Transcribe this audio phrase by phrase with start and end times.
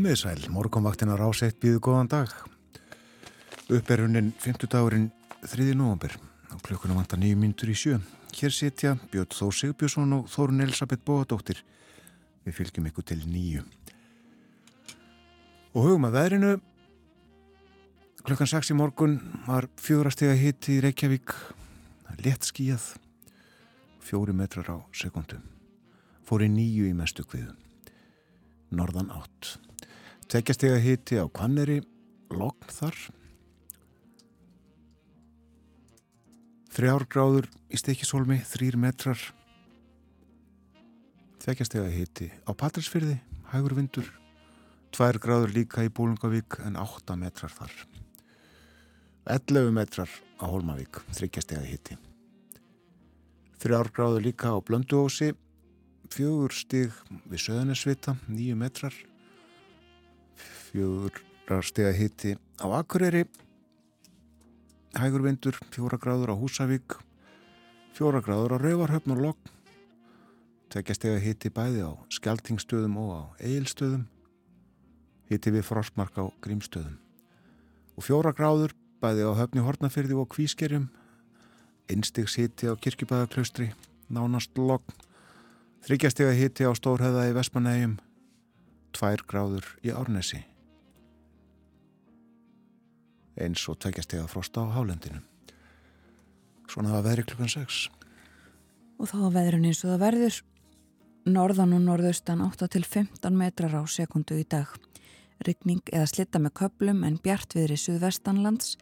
[0.00, 2.30] Komið sæl, morgunvaktin á ráseitt býðu góðan dag.
[3.68, 5.10] Upperunin 50 dagurinn
[5.44, 5.74] 3.
[5.76, 6.14] november
[6.54, 7.98] og klukkuna vanta nýju myndur í sjö.
[8.32, 11.60] Hér setja Björn Þó Sigbjörnsson og Þórun Elisabeth Bóadóttir.
[12.48, 13.66] Við fylgjum ykkur til nýju.
[15.76, 16.56] Og hugum að veðrinu.
[18.24, 21.36] Klukkan 6 í morgun var fjórastega hitt í Reykjavík.
[22.24, 22.94] Lett skíjað.
[24.00, 25.44] Fjóri metrar á sekundu.
[26.24, 27.52] Fóri nýju í mestu kviðu.
[28.72, 29.58] Norðan átt.
[30.30, 31.80] Tekjastega hiti á Kvanneri,
[32.30, 32.94] logn þar.
[36.70, 39.18] Þrjár gráður í stekisólmi, þrýr metrar.
[41.42, 43.18] Tekjastega hiti á Patrísfyrði,
[43.50, 44.06] hægur vindur.
[44.94, 47.74] Tvær gráður líka í Bólungavík en átta metrar þar.
[49.34, 51.98] 11 metrar á Holmavík, þryggjastega hiti.
[53.58, 55.34] Þrjár gráður líka á Blönduósi,
[56.06, 56.94] fjögur stig
[57.26, 58.94] við Söðunisvita, nýju metrar
[60.70, 63.26] fjórar stega hitti á Akureyri.
[64.94, 66.98] Hægur vindur fjóra gráður á Húsavík
[67.94, 69.50] fjóra gráður á Rauvarhöfn og Logg
[70.70, 74.06] tvekja stega hitti bæði á Skeltingstöðum og á Egilstöðum
[75.30, 76.98] hitti við Frostmark á Grímstöðum
[77.98, 80.90] og fjóra gráður bæði á Höfni Hortnafyrði og Kvískerjum.
[81.90, 83.72] Einstigs hitti á Kirkjubæðaklaustri
[84.08, 84.94] nánast Logg
[85.86, 87.98] þryggjastega hitti á Stórhæða í Vespanægjum
[88.94, 90.44] tvær gráður í Árnesi
[93.44, 95.20] eins og tveggjastega frosta á hálendinu.
[96.70, 97.80] Svona það veðri klukkan 6.
[99.00, 100.40] Og þá veðrun eins og það verður
[101.30, 104.68] norðan og norðaustan 8 til 15 metrar á sekundu í dag.
[105.46, 108.76] Ryggning eða slitta með köplum en bjart viðri suðvestanlands.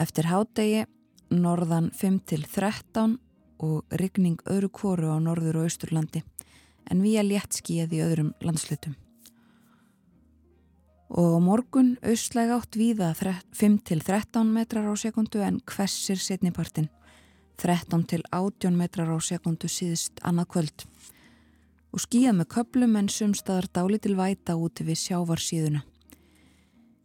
[0.00, 0.86] Eftir hádegi
[1.30, 3.18] norðan 5 til 13
[3.60, 6.24] og ryggning öðru kóru á norður og austurlandi
[6.90, 8.96] en við að létt skíða í öðrum landslutum
[11.10, 16.88] og morgun austlæg átt víða 5-13 metrar á sekundu en hvessir setnipartin
[17.58, 20.84] 13 til 18 metrar á sekundu síðust annað kvöld.
[21.90, 25.82] Og skíða með köplum en sumstaðar dáli til væta úti við sjávarsíðuna.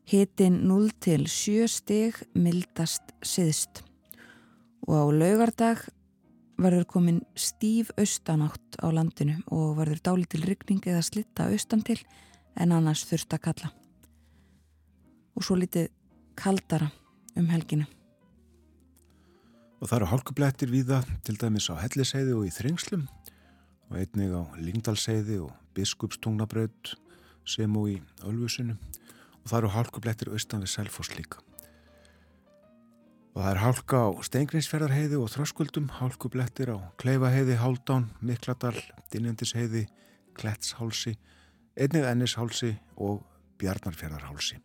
[0.05, 3.81] Hitin 0 til 7 stig mildast síðust
[4.85, 5.81] og á laugardag
[6.61, 11.97] verður komin stíf austanátt á landinu og verður dáli til ryggning eða slitta austan til
[12.55, 13.73] en annars þurft að kalla
[15.35, 15.91] og svo litið
[16.39, 16.89] kaldara
[17.35, 17.87] um helgina.
[19.83, 23.07] Og það eru hálkublettir víða til dæmis á Helliseiði og í Þringslum
[23.91, 26.95] og einnig á Lingdalseiði og Biskupstungnabraut
[27.45, 31.43] sem og í Ölfusinu og það eru hálkublettir austan við Selfoss líka.
[33.35, 38.77] Og það er hálka á Steingrinsferðarheiði og Þröskuldum, hálkublettir á Kleifaheiði, Háldán, Mikladal,
[39.11, 39.83] Dinjandisheiði,
[40.39, 41.17] Klettshálsi,
[41.75, 43.25] einnig Ennishálsi og
[43.59, 44.61] Bjarnarferðarhálsi.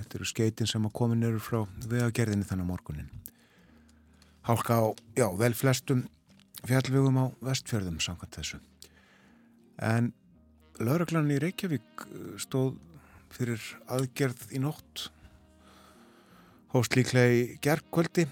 [0.00, 3.10] Þetta eru skeitin sem að komin eru frá vegagerðinni þannig morgunin.
[4.48, 4.84] Hálka á,
[5.18, 6.06] já, vel flestum
[6.66, 8.60] fjallvegum á vestfjörðum samkvæmt þessu.
[9.80, 10.12] En
[10.80, 12.76] lauraglann í Reykjavík uh, stóð
[13.30, 13.62] fyrir
[13.92, 15.08] aðgerð í nótt
[16.74, 18.26] hóst líklega í gerðkvöldi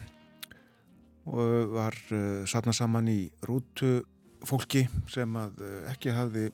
[1.28, 4.00] og var uh, satna saman í rútu
[4.48, 6.48] fólki sem að uh, ekki hafði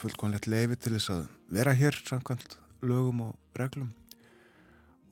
[0.00, 3.92] fullkonlegt leifi til þess að vera hér samkvæmt lögum og reglum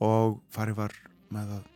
[0.03, 0.95] og farið var
[1.33, 1.69] með að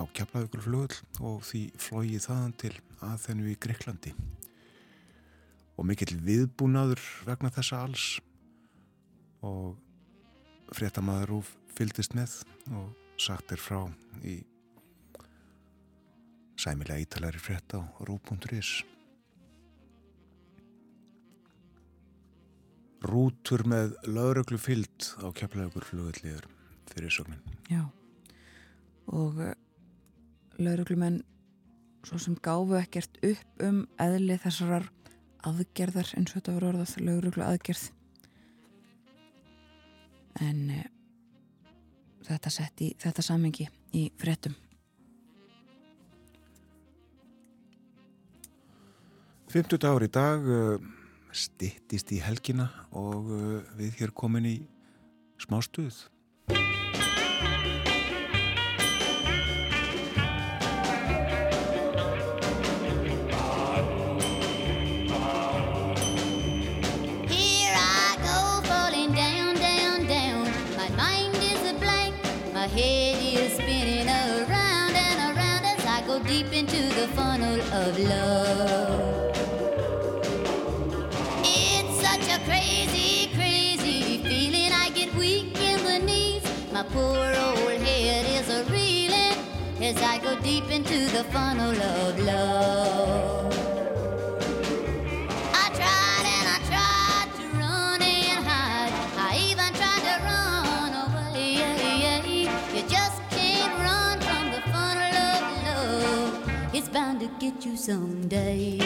[0.00, 2.72] á keflaðugur flugul og því flóið þaðan til
[3.04, 4.12] aðþennu í Greiklandi
[5.76, 8.06] og mikill viðbúnaður vegna þessa alls.
[9.42, 9.74] Og
[10.72, 12.38] fréttamaður úr fyldist með
[12.78, 13.80] og sagt er frá
[14.22, 14.38] í
[16.62, 18.72] sæmilega ítalari frétta á rú.is
[23.02, 26.46] Rútur með lauröglu fyllt á keflaðugur flugulliður
[26.94, 27.42] fyrir sögnin.
[27.70, 27.84] Já,
[29.06, 29.52] og uh,
[30.58, 31.22] lauruglumenn
[32.06, 34.88] svo sem gáfu ekkert upp um eðli þessarar
[35.46, 37.84] aðgerðar eins og þetta voru orðað lauruglu aðgerð
[40.42, 40.82] en uh,
[42.26, 43.68] þetta sett í þetta samengi
[43.98, 44.56] í frettum
[49.52, 50.90] 50 dagur í dag uh,
[51.32, 52.68] stittist í helgina
[52.98, 53.30] og
[53.78, 54.56] við hér komin í
[55.40, 56.02] smá stuð
[77.92, 79.36] of love.
[81.44, 84.72] It's such a crazy, crazy feeling.
[84.72, 86.42] I get weak in the knees.
[86.72, 89.36] My poor old head is a reeling
[89.82, 93.61] as I go deep into the funnel of love.
[107.38, 108.78] Get you someday.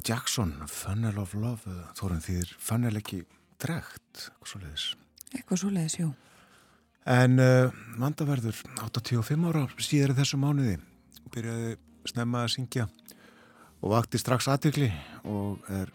[0.00, 3.18] Vanda Jackson, Funnel of Love Þorun þýðir funnel ekki
[3.60, 4.84] dregt, eitthvað svo leiðis
[5.34, 6.12] eitthvað svo leiðis, jú.
[7.04, 7.68] En uh,
[8.00, 10.78] Vanda verður 85 ára síðar þessu mánuði
[11.34, 11.74] byrjaði
[12.08, 12.86] snemma að syngja
[13.82, 14.88] og vakti strax aðtökli
[15.28, 15.92] og er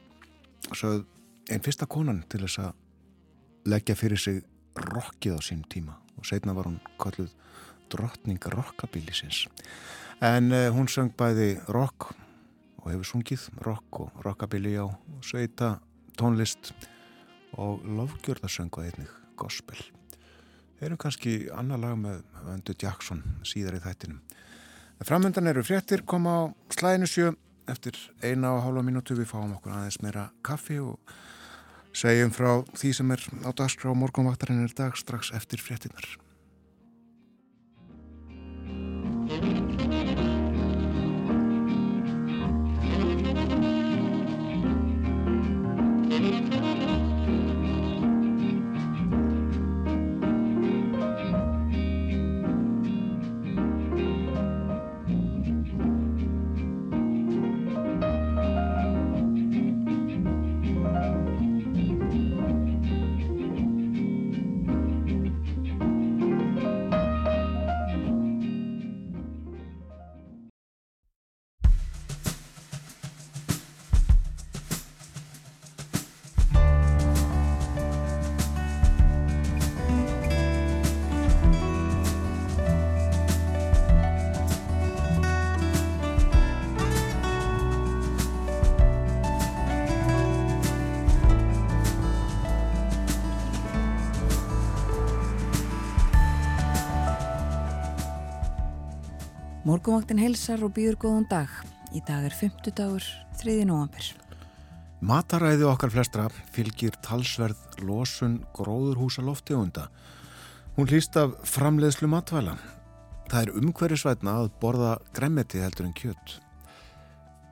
[0.70, 1.02] sögð
[1.50, 4.44] einn fyrsta konan til þess að leggja fyrir sig
[4.76, 5.98] rockið á sín tíma.
[6.20, 7.34] Og setna var hún kalluð
[7.90, 9.48] drottning rockabilisins
[10.22, 12.14] en uh, hún söng bæði rock
[12.86, 14.88] og hefur sungið rock og rockabilly á
[15.26, 15.80] sveita
[16.16, 16.72] tónlist
[17.58, 19.82] og lofgjörðarsöngu einnig gospel
[20.84, 24.20] Erum kannski annar lag með Vöndu Jackson síðar í þættinum.
[25.08, 26.42] Framöndan eru fréttir koma á
[26.76, 27.32] slæðinu sjö
[27.72, 31.16] eftir eina og hálfa mínútu við fáum okkur aðeins meira kaffi og
[31.96, 36.06] segjum frá því sem er á dagskrá morgunvaktarinn er dag strax eftir fréttinnar.
[99.66, 101.50] Morgunvaktin heilsar og býður góðan dag.
[101.98, 103.06] Í dag er 50 dagur,
[103.42, 103.64] 3.
[103.66, 104.10] november.
[105.02, 109.88] Mataræði okkar flestra fylgir talsverð losun gróðurhúsa loftegunda.
[110.78, 112.54] Hún hlýst af framleiðslu matvæla.
[113.32, 116.36] Það er umhverjusvætna að borða gremmeti heldur en kjött.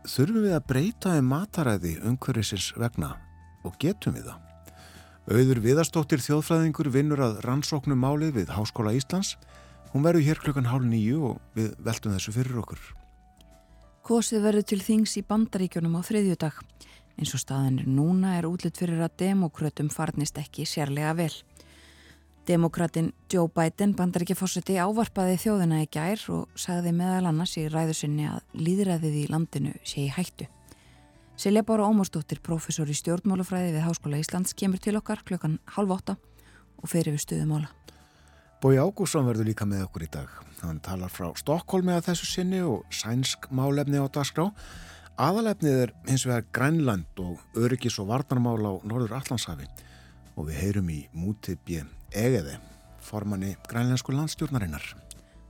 [0.06, 3.16] Þurfum við að breyta um mataræði umhverjusins vegna
[3.66, 4.78] og getum við það?
[5.34, 9.34] Auður Viðarstóttir þjóðfræðingur vinnur að rannsóknum málið við Háskóla Íslands.
[9.94, 12.82] Hún verður hér klukkan hálf nýju og við veltum þessu fyrir okkur.
[14.04, 16.58] Kosið verður til þings í bandaríkjunum á þriðjudag.
[17.14, 21.32] Eins og staðin er núna er útlitt fyrir að demokrötum farnist ekki sérlega vel.
[22.50, 27.70] Demokratin Joe Biden bandar ekki fórseti ávarpaði þjóðina í gær og sagði meðal annars í
[27.72, 30.50] ræðusinni að líðræðið í landinu sé í hættu.
[31.40, 36.18] Silja Bára Ómarsdóttir, professor í stjórnmálufræði við Háskóla Íslands, kemur til okkar klukkan halv åtta
[36.82, 37.72] og fyrir við stuðumála.
[38.64, 40.30] Bói Ágússon verður líka með okkur í dag.
[40.62, 44.46] Hann talar frá Stokkólmi að þessu sinni og sænsk málefni á dagskrá.
[45.20, 49.68] Aðalefnið er hins vegar Grænland og öryggis og varnarmál á Norður Allandshafi
[50.38, 52.56] og við heyrum í mútið björn Egeði,
[53.04, 54.86] formanni grænlensku landstjórnarinnar.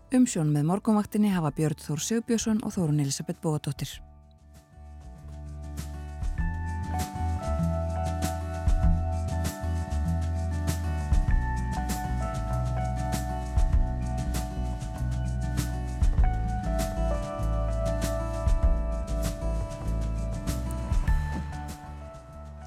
[0.10, 3.94] Umsjón með morgunvaktinni hafa Björn Þór Sigbjörnsson og Þórun Elisabeth Bóadóttir.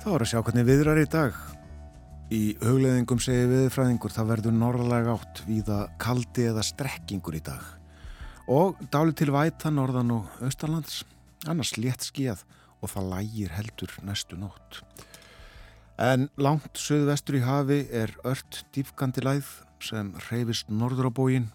[0.07, 1.39] Það voru að sjá hvernig viðrar í dag.
[2.31, 7.65] Í hugleðingum segir viðfræðingur það verður norðalega átt víða kaldi eða strekkingur í dag.
[8.47, 11.01] Og dáli til væta norðan og austalands,
[11.51, 12.45] annars létt skíð
[12.79, 14.79] og það lægir heldur næstu nótt.
[15.99, 19.51] En langt söðvestur í hafi er ört dýfgandi læð
[19.83, 21.51] sem reyfist norður á bógin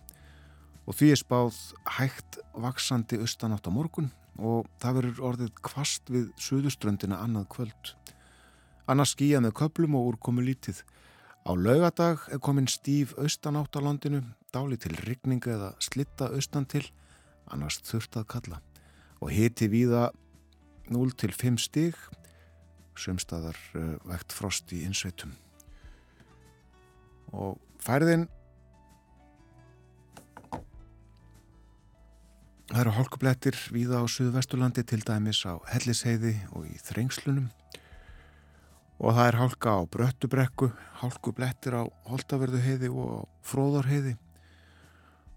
[0.84, 1.64] og því er spáð
[2.02, 7.96] hægt vaksandi austanátt á morgun og það verður orðið kvast við söðuströndina annað kvöld
[8.90, 10.82] annars skýjað með köplum og úrkomu lítið.
[11.42, 14.22] Á laugadag er komin stíf austanátt á landinu,
[14.54, 16.84] dáli til rigninga eða slitta austan til,
[17.50, 18.60] annars þurft að kalla.
[19.22, 20.12] Og hiti víða
[20.90, 21.98] 0 til 5 stig,
[22.98, 25.34] sömstaðar uh, vekt frost í insveitum.
[27.32, 28.28] Og færðin,
[32.70, 37.50] það eru hálkublettir víða á Suðvesturlandi til dæmis á Hellisheiði og í Þrengslunum
[39.02, 40.68] og það er hálka á Bröttubrekku,
[41.02, 44.14] hálkublettir á Holtaverðuheiði og Fróðarheiði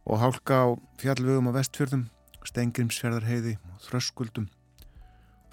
[0.05, 0.69] og hálka á
[1.01, 2.05] fjallvögum á Vestfjörðum,
[2.45, 4.51] Stengrimsfjörðarheiði og Þröskuldum.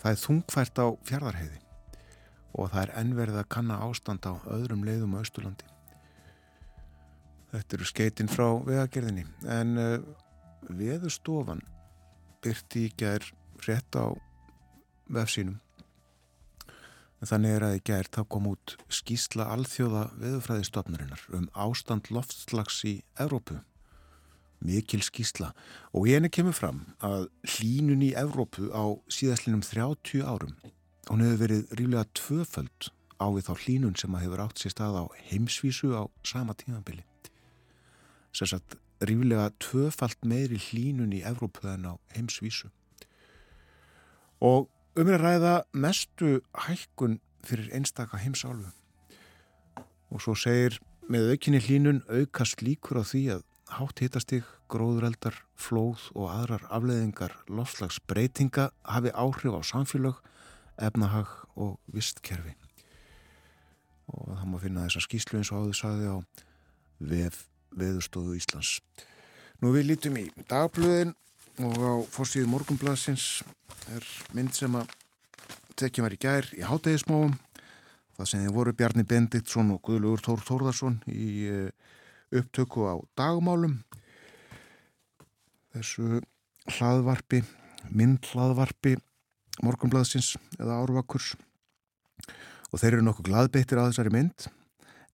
[0.03, 1.61] Það er þungfært á Fjörðarheiði
[2.51, 5.71] og það er ennverðið að kanna ástand á öðrum leiðum á Östurlandi.
[7.55, 9.95] Þetta eru skeitin frá vegagerðinni en uh,
[10.67, 11.63] veðustofan
[12.43, 13.31] byrti í gerð
[13.67, 14.11] rétt á
[15.11, 15.61] vefsínum
[17.29, 22.95] þannig er að í gært þá kom út skísla alþjóða veðufræðistofnurinnar um ástand loftslags í
[23.21, 23.59] Evrópu.
[24.61, 25.51] Mikil skísla
[25.93, 30.57] og í henni kemur fram að hlínun í Evrópu á síðastlinum 30 árum.
[31.09, 34.99] Hún hefur verið ríflega tvöföld á við þá hlínun sem að hefur átt sér stað
[35.01, 37.05] á heimsvísu á sama tímanbili.
[38.33, 42.69] Sérsagt ríflega tvöfald meiri hlínun í Evrópu en á heimsvísu.
[44.41, 46.29] Og Um er að ræða mestu
[46.65, 48.73] hækkun fyrir einstaka heimsálfu
[50.11, 50.75] og svo segir
[51.07, 57.37] með aukinni hlínun aukast líkur á því að hátt hitastig, gróðureldar, flóð og aðrar afleðingar
[57.47, 60.19] lofslagsbreytinga hafi áhrif á samfélag,
[60.75, 62.57] efnahag og vistkerfi.
[64.11, 66.17] Og það má finna þessa skýslu eins og áður saði á
[66.99, 67.45] vef
[67.79, 68.81] veðustóðu Íslands.
[69.63, 71.15] Nú við lítum í dagblöðin
[71.59, 73.43] og á fórsíðu morgunblassins
[73.91, 74.05] er
[74.35, 74.93] mynd sem að
[75.75, 77.35] tekja mér í gær í hátægismóum
[78.15, 81.69] það sem þið voru Bjarni Bendiktsson og Guðlugur Tór Þórðarsson í eh,
[82.31, 83.79] upptöku á dagmálum.
[85.73, 86.21] Þessu
[86.77, 87.41] hlaðvarpi
[87.89, 88.97] mynd hlaðvarpi
[89.63, 91.33] morgunblassins eða árvakurs.
[92.71, 94.47] Og þeir eru nokkuð gladbeittir á þessari mynd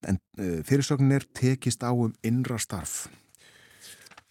[0.06, 3.08] en uh, fyrirsögnin er tekist á um innra starf.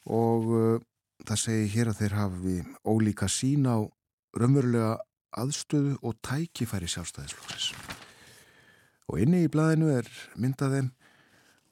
[0.06, 0.76] Og uh,
[1.26, 2.56] það segi hér að þeir hafi
[2.86, 3.76] ólíka sín á
[4.36, 4.96] raunverulega
[5.36, 7.72] aðstöðu og tækifæri sjálfstæðisflóksis.
[9.10, 10.92] Og inni í blæðinu er myndaðinn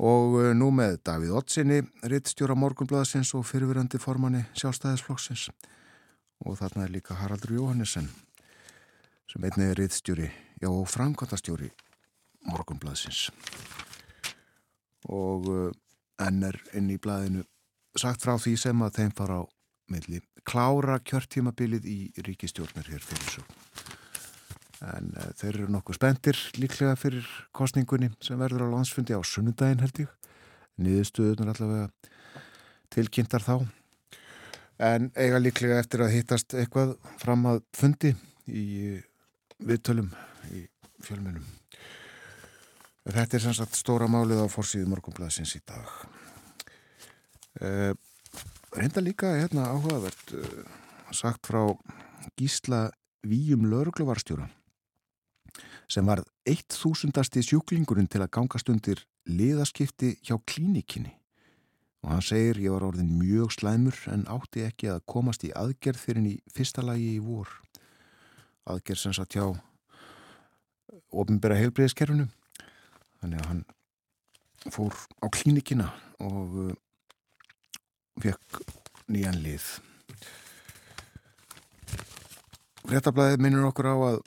[0.03, 5.49] og eh, nú með Davíð Ottsinni, rittstjóra morgunblæðsins og fyrirverandi formanni sjálfstæðisflóksins.
[6.45, 8.11] Og þarna er líka Haraldur Jóhannesson
[9.31, 10.29] sem einnig er rittstjóri,
[10.61, 11.71] já og framkvæmtastjóri
[12.51, 13.31] morgunblæðsins.
[15.11, 15.73] Og eh,
[16.27, 17.47] enn er inn í blæðinu
[17.99, 19.43] sagt frá því sem að þeim fara á
[19.93, 23.45] milli klára kjörtímabilið í ríkistjórnir hér fyrir svo.
[24.85, 29.81] En uh, þeir eru nokkuð spendir líklega fyrir kostningunni sem verður á landsfundi á sunnudaginn
[29.85, 30.13] held ég.
[30.85, 31.89] Niðurstöðunar allavega
[32.93, 33.57] tilkynntar þá.
[34.83, 38.11] En eiga líklega eftir að hittast eitthvað fram að fundi
[38.51, 38.99] í
[39.63, 40.11] viðtölum
[40.51, 40.65] í
[41.05, 41.47] fjölmunum.
[43.05, 45.89] Þetta er sannsagt stóra málið á fórsíðu morgunblæðsins í dag.
[47.65, 47.95] Uh,
[48.77, 50.65] reynda líka hérna áhugavert uh,
[51.15, 51.63] sagt frá
[52.37, 52.91] Gísla
[53.25, 54.51] Víum Lörgluvarstjóra
[55.89, 57.15] sem var 1000.
[57.41, 61.15] sjúklingurinn til að gangast undir liðaskipti hjá klínikinni
[62.05, 66.03] og hann segir ég var orðin mjög slæmur en átti ekki að komast í aðgerð
[66.03, 67.49] fyrir henni fyrsta lagi í vor
[68.69, 69.47] aðgerð sem satt hjá
[71.15, 72.29] ofinbæra heilbreyðiskerfinu
[73.23, 73.65] þannig að hann
[74.75, 76.75] fór á klínikina og
[78.23, 78.61] fekk
[79.11, 79.67] nýjan lið
[82.85, 84.19] Réttablaðið minnur okkur á að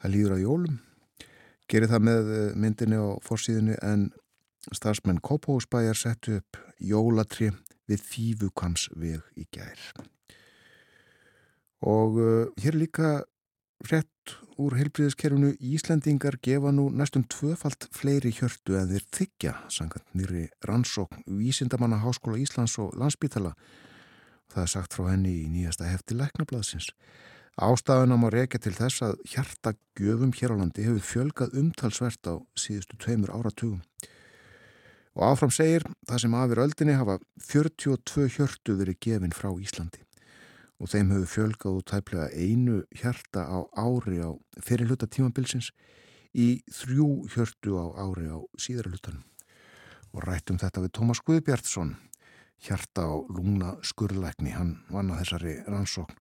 [0.00, 0.80] það líður á jólum
[1.72, 4.08] gerir það með uh, myndinni á fórsíðinu en
[4.72, 7.50] starfsmenn Kópósbæjar settu upp jólatri
[7.90, 9.80] við Þývukams veg í gær.
[11.88, 13.22] Og uh, hér líka
[13.90, 20.44] rétt úr heilbríðiskerfunu Íslandingar gefa nú næstum tvöfalt fleiri hjörtu en þeir þykja sangant nýri
[20.68, 23.54] rannsókn Vísindamanna Háskóla Íslands og Landsbítala.
[24.52, 26.92] Það er sagt frá henni í nýjasta hefti læknablaðsins.
[27.56, 32.34] Ástafan á maður reykja til þess að hjartagjöfum hér á landi hefur fjölgað umtalsvert á
[32.56, 33.82] síðustu tveimur áratugum.
[35.16, 37.18] Og áfram segir það sem afir öldinni hafa
[37.50, 40.00] 42 hjörtu verið gefin frá Íslandi
[40.82, 45.70] og þeim hefur fjölgað og tæplega einu hjarta á ári á fyrir hluta tímabilsins
[46.34, 49.22] í þrjú hjörtu á ári á síðara hlutanum.
[50.12, 51.94] Og rættum þetta við Tómas Guðbjartsson,
[52.60, 56.18] hjarta á lúna skurðlækni, hann vann að þessari rannsókn.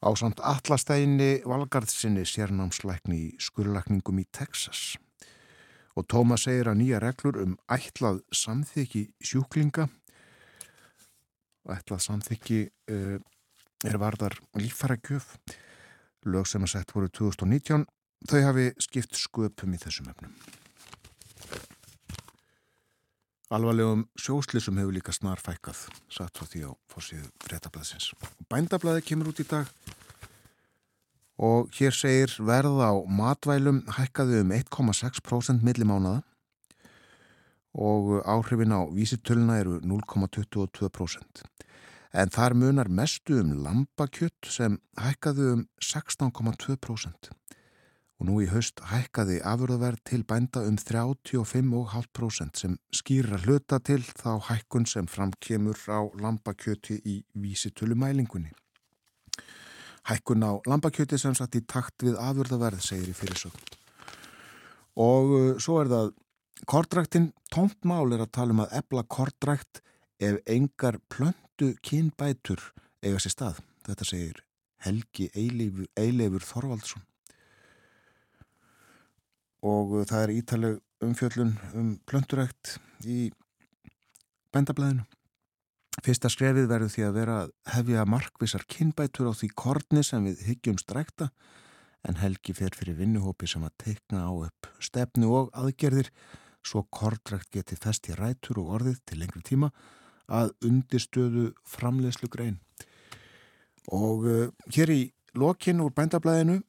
[0.00, 4.96] Á samt allastæginni valgarðsynni sérnámslækni í skurðlækningum í Texas
[5.94, 9.86] og Tóma segir að nýja reglur um ætlað samþyggi sjúklinga
[11.70, 12.60] ætlað samþyggi
[12.92, 13.16] uh,
[13.84, 15.34] er varðar lífæra gjöf
[16.24, 17.84] lög sem að sett voru 2019
[18.28, 20.36] þau hafi skipt sköpum í þessum efnum.
[23.54, 28.08] Alvarlegum sjóslisum hefur líka snar fækkað satt frá því á fórsíðu fréttablaðsins.
[28.50, 29.68] Bændablaði kemur út í dag
[31.44, 36.22] og hér segir verð á matvælum hækkaði um 1,6% millimánaða
[37.74, 41.44] og áhrifin á vísitöluna eru 0,22%.
[42.14, 47.32] En þar munar mestu um lambakjött sem hækkaði um 16,2%
[48.14, 54.38] og nú í haust hækkaði afurðaverð til bænda um 35,5% sem skýra hluta til þá
[54.48, 58.52] hækkun sem framkemur á lambakjötti í vísitölumælingunni.
[60.06, 63.58] Hækkun á lambakjöti sem satt í takt við afurðaverð, segir í fyrirsögn.
[65.02, 66.12] Og uh, svo er það
[66.70, 69.82] kortræktin, tómt mál er að tala um að ebla kortrækt
[70.22, 71.00] ef engar
[71.54, 72.60] plöndu kynbætur
[73.02, 73.58] eiga sér stað.
[73.86, 74.40] Þetta segir
[74.82, 77.02] Helgi Eilefur, Eilefur Þorvaldsson.
[79.62, 83.30] Og uh, það er ítaleg umfjöllun um plöndurækt í
[84.52, 85.04] bendablaðinu.
[86.02, 87.36] Fyrsta skrefið verður því að vera
[87.70, 91.30] hefja markvisar kynbætur á því korni sem við hyggjum strækta
[92.04, 96.10] en Helgi fer fyrir vinnuhópi sem að teikna á upp stefnu og aðgerðir
[96.66, 99.70] svo kortrækt geti fest í rætur og orðið til lengri tíma
[100.28, 102.58] að undistöðu framlegslu grein.
[103.92, 105.02] Og uh, hér í
[105.36, 106.62] lokin úr bændablaðinu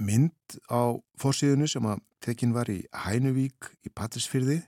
[0.00, 4.62] mynd á fórsíðunu sem að tekin var í Hænuvík í Patrísfyrði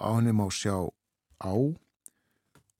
[0.00, 0.88] á henni má sjá
[1.44, 1.54] á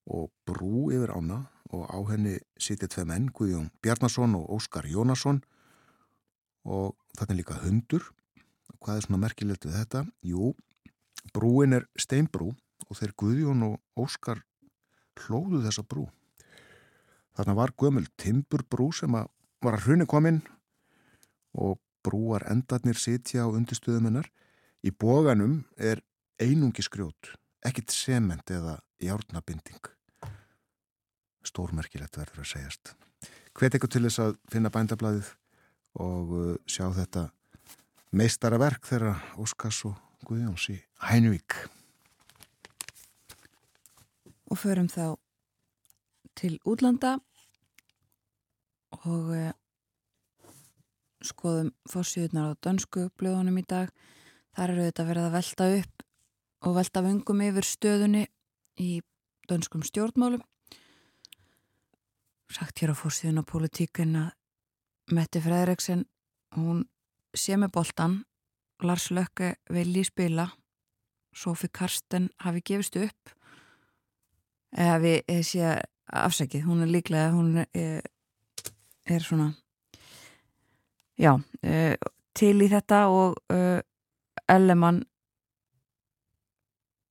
[0.04, 1.44] og brú yfir ána
[1.74, 5.42] og á henni sitið tvei menn, Guðjón Bjarnason og Óskar Jónasson
[6.64, 8.04] og er líka hundur.
[8.80, 10.04] Hvað er svona merkilegt við þetta?
[10.24, 10.52] Jú,
[11.32, 12.52] brúin er steinbrú
[12.88, 14.42] og þeir Guðjón og Óskar
[15.24, 16.08] hlóðu þessa brú.
[17.34, 19.30] Þarna var gömul timburbrú sem að
[19.64, 20.42] var að hruni kominn
[21.56, 24.28] og brúar endarnir sitja á undirstöðumennar.
[24.84, 26.02] Í bóganum er
[26.36, 27.32] einungi skrjót,
[27.64, 29.94] ekkit sement eða járnabinding
[31.48, 32.92] stórmerkilegt verður að segjast.
[33.54, 35.30] Hvet ekkur til þess að finna bændablaðið
[36.02, 37.28] og uh, sjá þetta
[38.14, 41.58] meistara verk þeirra Óskars og Guðjóns í Hænvík.
[44.54, 45.16] Og förum þá
[46.38, 47.16] til útlanda
[48.94, 49.48] og uh,
[51.26, 53.90] skoðum fórsíðunar á dönsku blöðunum í dag.
[54.54, 56.06] Þar eru þetta verið að velta upp
[56.62, 58.24] og velta vöngum yfir stöðunni
[58.78, 59.02] í
[59.50, 60.46] dönskum stjórnmálum.
[62.46, 64.32] Sagt hér á fórsíðun á politíkin að
[65.18, 66.06] Mette Fredriksen
[66.54, 66.86] hún
[67.34, 68.20] sé með boltan
[68.86, 70.52] Lars Lökke vilji spila.
[71.34, 73.40] Sofí Karsten hafi gefist upp
[74.74, 75.74] eða við sé
[76.14, 78.04] afsækið, hún er líklega hún er,
[79.08, 79.54] er svona
[81.18, 81.32] já
[81.62, 81.96] e,
[82.36, 83.38] til í þetta og
[84.50, 85.04] Ellemann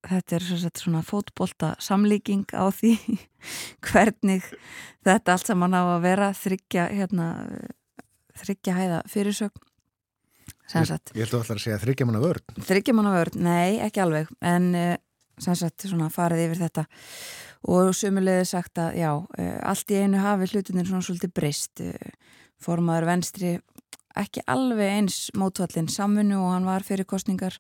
[0.04, 0.48] þetta er
[0.78, 2.96] svona fótbolta samlíking á því
[3.88, 4.46] hvernig
[5.06, 7.28] þetta allt saman á að vera þryggja, hérna,
[8.44, 9.70] þryggja hæða fyrirsögn uh,
[10.74, 14.32] Ég, ég held að það ætla að segja þryggjamanna vörd Þryggjamanna vörd, nei, ekki alveg
[14.44, 14.94] en uh,
[15.44, 16.86] sem sagt, svona farið yfir þetta
[17.64, 21.84] og sumulegði sagt að já, uh, allt í einu hafi hlutinir svona svolítið breyst.
[21.84, 23.56] Uh, formaður venstri
[24.20, 27.58] ekki alveg eins mótvallin samfunnu og hann var fyrir kostningar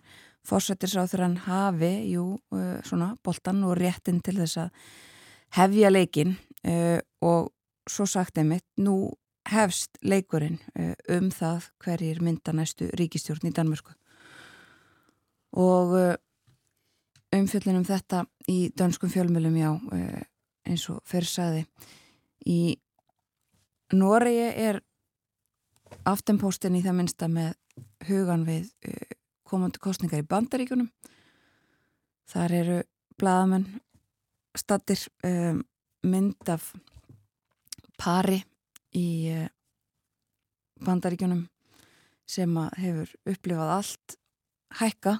[0.47, 2.37] fórsættisráður hann hafi, jú,
[2.85, 4.85] svona boltan og réttin til þess að
[5.57, 6.35] hefja leikin
[7.23, 7.49] og
[7.89, 9.13] svo sagt einmitt, nú
[9.51, 13.95] hefst leikurinn eh, um það hverjir mynda næstu ríkistjórn í Danmörku.
[15.59, 15.93] Og
[17.33, 20.23] eh, umfjöldinum þetta í danskum fjölmjölum já eh,
[20.69, 21.65] eins og fyrir saði
[22.49, 22.77] í
[23.93, 24.79] Noregi er
[26.09, 27.53] aftenpóstin í það minnsta með
[28.07, 28.71] hugan við
[29.45, 30.89] komandi kostningar í bandaríkunum
[32.31, 32.79] þar eru
[33.19, 33.67] bladamenn
[34.57, 35.03] stattir
[36.03, 36.71] mynd af
[37.99, 38.41] pari
[38.97, 39.49] í eh,
[40.83, 41.45] bandaríkjunum
[42.29, 44.15] sem hefur upplifað allt
[44.79, 45.17] hækka,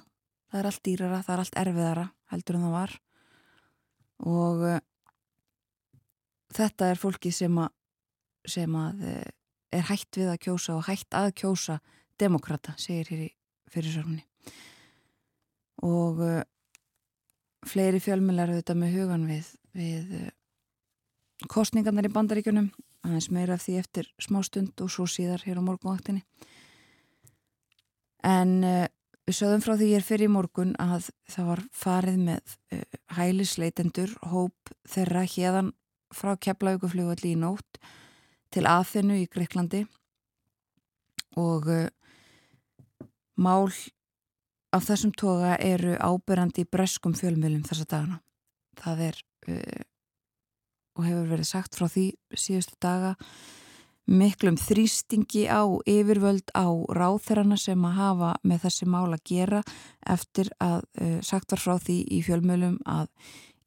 [0.54, 2.92] það er allt dýrara, það er allt erfiðara heldur en það var.
[4.30, 4.76] Og uh,
[6.54, 7.72] þetta er fólki sem að,
[8.54, 9.26] sem að uh,
[9.74, 11.80] er hægt við að kjósa og hægt að kjósa
[12.22, 13.30] demokrata, segir hér í
[13.74, 14.22] fyrirsörunni
[15.82, 16.40] og uh,
[17.66, 20.12] fleiri fjölmjölar auðvitað með hugan við, við
[21.50, 22.70] kostningarnar í bandaríkjunum
[23.04, 26.22] aðeins meira af því eftir smá stund og svo síðar hér á morgunvaktinni.
[28.22, 28.86] En uh,
[29.24, 32.84] við sögðum frá því ég er fyrir í morgun að það var farið með uh,
[33.16, 35.72] hælisleitendur hóp þeirra hérðan
[36.14, 37.80] frá Keflavíkufljóðalli í nótt
[38.54, 39.82] til aðfinnu í Greiklandi
[41.40, 41.88] og uh,
[43.34, 43.72] mál
[44.74, 48.16] af þessum toga eru ábyrrandi í breskum fjölmjölum þessa dagana.
[48.74, 49.18] Það er
[50.94, 52.06] og hefur verið sagt frá því
[52.38, 53.14] síðustu daga
[54.04, 59.62] miklum þrýstingi á yfirvöld á ráþerana sem að hafa með þessi mál að gera
[60.04, 63.08] eftir að uh, sagt var frá því í fjölmjölum að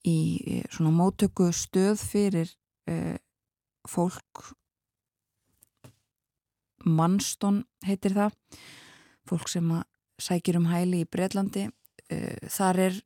[0.06, 2.54] í uh, svona mótöku stöð fyrir
[2.92, 3.18] uh,
[3.90, 4.54] fólk
[6.86, 8.38] mannstón heitir það
[9.28, 9.84] fólk sem að
[10.22, 11.68] sækir um hæli í Breitlandi
[12.48, 13.00] þar er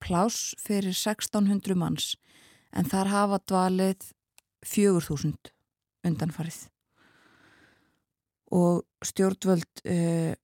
[0.00, 2.14] plás fyrir 1600 manns
[2.72, 4.08] en þar hafa dvalið
[4.64, 5.52] fjögur þúsund
[6.06, 6.64] undanfarið
[8.54, 10.34] og stjórnvöld uh,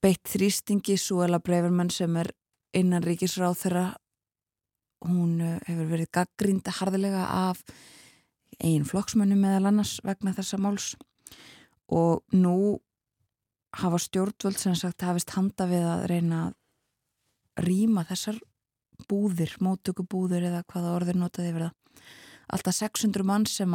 [0.00, 2.32] beitt þrýstingi Suela Brevermann sem er
[2.76, 3.86] innan ríkisráð þeirra
[5.08, 7.62] hún uh, hefur verið gaggrinda hardilega af
[8.60, 10.92] einn flokksmönnu meðal annars vegna þessa máls
[11.90, 12.78] og nú
[13.80, 18.38] hafa stjórnvöld sem sagt hafist handa við að reyna að rýma þessar
[19.08, 21.70] búðir, móttökubúðir eða hvaða orðir notaði það.
[22.50, 23.74] Alltaf 600 mann sem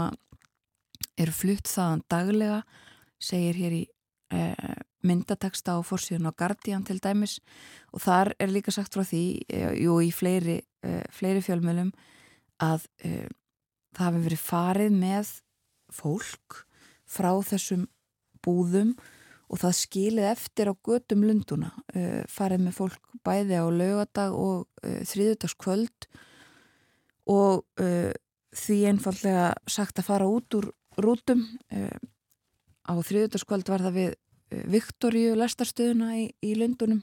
[1.15, 2.59] eru flutt þaðan daglega,
[3.25, 3.83] segir hér í
[4.35, 7.39] eh, myndateksta á fórsíðun á Guardian til dæmis.
[7.93, 11.91] Og þar er líka sagt frá því, eh, jú í fleiri, eh, fleiri fjölmjölum
[12.59, 13.27] að eh,
[13.95, 15.33] það hafi verið farið með
[15.91, 16.65] fólk
[17.05, 17.87] frá þessum
[18.41, 18.95] búðum
[19.49, 24.65] og það skilið eftir á gödum lunduna uh, farið með fólk bæði á laugadag og
[24.81, 26.07] uh, þriðudagskvöld
[27.29, 27.63] og
[28.53, 30.67] því einfallega sagt að fara út úr
[31.01, 31.45] rútum
[32.85, 34.13] á þriðudagskvöld var það við
[34.71, 37.01] Viktoríu lestarstöðuna í, í lundunum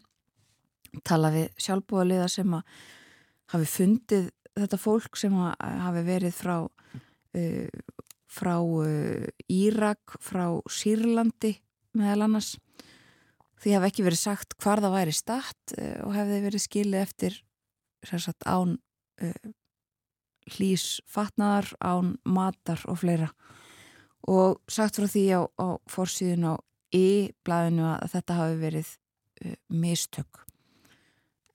[1.04, 2.62] tala við sjálfbúðaliða sem að
[3.52, 6.56] hafi fundið þetta fólk sem hafi verið frá
[8.32, 8.56] frá
[9.52, 11.56] Írak, frá Sýrlandi
[11.98, 12.54] meðal annars.
[13.62, 17.36] Því hef ekki verið sagt hvar það væri statt uh, og hefði verið skilið eftir
[18.02, 18.78] sagt, án
[19.22, 19.50] uh,
[20.56, 23.30] hlýs fatnaðar, án matar og fleira
[24.28, 26.54] og sagt frá því á, á fórsíðun á
[26.94, 28.90] í-blæðinu að þetta hafi verið
[29.44, 30.42] uh, mistök.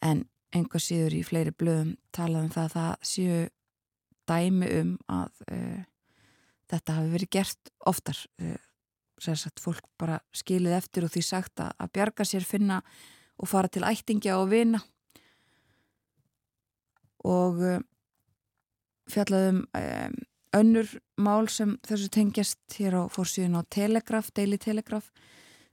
[0.03, 0.25] En
[0.55, 3.39] einhver síður í fleiri blöðum talaðum það að það séu
[4.27, 5.43] dæmi um að
[6.71, 8.19] þetta hafi verið gert oftar.
[9.17, 12.81] Sagt, fólk bara skilið eftir og því sagt að, að bjarga sér, finna
[13.37, 14.81] og fara til ættingja og vina.
[17.27, 17.79] Og uh,
[19.11, 20.17] fjallaðum um,
[20.55, 25.11] önnur mál sem þessu tengjast hér á fórsíðun á Telegraf, Daily Telegraf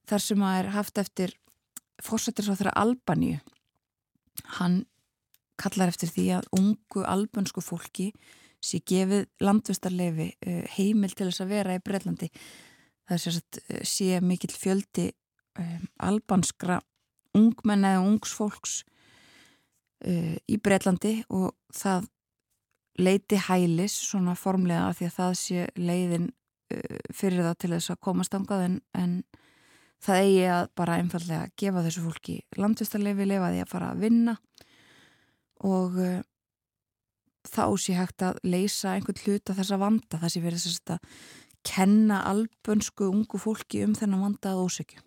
[0.08, 1.34] þar sem að er haft eftir
[2.02, 3.38] fórsættisáþra Albaníu.
[4.58, 4.84] Hann
[5.60, 8.10] kallar eftir því að ungu albansku fólki
[8.64, 12.30] sé gefið landvistarlefi uh, heimil til þess að vera í Breitlandi
[13.04, 15.10] það er sérst eh, sé mikill fjöldi
[15.60, 16.80] um, albanskra
[17.36, 18.82] ungmenn eða ungsfólks
[20.04, 22.10] í Breitlandi og það
[22.98, 26.28] leiti hælis svona formlega því að það sé leiðin
[27.14, 29.16] fyrir það til þess að komast ángað en, en
[30.04, 34.36] það eigi að bara einfallega gefa þessu fólki landvistarlefi, lefa því að fara að vinna
[35.64, 36.20] og uh,
[37.48, 41.18] þá sé hægt að leysa einhvern hlut að þessa vanda, það sé verið þess að
[41.64, 45.04] kenna albönsku ungu fólki um þennan vanda að ósökju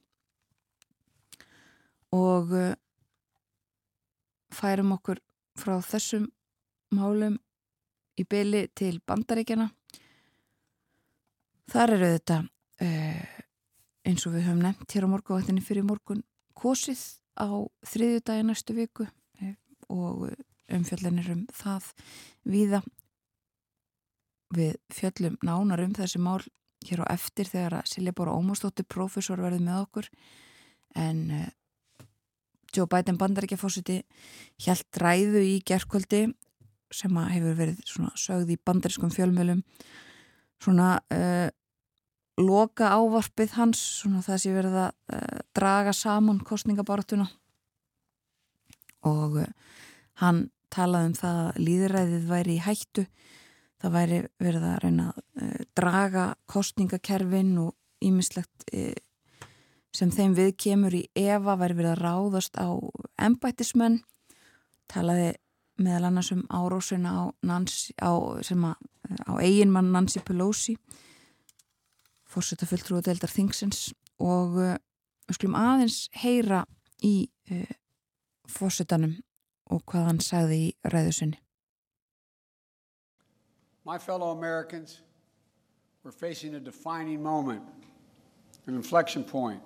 [2.18, 2.74] og uh,
[4.54, 5.22] færum okkur
[5.58, 6.30] frá þessum
[6.94, 7.38] málum
[8.18, 9.70] í byli til bandaríkjana
[11.72, 13.24] þar eru þetta uh,
[14.08, 16.24] eins og við höfum nefnt hér á morgunvættinni fyrir morgun
[16.58, 17.02] kosið
[17.38, 17.50] á
[17.88, 19.56] þriðju dagi næstu viku uh,
[19.94, 20.30] og
[20.74, 21.92] umfjöllinir um það
[22.48, 22.82] viða
[24.56, 26.42] við fjöllum nánar um þessi mál
[26.88, 30.10] hér á eftir þegar að Silja Bóra Ómarsdóttir profesor verði með okkur.
[30.96, 31.48] En uh,
[32.76, 34.02] Joe Biden bandaríkjafósiti
[34.66, 36.28] helt ræðu í gerðkvöldi
[36.94, 37.80] sem hefur verið
[38.20, 39.64] sögð í bandarískum fjölmjölum
[40.64, 41.48] svona uh,
[42.42, 47.28] loka ávarpið hans svona það sé verið að uh, draga saman kostningabartuna
[49.08, 49.50] og uh,
[50.22, 53.08] hann talaði um það að líðræðið væri í hættu
[53.82, 58.66] það væri verið að reyna að draga kostningakerfin og ímislegt
[59.98, 62.70] sem þeim við kemur í Eva væri verið að ráðast á
[63.28, 64.02] embættismenn.
[64.92, 65.34] Talaði
[65.78, 68.74] meðal annars um árósuna á, Nancy, á, a,
[69.30, 70.78] á eiginmann Nancy Pelosi
[72.28, 74.76] fórsetta fulltrú og deildar Thingsens og uh,
[75.28, 76.64] við skulum aðeins heyra
[77.06, 77.74] í uh,
[78.50, 79.18] fórsetanum
[79.72, 81.42] og hvað hann sagði í ræðusinni
[83.88, 85.02] My fellow Americans
[86.04, 87.64] we're facing a defining moment
[88.68, 89.62] an inflection point.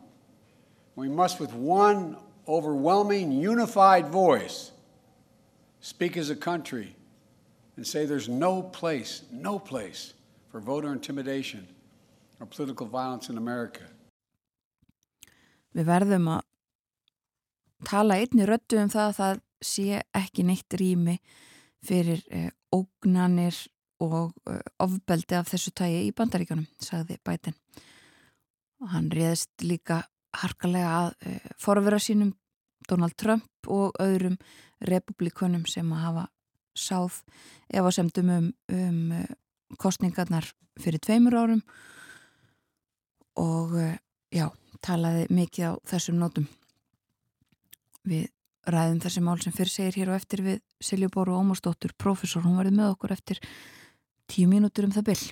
[0.96, 4.71] We must with one overwhelming unified voice
[5.82, 6.96] speak as a country
[7.76, 10.14] and say there's no place, no place
[10.52, 11.68] for voter intimidation
[12.40, 13.84] or political violence in America.
[15.72, 16.42] Við verðum að
[17.88, 21.16] tala einni röttu um það að það sé ekki neitt rými
[21.86, 23.56] fyrir eh, ógnanir
[24.04, 27.56] og eh, ofbeldi af þessu tægi í bandaríkanum, sagði Biden.
[28.82, 30.02] Og hann réðist líka
[30.42, 32.34] harkalega að eh, forvera sínum
[32.90, 34.38] Donald Trump og öðrum
[34.88, 36.26] republikunum sem að hafa
[36.78, 37.22] sáð
[37.70, 39.26] efasemdum um, um uh,
[39.82, 40.48] kostningarnar
[40.80, 41.64] fyrir tveimur árum.
[43.40, 43.98] Og uh,
[44.34, 44.48] já,
[44.84, 46.48] talaði mikið á þessum nótum.
[48.08, 48.30] Við
[48.72, 52.78] ræðum þessi mál sem fyrir segir hér og eftir við Siljubóru Ómarsdóttur, profesor, hún verði
[52.78, 53.42] með okkur eftir
[54.32, 55.24] tíu mínútur um það byll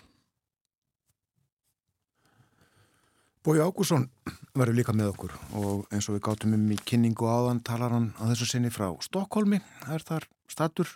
[3.39, 4.09] Bói Ágússon
[4.51, 8.09] verður líka með okkur og eins og við gáttum um í kynningu áðan talar hann
[8.19, 10.91] á þessu sinni frá Stokkólmi, það er þar statur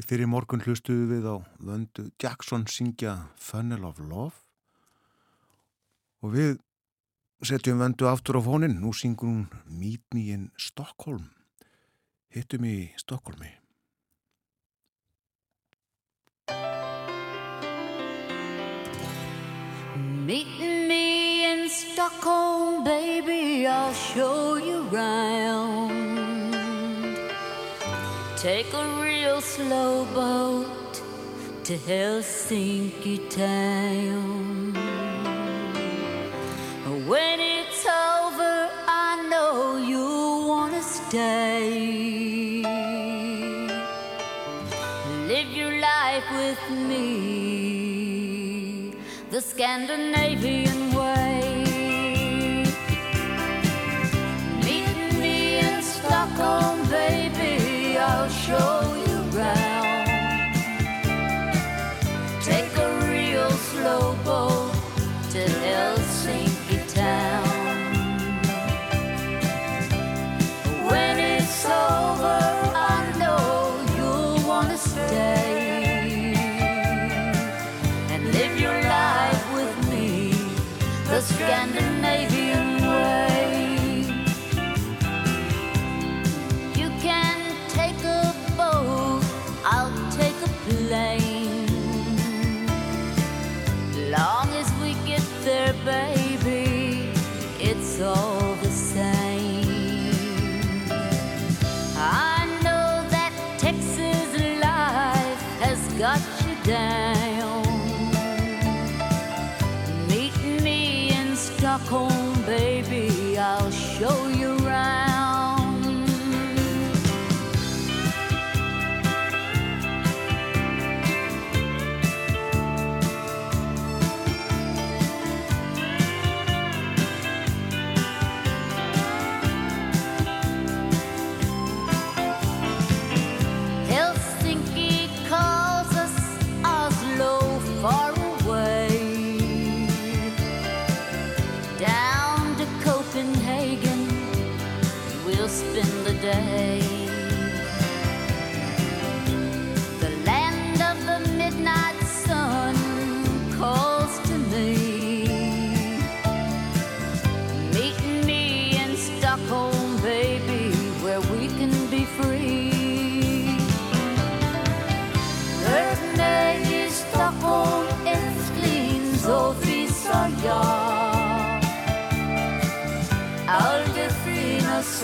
[0.00, 4.32] í fyrir morgun hlustuðu við á vöndu Jackson syngja Funnel of Love.
[6.24, 6.56] Og við
[7.44, 11.28] setjum vöndu aftur á fónin, nú syngur hún Meet Me in Stockholm.
[12.32, 13.52] Hittum í Stokkólmi
[20.26, 21.15] Meet me
[22.06, 25.90] Stockholm, baby, I'll show you around.
[28.36, 31.00] Take a real slow boat
[31.64, 34.72] to Helsinki town.
[37.08, 42.62] When it's over, I know you'll wanna stay.
[45.26, 47.04] Live your life with me,
[49.32, 50.65] the Scandinavian
[58.46, 58.75] show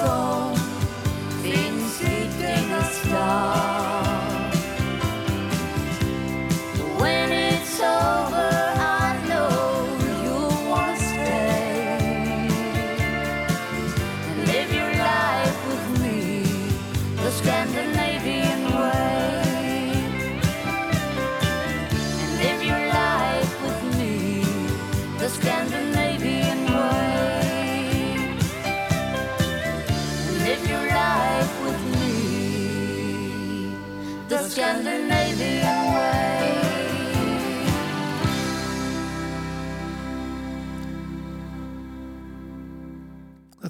[0.05, 0.32] Oh.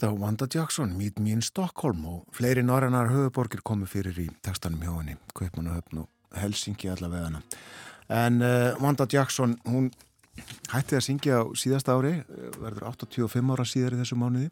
[0.03, 4.25] Þetta var Wanda Jackson, Meet Me in Stockholm og fleiri norrannar höfuborgir komu fyrir í
[4.43, 7.39] textanum hjá henni, Kaupmannahöfn og Helsingi allavegana.
[8.11, 9.93] En uh, Wanda Jackson, hún
[10.73, 14.51] hætti að syngja á síðasta ári, eh, verður 85 ára síðar í þessu mánuði.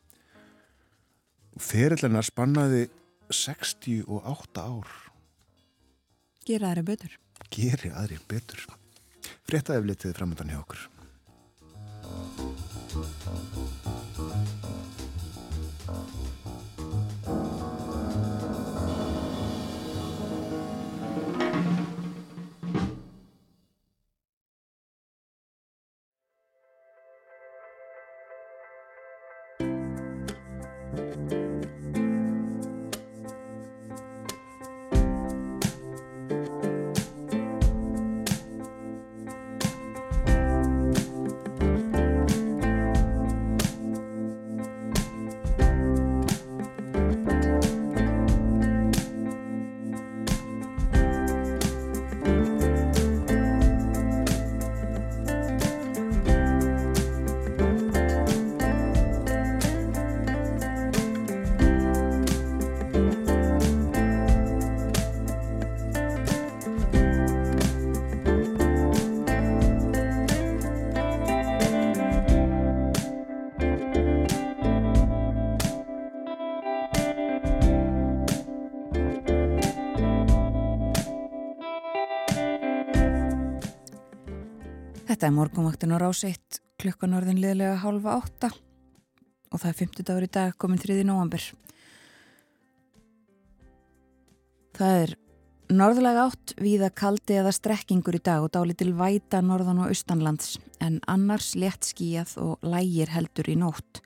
[1.59, 2.85] Ferillennar spannaði
[3.35, 4.95] 68 ár.
[6.47, 7.19] Gera þeirra betur.
[7.51, 8.69] Geri aðrir betur.
[9.51, 10.87] Fréttaði eflitið framöndan hjá okkur.
[12.95, 13.70] Þetta
[85.31, 90.31] er morgunvaktin á ráseitt klukkan orðin liðlega hálfa átta og það er 50 dagur í
[90.35, 90.97] dag komin 3.
[91.07, 91.45] november.
[94.75, 95.15] Það er
[95.71, 100.99] norðlega átt víða kaldi eða strekkingur í dag og dálitil væta norðan og austanlands en
[101.07, 104.03] annars létt skíjað og lægir heldur í nótt.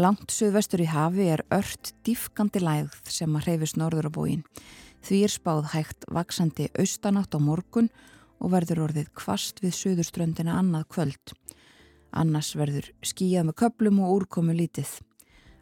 [0.00, 4.46] Langt suðvestur í hafi er ört dýfkandi lægð sem að hreyfist norður á bógin.
[5.04, 8.14] Því er spáð hægt vaksandi austanátt á morgun og
[8.46, 11.34] verður orðið kvast við suðurströndina annað kvöld.
[12.14, 14.88] Annars verður skíjað með köplum og úrkomu lítið.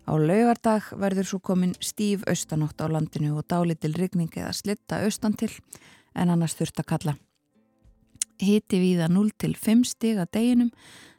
[0.06, 5.34] Á laugardag verður svo komin stíf austanátt á landinu og dálitil rigning eða slitta austan
[5.34, 5.50] til
[6.14, 7.16] en annars þurft að kalla.
[8.38, 10.70] Hiti viða 0 til 5 stig að deginum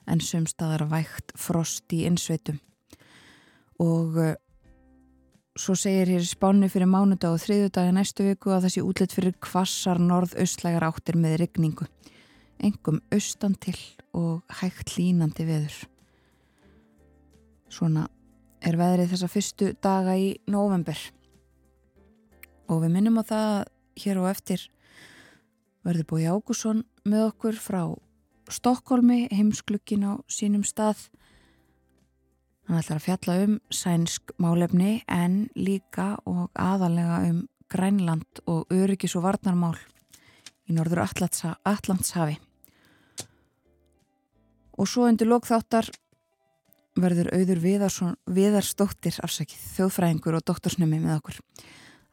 [0.08, 2.62] en sumstaðar vægt frost í innsveitum.
[3.82, 4.16] Og
[5.58, 10.00] svo segir hér spánu fyrir mánudag og þriðudag næstu viku að þessi útlitt fyrir kvassar
[10.02, 11.88] norð-austlægar áttir með rigningu.
[12.62, 13.78] Engum austan til
[14.18, 15.76] og hægt línandi veður.
[17.70, 18.08] Svona
[18.62, 20.98] er veðrið þessa fyrstu daga í november.
[22.70, 23.64] Og við minnum á það að
[24.04, 24.66] hér og eftir
[25.88, 27.82] verður Bói Ágússon með okkur frá
[28.48, 31.10] Stokkólmi, heimsklukkin á sínum stað.
[32.68, 39.16] Hann ætlar að fjalla um sænsk málefni en líka og aðalega um Grænland og öryggis
[39.16, 39.78] og varnarmál
[40.68, 42.36] í norður Allandshafi.
[44.78, 45.88] Og svo undir lókþáttar
[47.00, 51.40] verður auður Viðarsson, Viðarsdóttir afsakið þjóðfræðingur og doktorsnumi með okkur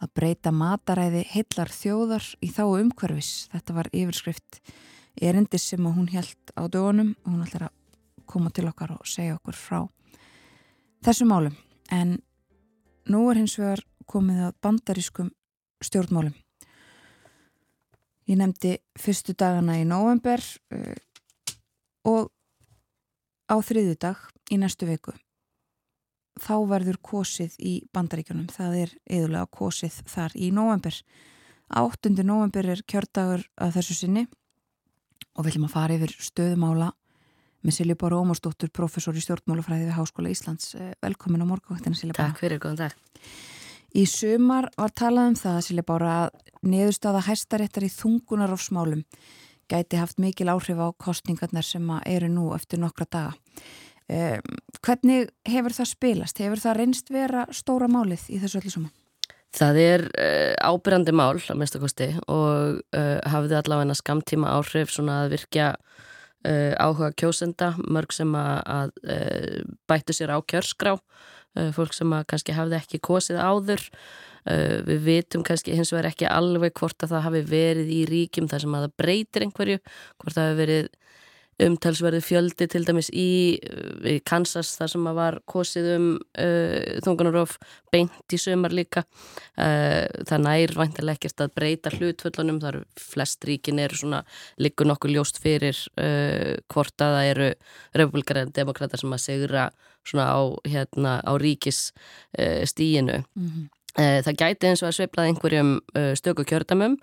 [0.05, 3.33] að breyta mataræði heillar þjóðar í þá umhverfis.
[3.51, 4.63] Þetta var yfirskrift
[5.19, 7.77] erindis sem hún held á dögunum og hún ætlar að
[8.31, 9.83] koma til okkar og segja okkur frá
[11.05, 11.57] þessu málum.
[11.93, 12.19] En
[13.11, 15.33] nú er hins vegar komið að bandarískum
[15.85, 16.35] stjórnmálum.
[18.29, 20.41] Ég nefndi fyrstu dagana í november
[20.73, 20.95] uh,
[22.09, 22.33] og
[23.53, 24.21] á þriðu dag
[24.53, 25.13] í næstu viku
[26.41, 30.97] þá verður kosið í bandaríkjunum það er eðulega kosið þar í november
[31.75, 32.11] 8.
[32.23, 34.25] november er kjördagur að þessu sinni
[35.35, 36.91] og við viljum að fara yfir stöðumála
[37.65, 40.75] með Silja Bára Ómarsdóttur, professor í stjórnmálafræði við Háskóla Íslands.
[41.03, 42.35] Velkomin á morgunvaktina Silja Bára.
[42.35, 42.99] Takk fyrir, góðan dag.
[43.95, 49.05] Í sumar var talað um það Silja Bára að neðustada hæstaréttar í þungunarofsmálum
[49.71, 53.33] gæti haft mikil áhrif á kostningarnar sem eru nú eftir nokkra daga.
[54.05, 56.41] Um, hvernig hefur það spilast?
[56.43, 58.93] Hefur það reynst vera stóra málið í þessu öllu saman?
[59.55, 65.39] Það er uh, ábyrjandi mál á mestakosti og uh, hafði allavega skamtíma áhrif svona að
[65.39, 65.71] virkja
[66.49, 68.95] uh, áhuga kjósenda, mörg sem að
[69.91, 70.97] bættu sér á kjörskrá,
[71.75, 73.83] fólk sem að kannski hafði ekki kosið áður.
[74.45, 78.65] Við vitum kannski hins vegar ekki alveg hvort að það hafi verið í ríkjum þar
[78.65, 79.79] sem að það breytir einhverju,
[80.21, 80.91] hvort það hafi verið
[81.63, 83.57] umtalsverði fjöldi til dæmis í,
[84.11, 87.57] í Kansas þar sem að var kosið um uh, þungunarof
[87.95, 93.79] beint í sömar líka uh, það nær vantilega ekkert að breyta hlutföllunum, þar flest ríkin
[93.83, 94.25] eru svona,
[94.59, 97.51] liggur nokkuð ljóst fyrir uh, hvort að það eru
[98.03, 99.69] republikar en demokrater sem að segra
[100.05, 101.95] svona á, hérna, á ríkis
[102.69, 103.69] stíinu mm -hmm.
[104.27, 105.71] það gæti eins og að sveiplað einhverjum
[106.19, 106.99] stöku kjördamum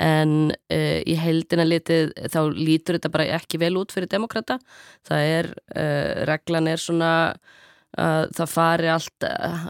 [0.00, 4.58] en uh, í heildina litið þá lítur þetta bara ekki vel út fyrir demokrata
[5.06, 7.12] það er, uh, reglan er svona
[7.94, 9.68] það fari allt uh,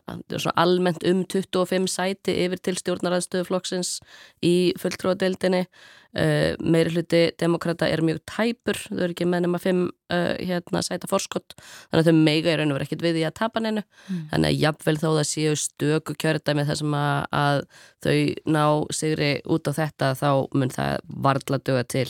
[0.55, 3.99] almennt um 25 sæti yfir til stjórnaraðstöðuflokksins
[4.45, 5.67] í fulltróðadeildinni
[6.15, 9.81] Uh, meiri hluti demokrata er mjög tæpur, þau eru ekki með nema fimm
[10.15, 13.25] uh, hérna sæta forskott þannig að þau meiga í raun og verið ekkit við í
[13.27, 14.21] að tapa nennu mm.
[14.31, 17.59] þannig að jafnvel þó það séu stöku kjörða með þessum að, að
[18.07, 18.15] þau
[18.55, 18.63] ná
[18.95, 22.07] sigri út á þetta þá mun það varðla döga til.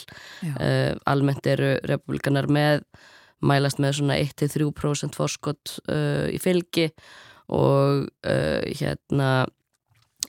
[0.53, 2.85] Uh, almennt eru republikanar með
[3.43, 5.77] mælast með svona 1-3% forskott
[6.31, 6.87] í fylgi
[7.51, 9.29] og hérna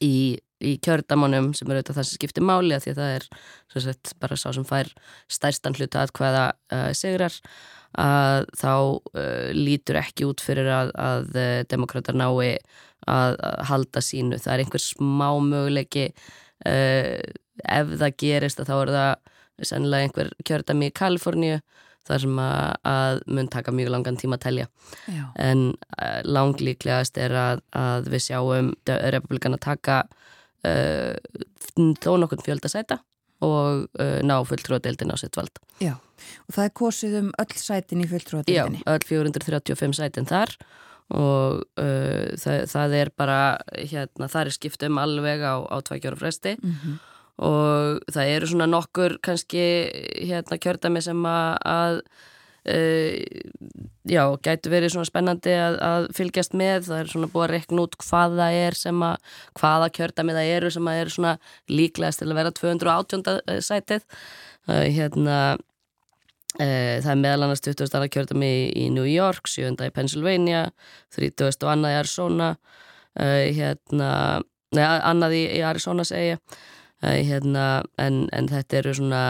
[0.02, 3.26] í í kjördamannum sem er auðvitað það sem skiptir máli því að það er
[3.84, 4.90] sagt, bara sá sem fær
[5.32, 7.36] stærstan hluta að hvaða uh, segrar
[8.00, 12.56] að þá uh, lítur ekki út fyrir að, að uh, demokrater nái
[13.06, 14.40] að, að halda sínu.
[14.40, 17.20] Það er einhver smá möguleiki uh,
[17.76, 21.60] ef það gerist að þá er það sennilega einhver kjördami í Kaliforníu
[22.06, 24.68] þar sem að, að mun taka mjög langan tíma að telja.
[25.10, 25.24] Já.
[25.42, 30.02] En uh, langlíklegast er að, að við sjáum republikana taka
[30.66, 31.14] uh,
[31.74, 33.00] þó nokkurn fjöldasæta
[33.44, 35.60] og uh, ná fulltrúadeildin á sitt vald.
[35.82, 35.96] Já,
[36.46, 38.82] og það er kosið um öll sætin í fulltrúadeildinni?
[38.84, 40.56] Já, öll 435 sætin þar
[41.14, 43.36] og það, það er bara,
[43.78, 46.96] hérna, það er skipt um alveg á, á tvækjóru fresti mm -hmm.
[47.36, 49.66] Og það eru svona nokkur kannski
[50.24, 52.00] hérna kjördami sem að,
[52.66, 53.22] Uh,
[54.10, 57.84] já, gætu verið svona spennandi að, að fylgjast með, það er svona búið að rekna
[57.84, 61.34] út hvað það er sem að hvaða kjördamið það eru sem að eru svona
[61.70, 63.22] líklegast til að vera 218.
[63.36, 67.86] Eh, sætið uh, hérna uh, það er meðal annars 20.
[67.86, 69.70] annar kjördami í, í New York 7.
[69.86, 70.66] í Pennsylvania
[71.14, 71.46] 30.
[71.52, 72.50] og annað í Arizona
[73.14, 74.10] hérna
[74.74, 76.40] neða, annað í, í Arizona segja
[77.06, 77.66] hérna,
[78.02, 79.22] en, en þetta eru svona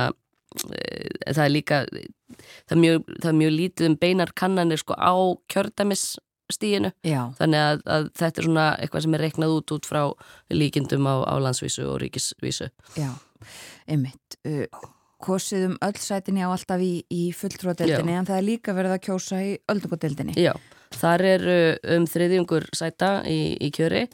[0.56, 5.14] það er líka það er mjög, það er mjög lítið um beinar kannanir sko á
[5.52, 6.92] kjördæmisstíinu
[7.38, 10.02] þannig að, að þetta er svona eitthvað sem er reiknað út út frá
[10.52, 12.70] líkindum á, á landsvísu og ríkisvísu.
[12.98, 13.10] Já,
[13.86, 14.38] einmitt.
[15.22, 19.04] Kosið um öll sætinni á alltaf í, í fulltróðadeildinni en það er líka verið að
[19.08, 20.52] kjósa í öldungadeildinni Já,
[20.92, 21.46] þar er
[21.96, 24.04] um þriðjungur sæta í, í kjöri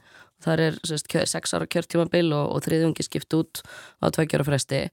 [0.45, 3.62] þar er sérst, sex ára kjörtímabil og, og þriðjungi skipt út
[4.03, 4.86] á tveikjára fresti.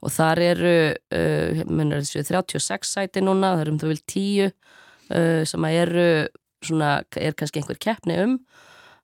[0.00, 0.76] Og þar eru
[1.12, 6.08] uh, 36 sæti núna, það eru um það vil 10 uh, sem eru
[6.64, 8.40] svona, er kannski einhver keppni um.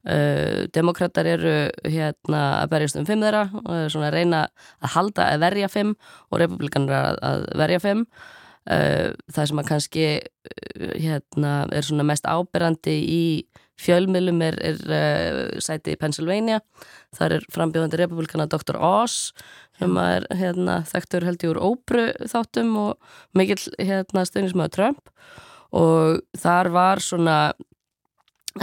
[0.06, 4.42] Uh, demokrater eru hérna að berjast um 5 þeirra og svona að reyna
[4.78, 5.94] að halda að verja 5
[6.30, 12.06] og republikanar að, að verja 5 uh, það sem að kannski uh, hérna er svona
[12.06, 13.26] mest áberandi í
[13.80, 16.62] fjölmilum er, er uh, sæti í Pennsylvania.
[17.16, 18.78] Þar er frambjóðandi republikana Dr.
[18.80, 19.34] Oz
[19.76, 25.12] sem er hérna, þekktur held ég úr óbru þáttum og mikill hérna, stöðnismöðu Trump.
[25.76, 27.36] Og þar var svona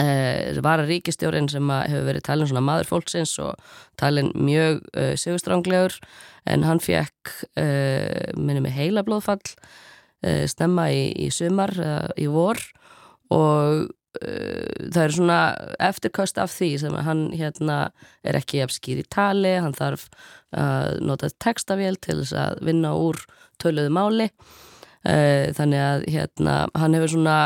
[0.02, 3.62] eh, var að ríkistjórin sem að hefur verið talin svona maður fólksins og
[4.02, 6.00] talin mjög eh, sigurstránglegur
[6.50, 7.38] en hann fekk
[8.36, 9.40] minni með heila blóðfall
[10.50, 11.72] stemma í, í sumar
[12.20, 12.60] í vor.
[13.32, 13.86] Og
[14.22, 15.40] það er svona
[15.82, 17.78] eftirkast af því sem hann hérna
[18.22, 20.06] er ekki skýr í tali, hann þarf
[20.54, 23.18] að nota textavél til þess að vinna úr
[23.62, 24.30] töluðu máli.
[25.04, 27.38] Eh, þannig að hérna hann hefur svona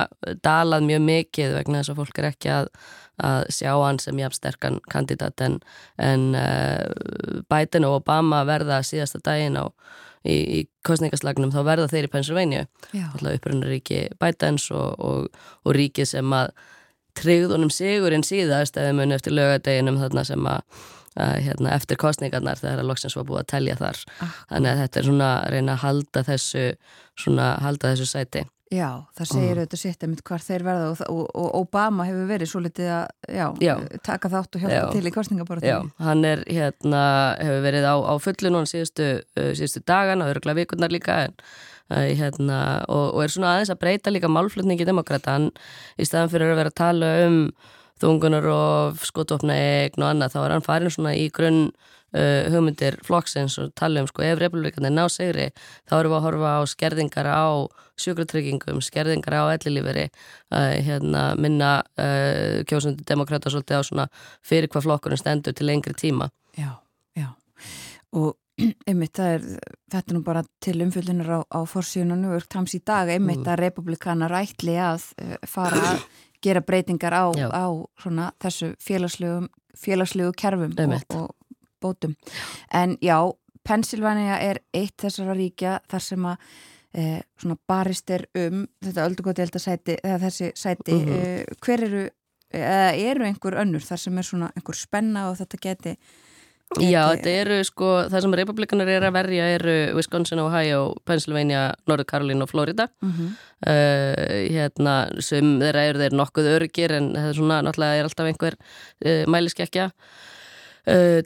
[0.45, 2.67] dalað mjög mikið vegna þess að fólk er ekki að,
[3.25, 5.55] að sjá hann sem jafn sterkan kandidat en,
[5.97, 6.85] en uh,
[7.49, 9.73] Biden og Obama verða síðasta daginn á
[10.27, 12.65] í, í kostningaslagnum þá verða þeir í Pennsylvania.
[13.37, 16.51] Upprunnaríki Bidens og, og, og ríki sem að
[17.17, 20.83] tryggðunum sigurinn síðast eða muni eftir lögadeginum þarna sem að,
[21.17, 24.03] að hérna, eftir kostningarnar þegar að loksins var búið að telja þar.
[24.19, 24.37] Ah.
[24.51, 26.67] þannig að þetta er svona að reyna að halda þessu
[27.17, 29.59] svona halda þessu sæti Já, það segir mm.
[29.61, 33.37] auðvitað sitt einmitt hvar þeir verða og, og, og Obama hefur verið svo litið að
[33.37, 33.73] já, já.
[34.03, 34.87] taka þátt og hjálpa já.
[34.91, 35.71] til í kostningaborðinu.
[35.71, 37.03] Já, hann er hérna,
[37.39, 39.07] hefur verið á, á fullu núna síðustu,
[39.39, 41.37] uh, síðustu dagan og öruglega vikurnar líka en,
[41.93, 42.59] uh, hérna,
[42.91, 45.49] og, og er svona aðeins að breyta líka málflutningi demokrata, hann
[45.95, 47.41] í staðan fyrir að vera að tala um
[48.03, 51.69] þungunar og skotofna eign og annað, þá er hann farin svona í grunn
[52.15, 55.49] uh, hugmyndir flokksins og tala um sko ef republikanir ná segri
[55.89, 57.47] þá erum við að horfa á skerðingar á
[57.97, 64.09] sjúkratryggingum, skerðingar á ellilíferi uh, hérna, minna uh, kjósundu demokrata svolítið á svona
[64.45, 66.29] fyrir hvað flokkurinn stendur til lengri tíma.
[66.57, 66.77] Já,
[67.17, 67.31] já.
[68.13, 68.37] Og
[68.89, 69.49] einmitt það er,
[69.93, 73.43] þetta er nú bara til umfjöldunar á, á forsíðun og nú tams í dag einmitt
[73.43, 73.51] mm.
[73.53, 75.11] að republikanar ætli að
[75.49, 76.07] fara að
[76.43, 77.65] gera breytingar á, á
[78.01, 81.29] svona, þessu félagslegu kerfum og, og,
[81.81, 82.15] bótum.
[82.73, 83.19] En já,
[83.67, 86.37] Pennsylvania er eitt þessara ríkja þar sem að
[86.97, 91.17] eh, svona barist er um þetta öldugóti sæti, eða þessi sæti mm -hmm.
[91.17, 92.05] eh, hver eru,
[92.53, 95.97] eða eru einhver önnur þar sem er svona einhver spenna og þetta geti
[96.83, 102.03] Já, þetta eru sko, það sem republikanar er að verja eru Wisconsin, Ohio, Pennsylvania, North
[102.03, 103.29] Carolina og Florida mm -hmm.
[103.67, 108.27] uh, hérna, sem þeirra eru þeir nokkuð örgir en það er svona, náttúrulega er alltaf
[108.27, 108.55] einhver
[109.05, 110.36] uh, mæliskekkja Uh,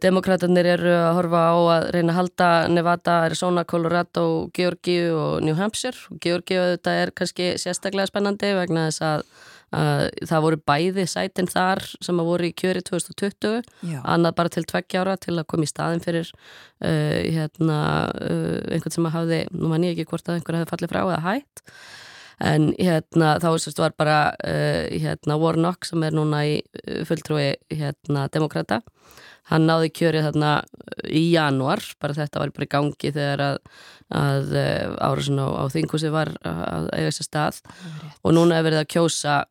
[0.02, 5.54] Demokraterna eru að horfa á að reyna að halda Nevada, Arizona, Colorado, Georgiu og New
[5.54, 6.18] Hampshire.
[6.24, 9.24] Georgiu þetta er kannski sérstaklega spennandi vegna þess að,
[9.78, 10.02] að
[10.32, 14.00] það voru bæði sætin þar sem að voru í kjöri 2020, Já.
[14.02, 17.80] annað bara til tveggjára til að koma í staðin fyrir uh, hérna,
[18.18, 21.04] uh, einhvern sem að hafði, nú mann ég ekki hvort að einhver hefði fallið frá
[21.04, 21.68] eða hætt.
[22.42, 26.56] En hérna þá var bara hérna, Warnock sem er núna í
[27.06, 28.80] fulltrúi hérna, demokrata
[29.50, 30.52] hann náði kjörið þarna
[31.10, 33.58] í januar, bara þetta var bara í gangi þegar að,
[34.22, 37.64] að eh, árasun á, á þingusi var að eiga þessi stað.
[38.22, 39.42] Og núna er verið að kjósa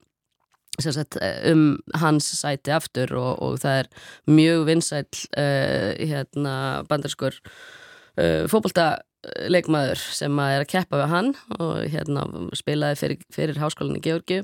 [0.81, 1.19] sagt,
[1.51, 1.65] um
[2.01, 3.91] hans sæti aftur og, og það er
[4.31, 6.55] mjög vinsæl uh, hérna,
[6.89, 12.25] bandarskur uh, fókbaltaleikmaður sem að er að keppa við hann og hérna,
[12.57, 14.41] spilaði fyrir, fyrir háskólinni Georgi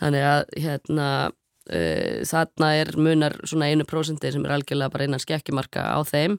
[0.00, 1.10] þannig að hérna
[2.26, 6.38] þarna er munar svona einu prósendi sem er algjörlega bara einan skekkjumarka á þeim.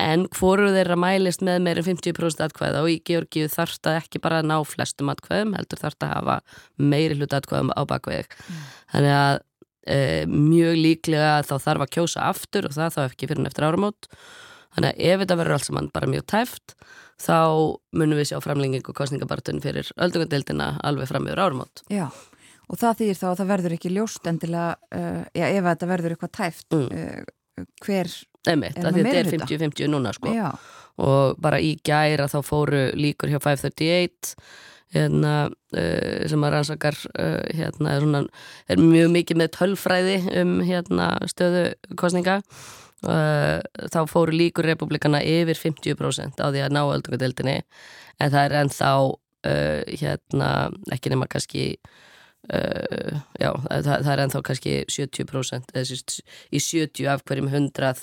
[0.00, 4.40] En hvoru þeirra mælist með meirinn 50% atkvæða og í Georgíu þarf það ekki bara
[4.40, 6.36] að ná flestum atkvæðum heldur þarf það að hafa
[6.92, 8.62] meiri hlut atkvæðum á bakveig mm.
[8.94, 13.44] þannig að uh, mjög líklega þá þarf að kjósa aftur og það þá ekki fyrir
[13.44, 14.10] en eftir áramót.
[14.72, 16.76] Þannig að ef þetta verður alls saman bara mjög tæft
[17.20, 17.38] þá
[17.92, 21.84] munum við sjá framlenging og kostningabartun fyrir öldungadeildina alveg fram yfir áramót.
[21.92, 22.08] Já
[22.72, 26.16] og það þýðir þá að það verður ekki ljóst endilega, uh, já ef þetta verður
[26.16, 26.90] eitthvað tæft mm.
[26.90, 28.12] uh, hver
[28.42, 30.48] Einmitt, er þetta er 50-50 núna sko já.
[31.02, 34.34] og bara í gæra þá fóru líkur hjá 538
[34.92, 36.98] hérna uh, sem að rannsakar
[37.54, 38.22] hérna er, svona,
[38.68, 41.66] er mjög mikið með tölfræði um hérna stöðu
[42.00, 42.40] kostninga
[43.06, 43.58] uh,
[43.92, 48.92] þá fóru líkur republikana yfir 50% á því að ná öldungadeildinni en það er ennþá
[49.02, 50.50] uh, hérna
[50.94, 51.66] ekki nema kannski
[52.50, 55.98] Uh, já, það, það er ennþá kannski 70% eða
[56.50, 58.00] í 70 af hverjum 100 uh,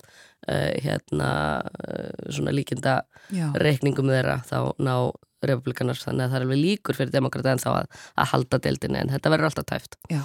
[0.79, 3.01] hérna uh, svona líkinda
[3.35, 3.49] já.
[3.59, 4.93] reikningum þeirra þá ná
[5.43, 9.11] republikanar þannig að það er alveg líkur fyrir demokrata ennþá að, að halda deildinni en
[9.11, 10.23] þetta verður alltaf tæft Já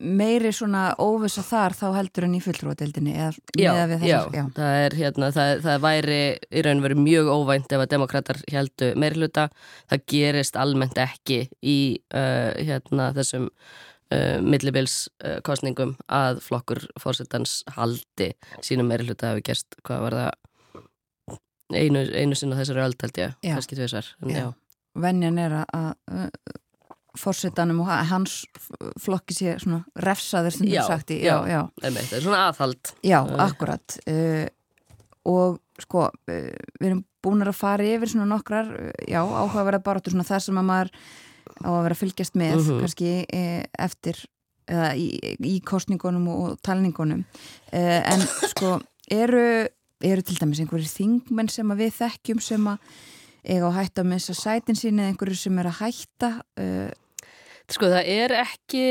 [0.00, 5.30] meiri svona óvisa þar þá heldur en í fulltrúadeildinni já, já, já, það er hérna
[5.34, 9.48] það, það væri í raun veru mjög óvænt ef að demokrater heldu meiri hluta
[9.90, 11.78] það gerist almennt ekki í
[12.14, 18.32] uh, hérna þessum uh, millibilskostningum að flokkur fórsetans haldi
[18.64, 20.32] sínum meiri hluta hefur gerst hvað var það?
[21.72, 24.10] Einu, einu sinna þessari öll held ég, kannski tveisar
[24.92, 26.26] Venjan er að
[27.18, 28.42] fórsetanum og hans
[29.00, 31.90] flokki sé svona refsaður sem þú sagt í já, já, já.
[31.92, 34.46] það er svona aðhald já, akkurat uh,
[35.28, 38.70] og sko uh, við erum búin að fara yfir svona nokkrar
[39.06, 40.94] já, áhugaverða barátur svona þar sem að maður
[41.62, 42.64] á að vera að fylgjast með mhm.
[42.68, 42.80] -huh.
[42.82, 44.24] kannski uh, eftir
[44.72, 45.06] eða í,
[45.36, 48.22] í kostningunum og talningunum uh, en
[48.54, 48.78] sko
[49.12, 49.66] eru,
[50.00, 52.78] eru til dæmis einhverjir þingmenn sem að við þekkjum sem að
[53.42, 56.90] eiga á hætta að missa sætin sín eða einhverju sem er að hætta uh,
[57.72, 58.82] Sko það er ekki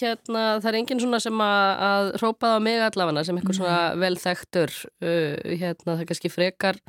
[0.00, 3.78] hérna, það er enginn svona sem að, að rópaða á mig allavega sem einhver svona
[4.00, 4.72] velþektur
[5.04, 6.80] uh, hérna það er kannski frekar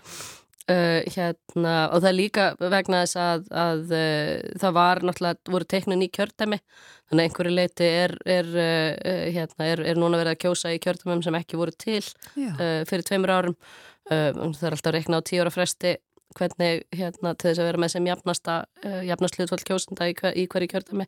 [0.71, 5.69] uh, hérna og það er líka vegna þess að, að uh, það var náttúrulega, voru
[5.75, 10.35] teiknun í kjördæmi þannig að einhverju leiti er, er, uh, hérna, er, er núna verið
[10.37, 14.79] að kjósa í kjördæmum sem ekki voru til uh, fyrir tveimur árum uh, það er
[14.79, 15.97] alltaf reikna á tíu ára fresti
[16.37, 20.35] hvernig hérna til þess að vera með sem jafnasta uh, jafnast hlutvall kjósenda í, hver,
[20.35, 21.07] í hverju kjördami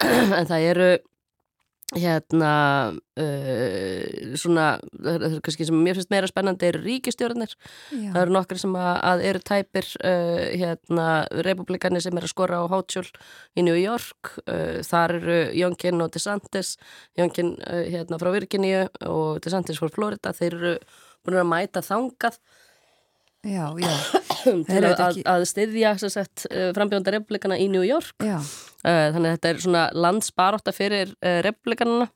[0.38, 0.90] en það eru
[1.96, 2.52] hérna
[3.18, 8.12] uh, svona, það er kannski sem mér finnst meira spennandi eru ríkistjórnir Já.
[8.12, 11.08] það eru nokkri sem að, að eru tæpir uh, hérna,
[11.46, 13.08] republikani sem er að skora á Hátsjól
[13.58, 14.36] í New York.
[14.44, 16.76] Uh, þar eru Jónkin og DeSantis.
[17.18, 20.34] Jónkin uh, hérna frá Virginíu og DeSantis frá Florida.
[20.36, 20.74] Þeir eru
[21.26, 22.38] búin að mæta þangað.
[23.40, 28.16] Já, já, til að, ekki- að styðja uh, frambjónda republikana í New York.
[28.24, 28.40] Já,
[28.80, 32.06] Uh, þannig að þetta er svona landsbarótta fyrir uh, republikanana.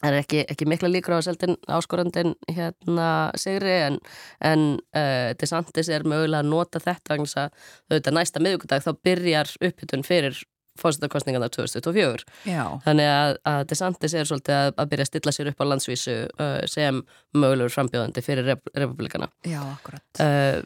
[0.00, 3.98] Það er ekki, ekki mikla líkur á að seldin áskorandin hérna sigri en,
[4.40, 4.62] en
[4.96, 7.50] uh, DeSantis er mögulega að nota þetta vegna að
[7.92, 10.40] auðvitað næsta miðugudag þá byrjar upphytun fyrir
[10.78, 15.50] fórsetakostningarna 2024 já, þannig að, að DeSantis er svolítið að, að byrja að stilla sér
[15.50, 17.00] upp á landsvísu uh, sem
[17.36, 20.04] mögulegur frambjóðandi fyrir rep republikana já, akkurat.
[20.22, 20.62] Uh,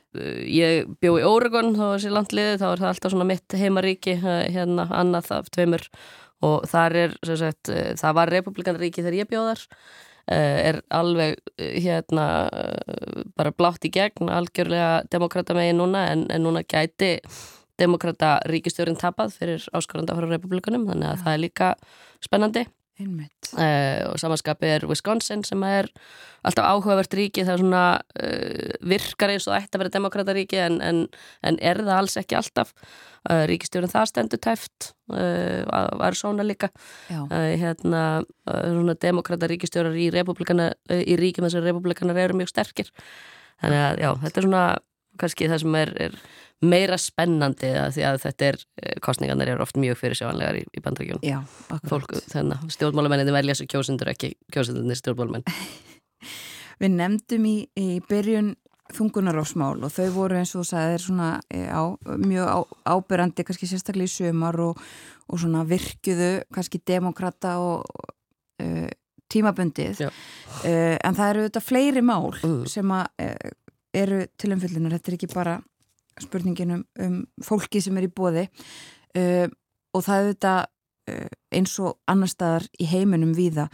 [0.49, 4.17] ég bjó í Oregon þá var sér landliði, þá er það alltaf svona mitt heimaríki,
[4.21, 5.89] uh, hérna annað af tveimur.
[6.45, 11.41] Og þar er sem sagt, uh, það var republikanríki þegar ég bjóðar uh, er alveg
[11.41, 12.29] uh, hérna
[13.35, 17.17] bara blátt í gegn algjörlega demokrata megin núna en, en núna gæti
[17.81, 21.75] demokrata ríkistjórin tapað fyrir áskoranda frá republikanum þannig að það er líka
[22.25, 22.67] spennandi.
[22.95, 25.89] Uh, og samanskapi er Wisconsin sem er
[26.47, 30.77] alltaf áhugavert ríki það er svona uh, virkar eins og ætti að vera demokrataríki en,
[30.79, 31.01] en,
[31.43, 32.71] en er það alls ekki alltaf.
[33.27, 36.71] Uh, ríkistjórun það stendur tæft var svona líka.
[37.29, 42.89] Hérna svona demokrataríkistjórar í republikana í ríkjum þessar republikanar eru mjög sterkir.
[43.61, 44.65] Þannig að já, þetta er svona
[45.21, 46.17] kannski það sem er, er
[46.65, 48.61] meira spennandi að því að þetta er
[49.05, 50.83] kostningarnir eru oft mjög fyrir sjáanlegar í, í
[52.57, 55.45] að stjórnmálamenninni velja svo kjósundur ekki kjósundunni stjórnmálamenn.
[56.81, 58.55] Við nefndum í, í byrjun
[58.95, 61.83] þungunarófsmál og þau voru eins og þú sagðir svona eh, á,
[62.21, 62.59] mjög á,
[62.95, 64.81] ábyrrandi kannski sérstaklega í sömar og,
[65.29, 67.87] og svona virkuðu kannski demokrata og
[68.63, 68.89] uh,
[69.33, 70.05] tímabundið.
[70.05, 72.65] Uh, en það eru þetta fleiri mál Mm.
[72.71, 73.55] sem að uh,
[73.95, 75.59] eru til umfyllunar, þetta er ekki bara
[76.23, 78.47] spurningin um, um fólki sem er í bóði
[79.19, 79.49] uh,
[79.95, 80.55] og það er þetta
[81.11, 83.69] uh, eins og annar staðar í heiminum víða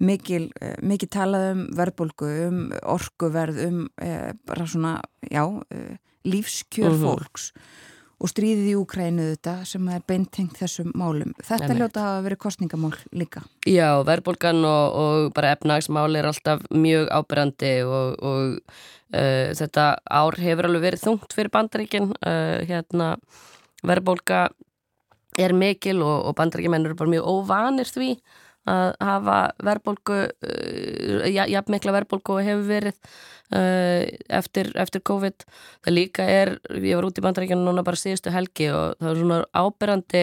[0.00, 2.60] mikil, uh, mikil talað um verðbólgu, um
[2.94, 4.94] orkuverð, um uh, bara svona,
[5.30, 7.02] já, uh, lífskjör Mhm.
[7.04, 7.52] fólks.
[7.54, 7.89] og
[8.28, 11.32] stríðið í Úkrænu þetta sem er beintengt þessum málum.
[11.40, 13.42] Þetta ljóta að vera kostningamál líka.
[13.64, 20.40] Já, verðbólgan og, og bara efnagsmál er alltaf mjög ábyrrandi og, og uh, þetta ár
[20.42, 23.14] hefur alveg verið þungt fyrir bandaríkin uh, hérna
[23.86, 24.50] verðbólga
[25.40, 28.12] er mikil og, og bandaríkjumenn eru bara mjög óvanir því
[28.70, 32.96] að hafa verðbólgu uh, ja, jafn mikla verðbólgu og hefur verið
[33.56, 34.04] uh,
[34.40, 35.46] eftir, eftir COVID.
[35.84, 39.20] Það líka er, ég var út í bandaríkjunum núna bara síðustu helgi og það er
[39.22, 40.22] svona ábyrrandi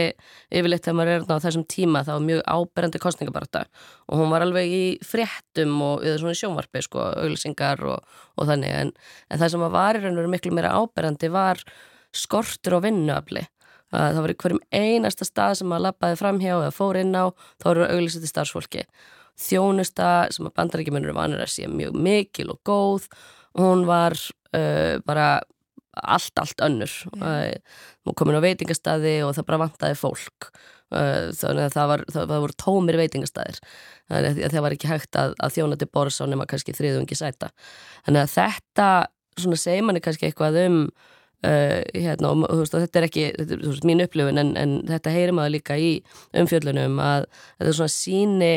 [0.59, 3.65] yfirleitt þegar maður er þarna á þessum tíma þá mjög ábyrrandi kostningabarta
[4.07, 8.79] og hún var alveg í fréttum og eða svona sjónvarpi sko, auglýsingar og, og þannig.
[8.85, 8.95] En,
[9.31, 11.61] en það sem var í raun og veru miklu meira ábyrrandi var
[12.15, 13.43] skortur á vinnuafli
[13.93, 17.25] það var í hverjum einasta stað sem maður lappaði framhjá eða fór inn á
[17.61, 18.85] þá eru auglýsið til starfsfólki.
[19.37, 23.05] Þjónusta sem að bandarækjumennur vanur að sé mjög mikil og góð.
[23.57, 25.27] Hún var uh, bara
[25.97, 26.93] allt, allt önnur.
[27.17, 27.61] Yeah.
[28.05, 30.49] hún komin á veitingastadi og það bara vantaði fólk.
[30.87, 33.57] Uh, þannig að það, var, það, það voru tómir veitingastadir
[34.07, 37.17] þannig að það var ekki hægt að, að þjóna til borðs á nema kannski þriðungi
[37.19, 37.49] sæta.
[38.05, 38.87] Þannig að þetta
[39.37, 40.77] svona segir manni kannski eitthvað um
[41.47, 44.71] Uh, hérna, og, veist, og þetta er ekki þetta er, veist, mín upplifun en, en
[44.89, 45.91] þetta heyrir maður líka í
[46.35, 48.49] umfjöllunum að þetta er svona síni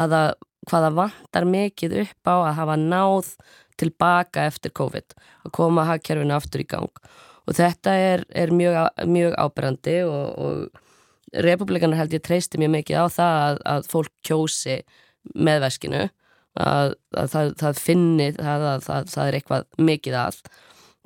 [0.00, 0.30] að það,
[0.70, 3.30] hvaða vantar mikið upp á að hafa náð
[3.78, 5.14] tilbaka eftir COVID
[5.44, 6.90] að koma hagkerfinu aftur í gang.
[7.46, 13.02] Og þetta er, er mjög, mjög ábyrrandi og, og republikanar held ég treysti mjög mikið
[13.02, 14.80] á það að, að fólk kjósi
[15.34, 16.06] með veskinu
[16.56, 20.40] að, að það, það finni það er eitthvað mikið að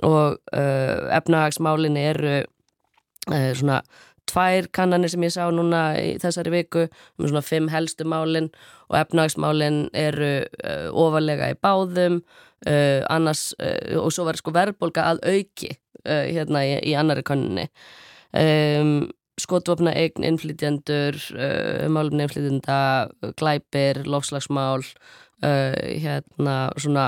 [0.07, 3.80] og uh, efnahagsmálin eru uh, svona
[4.30, 8.51] tvær kannanir sem ég sá núna í þessari viku um svona fimm helstu málin
[8.88, 10.32] og efnahagsmálin eru
[10.64, 12.22] uh, ofalega í báðum
[13.09, 13.55] annars
[13.96, 15.70] og svo var sko verðbólka að auki
[16.05, 17.62] hérna í, í annari kannunni
[18.36, 19.09] um,
[19.40, 22.76] skotvopna eign innflytjendur uh, málumni innflytjenda
[23.40, 24.84] glæpir, lofslagsmál
[25.40, 27.07] hérna svona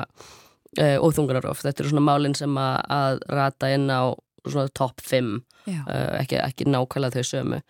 [0.81, 1.65] uh, og þungunarof.
[1.65, 4.13] Þetta eru svona málinn sem að, að rata inn á
[4.49, 5.35] svona top 5
[5.67, 5.83] Já.
[5.87, 7.61] uh, ekki, ekki nákvæmlega þau sömu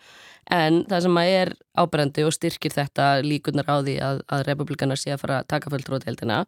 [0.51, 4.99] en það sem að er áberendi og styrkir þetta líkunar á því að, að republikanar
[4.99, 6.41] sé að fara að taka fulltróðheldina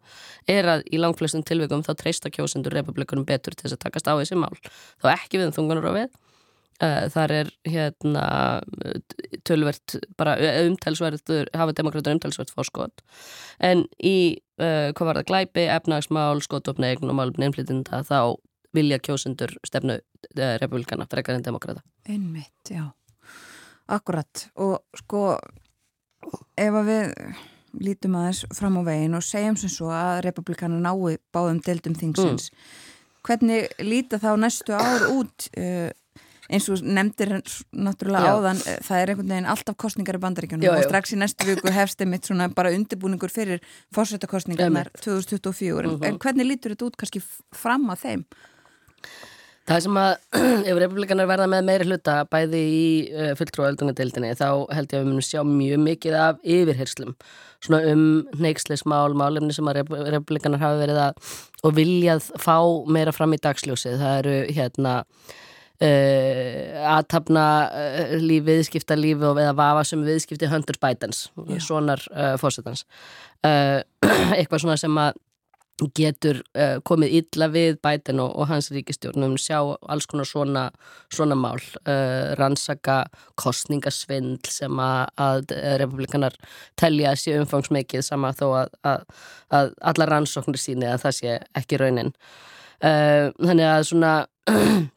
[0.52, 4.18] er að í langflestum tilvægum þá treysta kjósendur republikunum betur til þess að takast á
[4.18, 4.52] þessi mál
[5.00, 6.25] þá ekki við um þungunar og við Uh,
[6.80, 8.24] þar er hérna
[9.48, 13.04] tölvert bara umtalsverð hafa demokrata umtalsverð fórskot
[13.64, 14.16] en í
[14.60, 15.28] uh, hvað var það?
[15.30, 18.36] Glæpi, efnagsmál, skotofnegn og málum nefnflýtinda þá
[18.76, 22.90] vilja kjósendur stefnu uh, republikana frekar en demokrata Einmitt, já.
[23.88, 25.36] Akkurat og sko
[26.58, 27.14] ef að við
[27.86, 32.50] lítum aðeins fram á veginn og segjum sem svo að republikana nái báðum deildum þingsins
[33.26, 35.90] hvernig líta þá næstu ár út uh,
[36.50, 37.36] eins og nefndir
[37.74, 38.34] náttúrulega Já.
[38.38, 41.48] áðan eh, það er einhvern veginn alltaf kostningar í bandaríkjunum Já, og strax í næstu
[41.48, 43.62] viku hefst einmitt svona bara undirbúningur fyrir
[43.96, 47.24] fórsetakostningarnar 2024 en, en hvernig lítur þetta út kannski
[47.54, 48.28] fram að þeim?
[49.66, 50.12] Það sem að
[50.70, 55.08] ef republikanar verða með meiri hluta bæði í uh, fulltrúaöldungadeildinni þá held ég að við
[55.10, 57.16] munum sjá mjög mikið af yfirherslum
[57.66, 58.04] svona um
[58.38, 61.34] neykslismál, málefni sem að rep- republikanar hafa verið að
[61.66, 62.58] og viljað fá
[62.94, 63.96] meira fram í dagsljósið.
[63.98, 64.92] Það eru hérna
[65.82, 71.60] uh, aðtapna uh, líf, viðskipta lífi og eða vafa sem viðskipti Hunter Bidens, Já.
[71.68, 72.86] svonar uh, fórsetans.
[73.44, 73.80] Uh,
[74.38, 75.22] eitthvað svona sem að
[75.92, 76.38] getur
[76.88, 79.58] komið illa við Biden og, og hans ríkistjórnum sjá
[79.92, 80.62] alls konar svona,
[81.12, 81.60] svona mál
[82.40, 83.02] rannsaka
[83.36, 85.52] kostningasvindl sem að, að
[85.82, 86.38] republikanar
[86.80, 89.04] telja að sé umfangsmikið sama þó að, að,
[89.60, 92.14] að alla rannsóknir síni að það sé ekki raunin
[92.80, 94.16] þannig að svona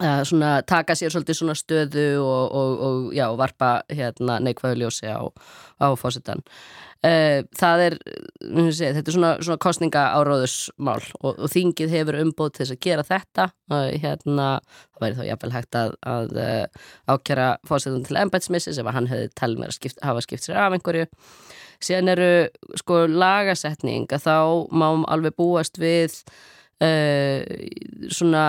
[0.00, 5.20] svona taka sér svolítið svona stöðu og, og, og já, varpa hérna neikvæðu ljósi á,
[5.80, 6.40] á fósitan
[7.06, 7.96] uh, það er
[8.74, 12.82] sé, þetta er svona, svona kostninga áróðusmál og, og þingið hefur umbóð til þess að
[12.86, 14.48] gera þetta uh, hérna,
[14.94, 16.84] það væri þá jafnvel hægt að, að uh,
[17.14, 20.60] ákjara fósitan til embætsmissis ef að hann hefði talið mér að skipt, hafa skipt sér
[20.60, 21.08] af einhverju.
[21.80, 22.30] Síðan eru
[22.76, 24.36] sko lagasetning að þá
[24.76, 26.18] má alveg búast við
[26.84, 27.40] uh,
[28.12, 28.44] svona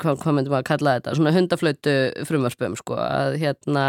[0.00, 1.96] hvað, hvað myndum að kalla þetta svona hundaflötu
[2.28, 3.86] frumvarspum sko að hérna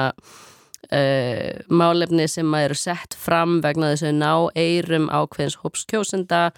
[0.91, 6.49] uh, málefni sem að eru sett fram vegna þess að ná eirum ákveðins hóps kjósenda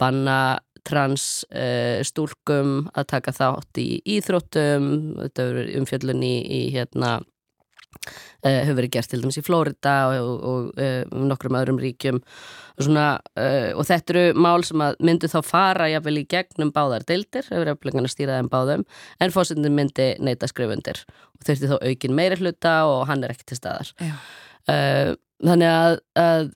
[0.00, 0.38] banna
[0.84, 4.90] trans uh, stúlkum að taka þátt í íþróttum
[5.22, 6.34] þetta eru umfjöllun í,
[6.74, 7.16] hérna
[8.44, 12.20] hefur verið gert til dæmis í Flórida og, og, og uh, nokkrum öðrum ríkjum.
[12.74, 13.06] Svona,
[13.38, 17.46] uh, og þetta eru mál sem að myndu þá fara jafnvel í gegnum báðar deildir,
[17.50, 18.86] hefur eflengan að stýra þeim báðum
[19.22, 23.52] en fósindin myndi neyta skrifundir og þurfti þá aukin meiri hluta og hann er ekki
[23.52, 23.94] til staðar.
[24.02, 24.14] Já.
[25.44, 26.46] þannig að, að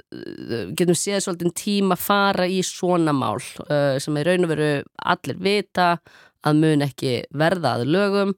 [0.78, 4.70] getum séð svolítið tíma fara í svona mál sem er raun og veru
[5.12, 5.91] allir vita
[6.47, 8.34] að mun ekki verða að lögum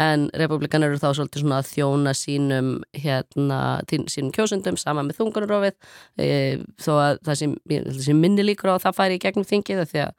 [0.00, 3.58] en republikanar eru þá svolítið svona að þjóna sínum hérna,
[4.10, 5.76] sínum kjósundum sama með þungunarófið
[6.18, 6.28] e,
[6.82, 7.54] þó að það sem,
[8.02, 10.14] sé minni líkur á að það færi í gegnum þingið því að,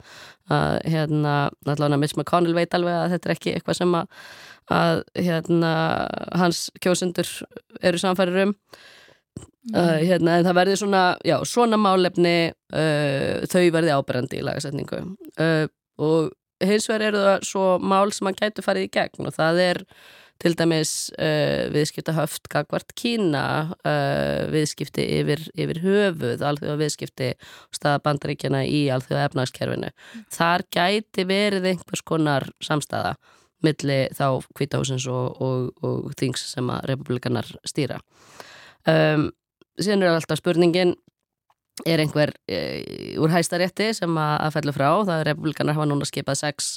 [0.88, 4.20] hérna, allavega Mitch McConnell veit alveg að þetta er ekki eitthvað sem að,
[4.78, 5.72] að hérna,
[6.40, 7.32] hans kjósundur
[7.82, 8.56] eru samfærir um.
[9.74, 15.00] Uh, hérna, en það verði svona, já, svona málefni uh, þau verði áberandi í lagasetningu.
[15.42, 15.66] Uh,
[15.98, 16.30] og
[16.64, 19.82] hins vegar eru það svo mál sem að gætu farið í gegn og það er
[20.42, 27.30] til dæmis uh, viðskipta höft gagvart Kína uh, viðskipti yfir, yfir höfuð alþjóða viðskipti
[27.74, 29.92] staða bandaríkjana í alþjóða efnagskerfinu
[30.36, 33.16] þar gæti verið einhvers konar samstæða
[33.64, 37.96] milli þá kvítahúsins og, og, og þings sem að republikanar stýra.
[38.86, 39.30] Um,
[39.80, 40.94] síðan er alltaf spurningin
[41.84, 42.58] er einhver e,
[43.20, 46.72] úr hæstarétti sem að, fellur frá, það er republikanar hafa núna skipað sex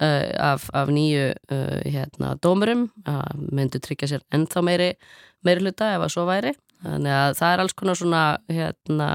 [0.00, 4.90] uh, af, af nýju uh, hérna, dómurum að myndu tryggja sér ennþá meiri
[5.44, 6.54] meiri hluta ef að svo væri.
[6.80, 9.08] Þannig að það er alls konar svona hérna,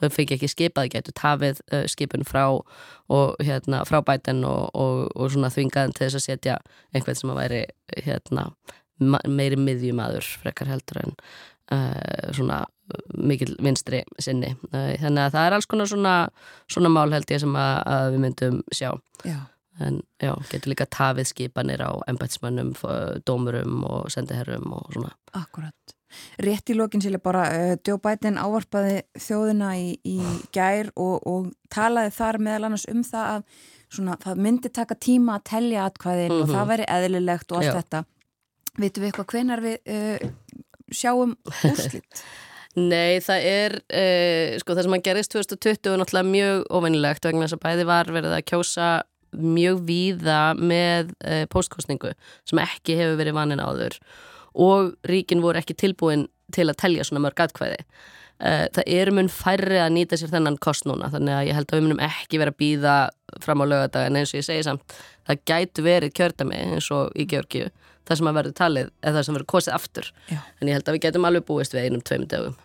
[0.00, 5.32] þau fengi ekki skipað, getur tafið skipun frá og hérna frá bæten og, og, og
[5.32, 6.58] svona þvingaðin til þess að setja
[6.92, 7.62] einhvern sem að væri
[8.04, 8.50] hérna
[9.00, 11.16] meiri miðjumadur frekar heldur en
[11.72, 12.62] uh, svona
[13.18, 16.14] mikil vinstri sinni uh, þannig að það er alls konar svona,
[16.70, 18.90] svona mál held ég sem að, að við myndum sjá
[19.28, 19.38] Já.
[19.84, 22.72] en já, getur líka tafið skipanir á embætsmönnum,
[23.28, 25.74] dómurum og sendiherrum og svona Akkurat.
[26.40, 30.16] Rétt í lokin sér bara uh, Joe Biden ávarpaði þjóðina í, í
[30.56, 33.42] gær og, og talaði þar meðal annars um það að
[33.92, 36.54] svona, það myndi taka tíma að telja atkvæðin og Mhm.
[36.56, 37.76] það væri eðlilegt og allt Já.
[37.82, 38.00] þetta.
[38.78, 40.32] Vitum við eitthvað hvenar við uh,
[40.94, 42.22] sjáum úrslit?
[42.78, 47.46] Nei, það er uh, sko það sem að gerist 2020 er náttúrulega mjög óvennilegt vegna
[47.46, 48.90] þess að bæði var verið að kjósa
[49.38, 52.12] mjög víða með uh, postkostningu
[52.48, 53.98] sem ekki hefur verið vanin áður
[54.58, 57.82] og ríkin voru ekki tilbúin til að telja svona mörg atkvæði.
[58.38, 61.72] Uh, það eru mun færri að nýta sér þennan kost núna þannig að ég held
[61.72, 62.96] að við munum ekki vera að býða
[63.42, 67.10] fram á lögadag en eins og ég segi samt það gætu verið kjördami eins og
[67.18, 67.72] í Georgiu
[68.08, 70.38] það sem að verður talið eða það sem verður kosið aftur Já.
[70.60, 72.56] en ég held að við getum alveg búist við einum tveimur dögum.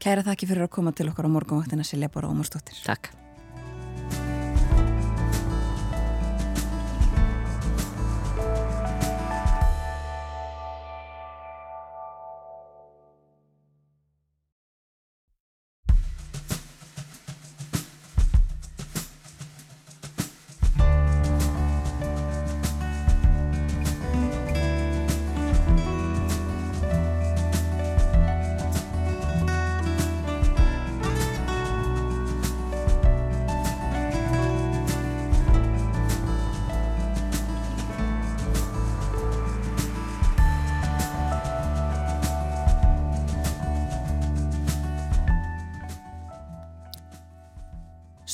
[0.00, 2.78] Kæra þakki fyrir að koma til okkar á morgunvaktina Silja Bóra Ómarsdóttir.
[2.86, 3.12] Takk.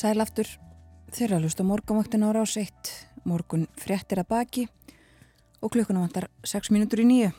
[0.07, 0.47] Sælaftur,
[1.11, 2.93] þeirra hlust á morgunvaktin ára á seitt,
[3.27, 4.63] morgun fréttir að baki
[5.59, 7.33] og klukkuna vantar 6 mínútur í nýju.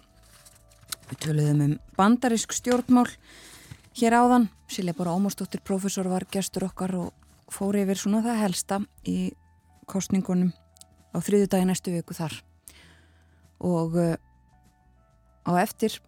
[1.07, 3.07] Við töluðum um bandarisk stjórnmál
[3.95, 4.49] hér áðan.
[4.67, 7.15] Silja Bóra Ómarsdóttir, professor, var gestur okkar og
[7.47, 9.31] fór yfir svona það helsta í
[9.87, 10.51] kostningunum
[11.15, 12.35] á þriðu dagi næstu viku þar.
[13.63, 14.15] Og uh,
[15.47, 16.01] á eftir,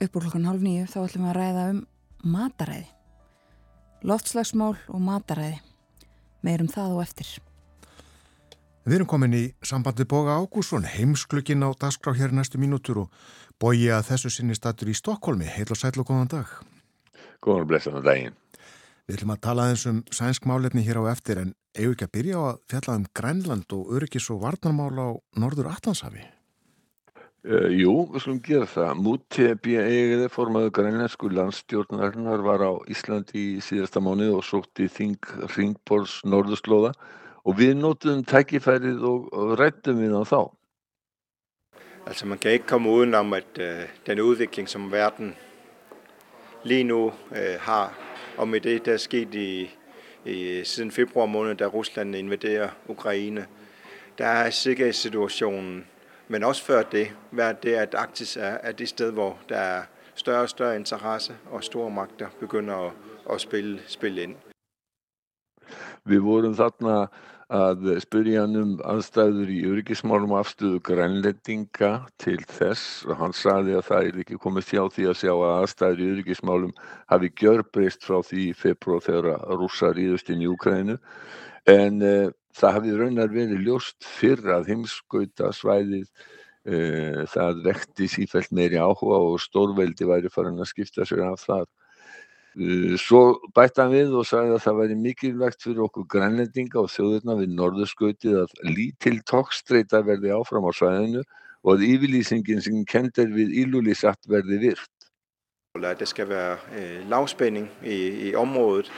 [0.00, 1.88] upp úr klokkan halv nýju, þá ætlum við að ræða um
[2.24, 2.86] mataræði.
[4.00, 5.58] Loftslagsmál og mataræði
[6.46, 7.30] meirum það og eftir.
[8.88, 13.10] Við erum komin í sambandi Boga Ágússon, heimsklukkin á dagskrá hér næstu mínútur og
[13.60, 15.44] bógi að þessu sinni statur í Stokkólmi.
[15.44, 16.48] Heil og sæl og góðan dag.
[17.44, 18.38] Góðan og blessaðan daginn.
[19.04, 22.14] Við ætlum að tala eins um sænsk málefni hér á eftir en eigum ekki að
[22.16, 26.24] byrja á að fjalla um Grænland og öryggis og varnarmál á Norður Atlantshafi.
[27.40, 28.98] Eh, Jú, við slumum gera það.
[29.00, 30.26] Múti B.E.G.
[30.28, 35.24] formaðu grænlensku landstjórnarinnar var á Íslandi í síðasta mánu og sótti Þing
[35.54, 36.92] Ringborgs Norðurslóða
[37.48, 40.40] og við nótum tækifærið og, og rættum við á þá.
[42.04, 45.32] Altså man kan ikke komme udenom, at øh, eh, den udvikling, som verden
[46.64, 47.94] lige nu øh, har,
[48.36, 49.70] og med det, der er sket i,
[50.24, 53.46] i, siden februar måned, da Rusland invaderer Ukraine,
[54.18, 55.86] der er sikkerhedssituationen
[56.30, 59.82] men også før det, været det, at Arktis er, er det sted, hvor der er
[60.14, 62.92] større og større interesse, og store magter begynder at,
[63.32, 64.36] at spille, spille ind.
[66.08, 67.08] Við vorum þarna
[67.50, 71.90] að spyrja hann um aðstæður í öryggismálum afstöðu grænlendinga
[72.22, 75.54] til þess og hann saði að það er ekki komið hjá því að sjá að
[75.56, 76.74] aðstæður í öryggismálum
[77.10, 80.96] hafi gjörbreyst frá því í februar þegar rússar íðust inn í Ukraínu
[81.74, 88.54] en eh, það hafi raunar verið ljóst fyrr að heimskauta svæðið uh, það vekti sífælt
[88.56, 91.68] meiri áhuga og stórveldi væri farin að skipta sér af það.
[92.58, 93.22] Uh, svo
[93.54, 97.54] bætti hann við og sagði að það væri mikilvægt fyrir okkur grænlendinga og þjóðurna við
[97.58, 101.22] norðurskautið að lítil tókstreita verði áfram á svæðinu
[101.60, 104.90] og að yfirlýsingin sem kendir við Ilulissat verði virt.
[105.78, 108.90] Det skal være øh, lavspænding i, i området,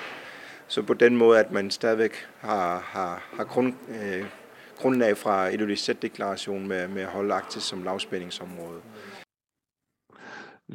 [0.72, 4.24] så på den måde, at man stadigvæk har, har, har grund, øh,
[4.76, 8.80] grundlag fra Ilulissat-deklarationen med, med at holde Arktis som lavspændingsområde.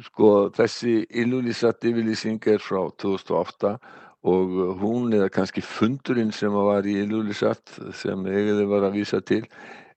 [0.02, 3.76] Sko þessi Ilulissat yfirlýsing er frá 2008
[4.22, 4.44] og
[4.78, 9.48] hún eða kannski fundurinn sem var í Ilulissat sem eigiði var að vísa til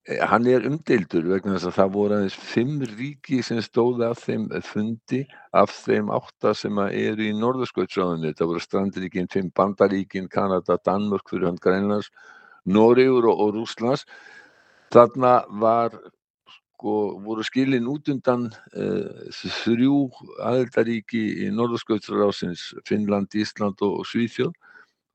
[0.07, 4.47] hann er umdeildur vegna þess að það voru aðeins fimm ríki sem stóði af þeim
[4.65, 5.19] fundi
[5.53, 8.33] af þeim átta sem eru í norðurskautsráðinu.
[8.33, 12.09] Það voru strandríkin, fimm bandaríkin, Kanada, Danmörk fyrir hann Grænlands,
[12.65, 14.07] Noregur og, og Rúslands.
[14.91, 15.93] Þarna var,
[16.49, 19.29] sko, voru skilin út undan uh,
[19.61, 20.07] þrjú
[20.41, 24.57] aðeldaríki í norðurskautsráðsins, Finnland, Ísland og, og Svíþjóð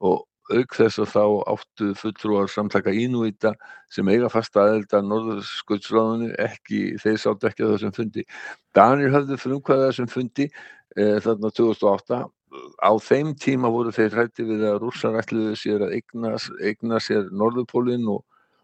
[0.07, 3.55] og auk þess að þá áttu fulltrúar samtaka Inuita
[3.93, 8.25] sem eiga fasta aðelda Norðurskautsráðinu ekki, þeir sátt ekki á þessum fundi.
[8.77, 12.23] Danir höfðu frumkvæða þessum fundi eh, þarna 2008
[12.81, 17.27] á þeim tíma voru þeir hrætti við að rússar ætluðu sér að eigna, eigna sér
[17.35, 18.23] Norðurpólinn og,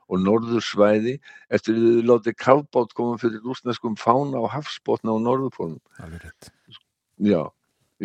[0.08, 1.18] og Norðursvæði
[1.52, 5.82] eftir að þau látið kálbátt koma fyrir rúsneskum fána og hafsbótna á Norðurpólinn.
[5.98, 6.52] Alveg rétt.
[7.22, 7.50] Já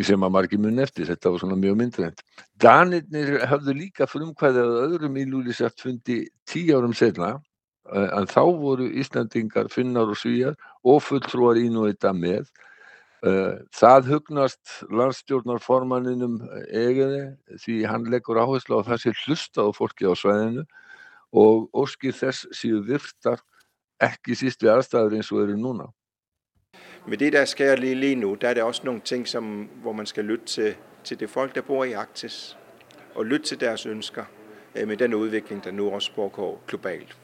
[0.06, 2.22] sem að margir mun eftir, þetta var svona mjög myndrænt.
[2.62, 7.36] Danirnir hafðu líka frumkvæðið að öðrum ílúlisæft fundi tíu árum senna,
[7.88, 12.50] en þá voru Íslandingar, Finnar og Svíjar og fulltrúar ín og þetta með.
[13.74, 16.38] Það hugnast landstjórnarformaninum
[16.68, 17.22] egiði
[17.58, 20.66] því hann leggur áherslu á það sé hlustað fólki á svæðinu
[21.34, 23.42] og óskir þess séu virtar
[23.98, 25.88] ekki síst ved aðstæður eins og eru núna.
[27.08, 29.92] Med det, der sker lige, lige nu, der er det også nogle ting, som, hvor
[29.92, 32.58] man skal lytte til, til det folk, der bor i Arktis,
[33.14, 34.24] og lytte til deres ønsker
[34.76, 37.16] øh, med den udvikling, der nu også pågår globalt.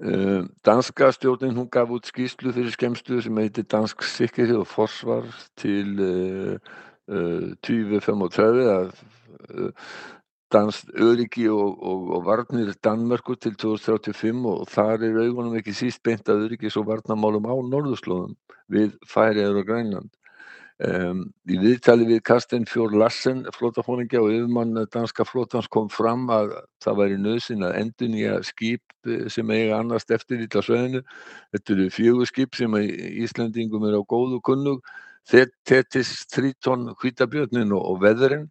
[0.00, 5.48] Øh, danska stjórnin hún gaf út skýslu fyrir skemstu sem heitir Dansk sikkerhed og forsvar
[5.56, 8.90] til uh, uh, 2035 að
[10.56, 16.02] dansk öryggi og, og, og varnir Danmörku til 2035 og þar er augunum ekki síst
[16.06, 18.36] beint að öryggis og varnamálum á norðurslóðum
[18.72, 20.14] við Færiður og Grænland.
[20.76, 26.50] Um, í viðtali við Karsten Fjór Lassen flótafóningja og yfirmann danska flótans kom fram að
[26.84, 31.00] það væri nöðsinn að endur nýja skip eh, sem eiga annars eftir ítla sveðinu
[31.56, 34.84] þetta eru fjögur skip sem Íslandingum er á góðu kunnug.
[35.26, 38.44] Thetis, Triton, Hvítabjörnin og Veðurinn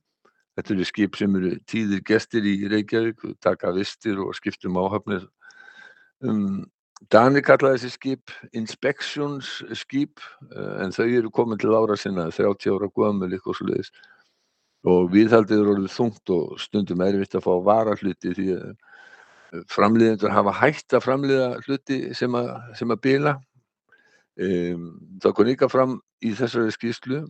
[0.55, 5.27] þetta eru skip sem eru tíðir gestir í Reykjavík taka vistir og skiptum áhafnir.
[6.23, 6.63] Um,
[7.11, 12.71] Dani kallaði þessi skip Inspections skip eh, en þau eru komin til ára sinna 30
[12.71, 13.91] ára gömul eitthvað sluðis
[14.87, 19.65] og viðhaldið eru orðið þungt og stundum erfitt að fá vara hluti því að eh,
[19.73, 23.35] framliðendur hafa hægt að framliða hluti sem að, sem að bila.
[24.35, 24.87] Um,
[25.23, 27.21] það kom líka fram í þessari skýrslu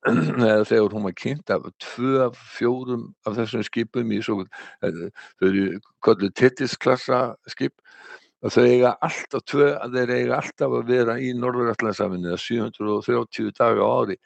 [0.70, 4.46] þegar hún var kynnt af tvö af fjórum af þessum skipum í svo,
[4.86, 5.00] eh,
[5.40, 5.66] þau eru
[6.00, 7.20] kollu tettisklassa
[7.52, 7.76] skip
[8.40, 13.84] að þau eiga alltaf tvö að þeir eiga alltaf að vera í Norðurallandsafinu 730 daga
[13.84, 14.16] á ári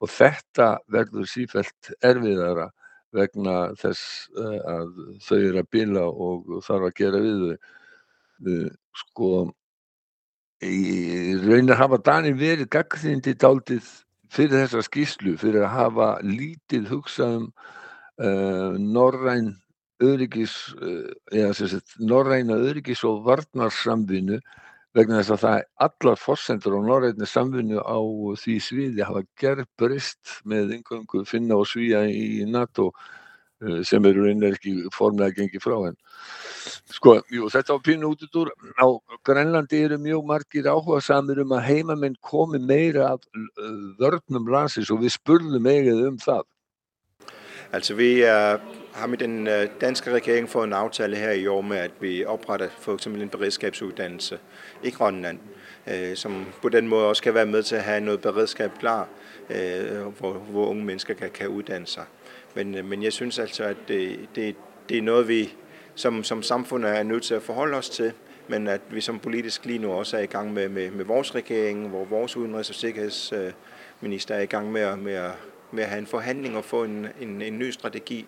[0.00, 2.70] og þetta verður sífælt erfiðara
[3.16, 4.90] vegna þess uh, að
[5.24, 7.70] þau eru að bila og þarf að gera við þau.
[8.48, 9.30] Uh, sko,
[10.62, 13.88] í raunir hafa Dani verið gagðindi daldið
[14.32, 17.48] fyrir þessa skýslu, fyrir að hafa lítið hugsað um
[18.18, 19.54] uh, norræn
[19.98, 24.38] öryggis, eh, eða sem sagt norræna öryggis og varnarsamvinnu
[24.94, 27.98] vegna þess að það allar fórsendur á norræna samvinnu á
[28.38, 32.92] því sviði hafa gerð brist með yngöngu finna og svíja í NATO
[33.62, 35.98] eh, sem eru einnig ekki formlega gengið frá henn.
[36.92, 38.86] Sko, jú, þetta var pínu út úr, á
[39.24, 44.90] Grænlandi eru mjög margir áhuga samir um að heimamenn komi meira af eh, vörnum landsins
[44.90, 46.44] og við spurðum eigið um það.
[47.72, 48.60] Altså vi er
[48.98, 52.24] har med den øh, danske regering fået en aftale her i år med, at vi
[52.24, 54.38] opretter for eksempel en beredskabsuddannelse
[54.82, 55.38] i Grønland,
[55.86, 59.08] øh, som på den måde også kan være med til at have noget beredskab klar,
[59.50, 62.04] øh, hvor, hvor unge mennesker kan, kan uddanne sig.
[62.54, 64.56] Men, men jeg synes altså, at det, det,
[64.88, 65.54] det er noget, vi
[65.98, 68.12] som, som samfundet er nødt til at forholde os til,
[68.48, 71.34] men at vi som politisk lige nu også er i gang med, med, med vores
[71.34, 75.32] regering, hvor vores udenrigs- og sikkerhedsminister er i gang med at, med at,
[75.72, 78.26] med at have en forhandling og få en, en, en ny strategi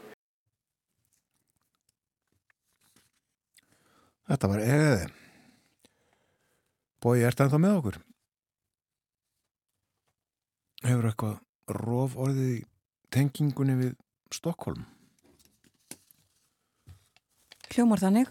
[4.31, 5.07] Þetta var egiði.
[7.03, 7.97] Bói, ert það ennþá með okkur?
[10.85, 12.61] Hefur eitthvað rof orðið í
[13.11, 13.97] tengingunni við
[14.31, 14.87] Stokkólm?
[17.71, 18.31] Hljómar þannig.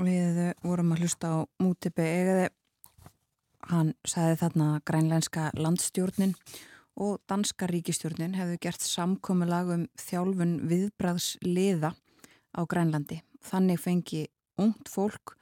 [0.00, 2.46] Við vorum að hlusta á mútipi egiði.
[3.68, 6.32] Hann sagði þarna grænlænska landstjórnin
[6.96, 11.92] og danska ríkistjórnin hefðu gert samkomiðlag um þjálfun viðbræðs liða
[12.56, 13.20] á Grænlandi.
[13.44, 14.22] Þannig fengi
[14.56, 15.34] ungt fólk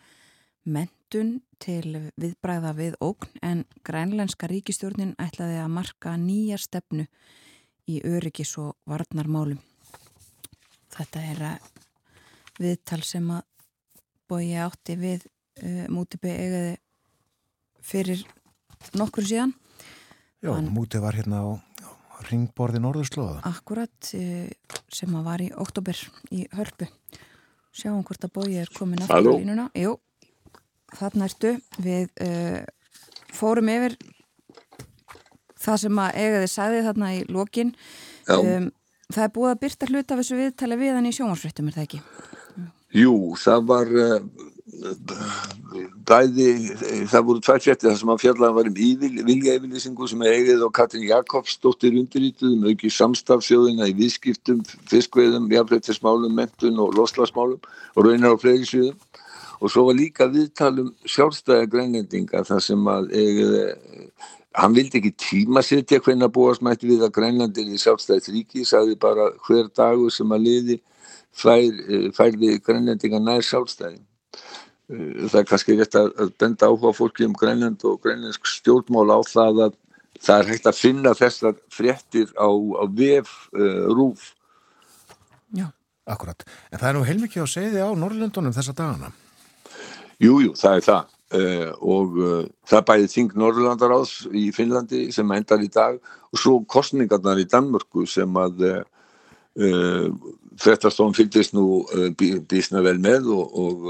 [0.67, 7.07] mentun til viðbræða við ógn en grænlænska ríkistjórnin ætlaði að marka nýja stefnu
[7.87, 9.63] í öryggis og varnarmálum.
[10.91, 11.47] Þetta er
[12.61, 13.47] viðtal sem að
[14.31, 16.77] bói átti við uh, mútibbi eigaði
[17.85, 18.23] fyrir
[18.97, 19.55] nokkur síðan.
[20.41, 21.49] Já, Hann, mútið var hérna á
[22.29, 23.41] ringborði Norðurslóða.
[23.49, 25.99] Akkurat, uh, sem að var í oktober
[26.37, 26.89] í hörpu.
[27.77, 29.69] Sjáum hvort að bóið er komin aftur í línuna.
[29.79, 29.97] Jú,
[30.99, 31.55] þarna ertu.
[31.83, 32.65] Við uh,
[33.37, 33.97] fórum yfir
[35.61, 37.73] það sem að eigaði sæði þarna í lokin.
[38.31, 38.71] Um,
[39.11, 41.89] það er búið að byrta hlut af þessu viðtali við hann í sjómarsfrittum, er það
[41.89, 42.03] ekki?
[42.91, 44.17] Jú, það var uh,
[46.09, 46.47] bæði,
[47.11, 50.73] það voru tvær fjartir þar sem að fjallan var um vilja yfirlýsingu sem eigið og
[50.75, 58.43] Katrin Jakobsdóttir undirítuðum auki samstafsjóðina í viðskiptum, fiskveiðum, jafnveitismálum, mentun og loslagsmálum og raunar á
[58.43, 58.99] fleiri sviðum.
[59.61, 63.57] Og svo var líka viðtalum sjálfstæða grænlendinga þar sem að eigið,
[64.57, 68.65] hann vildi ekki tíma setja hvernig að búast mætti við að grænlandir í sjálfstæðis ríki,
[68.65, 70.81] sagði bara hver dagur sem að liði
[71.37, 71.67] fær,
[72.17, 74.01] færði grænlendinga nær sjálfstæði
[74.91, 79.19] Eh, það er kannski rétt að benda áhuga fólki um grænland og grænlandsk stjórnmál á
[79.23, 79.77] það að
[80.21, 84.33] það er hægt að finna þessar fréttir á, á VF uh, rúf
[85.55, 85.71] Já.
[86.11, 89.13] Akkurat, en það er nú heilmikið að segja á Norrlöndunum þessa dagana.
[90.19, 95.05] Jújú, jú, það er það uh, og uh, það er bæðið þing Norrlandaráðs í Finnlandi
[95.15, 100.11] sem endar í dag og svo kostningarnar í Danmörku sem að uh,
[100.61, 101.85] Frettastofn fylgist nú
[102.51, 103.89] bísna vel með og, og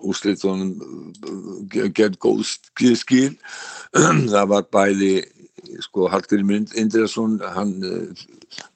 [0.00, 0.70] úrslitunum
[1.68, 2.46] gerð góð
[2.96, 3.34] skil.
[4.32, 5.14] Það var bæði
[5.84, 8.24] sko Hallgrim Indriðarsson hann uh,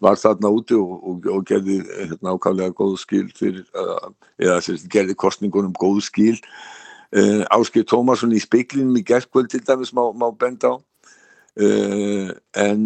[0.03, 4.11] var þarna úti og, og, og gerði hérna, ákvæmlega góð skil fyrir, uh,
[4.43, 9.95] eða sérst, gerði kostningunum góð skil uh, Áskil Tómarsson í speiklinum í gerðkvöld til dæmis
[9.97, 10.82] má, má benda á
[11.55, 12.80] en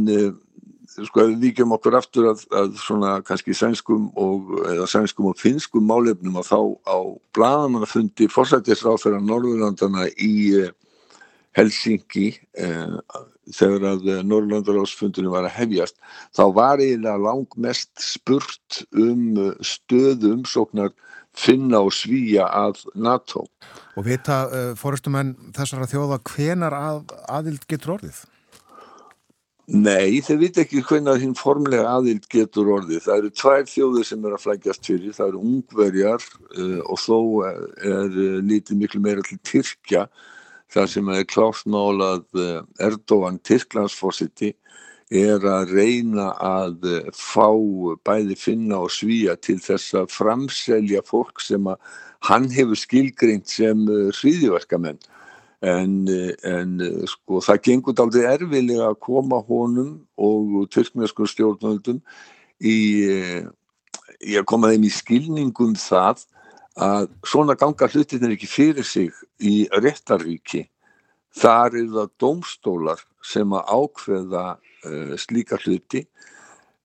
[1.07, 5.87] sko við vikjum okkur aftur að, að svona kannski sænskum og eða sænskum og finskum
[5.89, 6.99] málefnum að þá á
[7.37, 10.69] bladamannafundi fórsættisráð fyrir Norðurlandana í
[11.59, 12.29] Helsingi
[12.59, 12.95] eh,
[13.55, 15.99] þegar að eh, Norrlandaráðsfundunum var að hefjast
[16.37, 20.95] þá var eiginlega langmest spurt um eh, stöðu umsóknar
[21.39, 23.45] finna og svíja að NATO.
[23.99, 28.25] Og vita uh, fórustumenn þessara þjóða hvenar að, aðild getur orðið?
[29.69, 33.03] Nei, þeir vita ekki hvenar hinn formlega aðild getur orðið.
[33.05, 35.13] Það eru tvær þjóðir sem er að flækjast fyrir.
[35.13, 37.19] Það eru ungverjar uh, og þó
[37.51, 40.07] er, er lítið miklu meira til Tyrkja
[40.73, 44.53] þar sem er klásmál að eh, Erdóan Tyrklandsforsiti
[45.09, 47.49] er að reyna að eh, fá
[48.05, 51.81] bæði finna og svíja til þess að framselja fólk sem að
[52.29, 55.01] hann hefur skilgreint sem eh, hriðiverkamenn
[55.65, 55.93] en,
[56.47, 56.75] en
[57.11, 61.99] sko það gengur aldrei erfilega að koma honum og tyrkneskur stjórnvöldum
[62.63, 62.77] í,
[64.23, 66.23] í að koma þeim í skilningum það
[66.79, 69.11] að svona ganga hlutin er ekki fyrir sig
[69.43, 70.69] í réttaríki
[71.35, 76.05] þar er það dómstólar sem að ákveða uh, slíka hluti.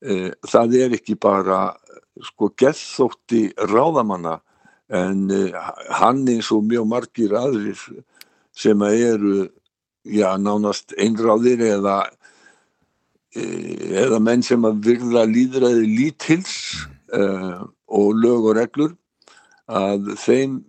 [0.03, 1.76] Uh, það er ekki bara
[2.24, 4.39] sko gethótti ráðamanna
[4.93, 5.69] en uh,
[5.99, 7.80] hann eins og mjög margir aðrir
[8.55, 9.47] sem eru
[10.03, 11.97] já nánast einráðir eða
[13.33, 16.57] eða menn sem að virða líðræði lítils
[17.13, 18.93] og lög og reglur
[19.71, 20.59] að þeim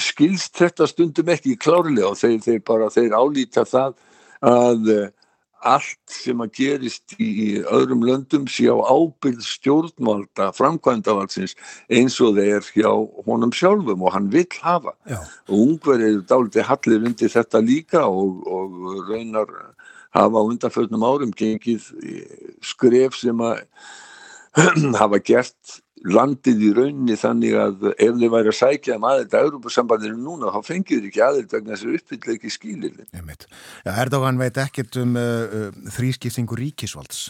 [0.00, 3.96] skilst þetta stundum ekki klárlega og þeir, þeir bara þeir álíta það
[4.42, 5.10] að eh,
[5.62, 11.54] allt sem að gerist í öðrum löndum sé á ábyrð stjórnvalda framkvæmdavaldsins
[11.92, 12.90] eins og þeir hjá
[13.26, 15.20] honum sjálfum og hann vill hafa Já.
[15.48, 19.50] og ungverðir dáliti hallir undir þetta líka og, og raunar
[20.12, 21.88] hafa undanförnum árum gengið
[22.64, 23.62] skref sem að
[25.00, 29.46] hafa gert landið í rauninni þannig að ef þið væri að sækja um aðeitt að
[29.46, 34.40] Európa-sambandinu núna þá fengir þið ekki aðeitt vegna þess að uppfylla ekki skilir ja, Erdogan
[34.40, 37.28] veit ekkert um uh, uh, þrískiptingu ríkisvalds.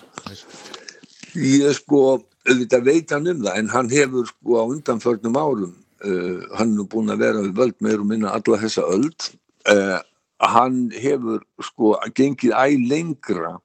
[1.36, 2.02] Ég sko
[2.48, 6.88] auðvitað veit hann um það en hann hefur sko á undanförnum árum uh, hann er
[6.94, 9.28] búin að vera við völd meir og minna alla þessa öld
[9.70, 10.00] uh,
[10.42, 13.58] hann hefur sko gengið æg lengra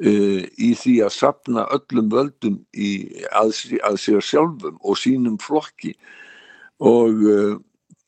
[0.00, 3.50] Uh, í því að sapna öllum völdum í, að,
[3.84, 5.90] að sér sjálfum og sínum flokki
[6.80, 7.58] og uh,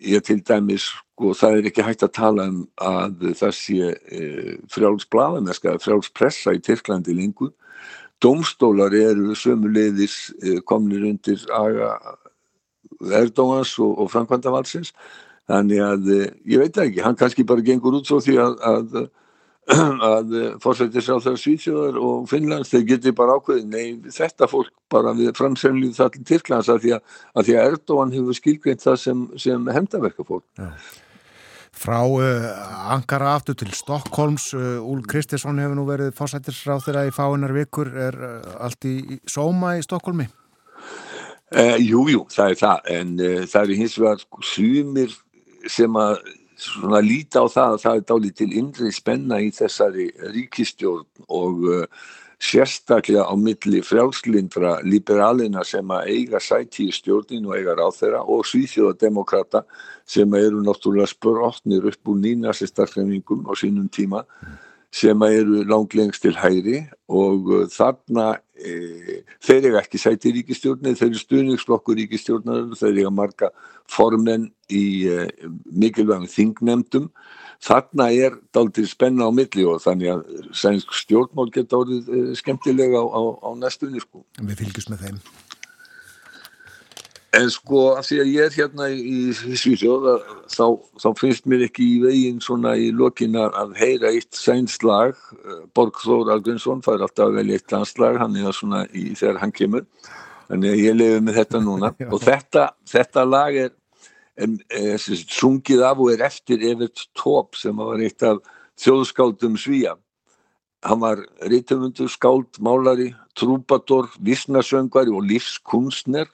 [0.01, 4.57] ég til dæmis sko það er ekki hægt að tala um að það sé uh,
[4.73, 7.53] frjálsblaðameska, frjálspressa í Tyrklandi lengur.
[8.25, 10.31] Dómstólar eru sömuleiðis
[10.65, 11.45] komnir undir
[13.21, 14.95] Erdóans og, og Frankvandavalsins
[15.51, 19.03] þannig að ég veit ekki, hann kannski bara gengur út svo því að, að
[19.71, 20.33] að
[20.63, 25.31] fórsættis á þeirra Svíþjóðar og Finnlands þeir geti bara ákveðið nei þetta fólk bara við
[25.39, 29.23] framsefnlið það til Tyrklands að því að, að, því að Erdogan hefur skilgreint það sem,
[29.45, 30.73] sem hendaverka fólk Já.
[31.73, 37.15] Frá uh, Ankara aftur til Stokkólms uh, Úl Kristiðsson hefur nú verið fórsættisráð þeirra í
[37.15, 40.29] fáinnar vikur er uh, allt í, í sóma í Stokkólmi?
[41.53, 43.09] Jújú, jú, það er það en
[43.45, 45.11] það er hins vegar sumir
[45.69, 46.15] sem að
[46.63, 51.65] svona líta á það að það er dálítið til innri spenna í þessari ríkistjórn og
[51.69, 51.87] uh,
[52.43, 58.23] sérstaklega á milli frjálslindra liberalina sem að eiga sæti í stjórnin og eiga ráð þeirra
[58.35, 59.63] og svíþjóðademokrata
[60.09, 64.25] sem eru náttúrulega spörotnir upp úr nýnasistarfremingum á sínum tíma
[64.93, 71.09] sem eru langlengst til hæri og uh, þarna e, þeir eru ekki sæti ríkistjórnir, þeir
[71.11, 73.51] eru stuðningsflokkur ríkistjórnar, þeir eru marga
[73.91, 75.29] formenn í e,
[75.73, 77.09] mikilvægum þingnemdum.
[77.63, 83.01] Þarna er dálítið spenna á milli og þannig að sænsk stjórnmál geta orðið e, skemmtilega
[83.01, 84.03] á, á, á næstunni.
[84.03, 84.27] Sko.
[84.43, 85.25] Við fylgjum með þeim.
[87.33, 90.09] En sko að því að ég er hérna í, í Svíþjóð
[90.53, 90.67] þá,
[91.01, 95.17] þá finnst mér ekki í veginn svona í lokina að heyra eitt sænslag,
[95.73, 99.87] Borgþór Algunsson fær alltaf velja eitt landslag, hann er svona í þegar hann kemur.
[100.53, 101.95] að ég lefi með þetta núna.
[102.13, 103.73] Og þetta, þetta lag er,
[104.37, 108.45] er, er, er sungið af og er eftir Evert Tóp sem var eitt af
[108.83, 109.97] þjóðskáldum Svíja
[110.83, 116.29] hann var rítumundur, skáld, málari trúbador, vísnasöngvari og lífskunstner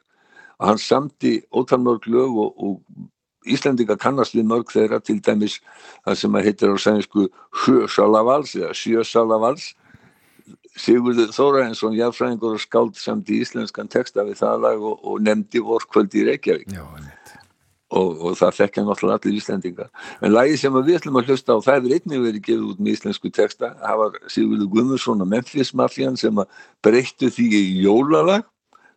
[0.59, 3.09] og hann samti ótalmörg lög og, og
[3.49, 5.59] Íslandinga kannast við mörg þeirra til dæmis
[6.05, 7.29] það sem að heitir á sænsku
[7.63, 9.71] Sjösalavals eða Sjösalavals.
[10.79, 15.63] Sigurður Þóraðinsson, jáfræðingur og skáld samt í íslenskan texta við það lag og, og nefndi
[15.65, 16.71] vorkvöldi í Reykjavík.
[16.71, 16.85] Já,
[17.89, 19.91] og, og það þekkja náttúrulega allir íslendingar.
[20.23, 22.95] En lagi sem við ætlum að hlusta á það hefur einnig verið gefið út með
[22.95, 23.73] íslensku texta.
[23.81, 28.47] Það var Sigurður Guðmundsson og Memphis Mafían sem að breyttu því í jólalag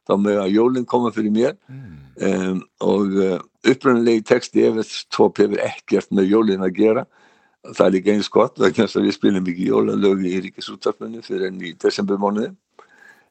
[0.09, 1.57] þá með að jólinn koma fyrir mér.
[1.69, 1.97] Mm.
[2.27, 7.05] um, og uh, uppröndilegi texti Evert Tóp hefur ekkert með jólinn að gera.
[7.61, 11.51] Það er líka eins gott vegna þess að við spilum ekki jólalögi í Ríkisúttarpunni fyrir
[11.51, 12.55] enn í desembermánuði.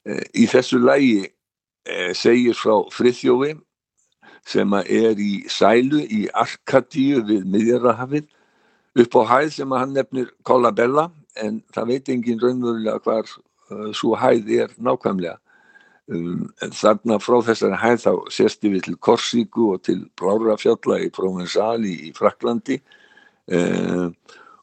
[0.06, 3.56] Eh, í þessu lægi eh, segir frá Friðjófi
[4.46, 8.30] sem er í sælu í Arkadíu við miðjarrahafið
[9.02, 14.16] upp á hæð sem hann nefnir Kólabella en það veit engin raunverulega hvar uh, svo
[14.18, 15.36] hæð er nákvæmlega
[16.10, 21.94] um, þarna frá þessari hæð þá sérstu við til Korsíku og til Brárafjalla í Provenzali
[22.08, 22.80] í Fraklandi
[23.50, 24.06] Eh,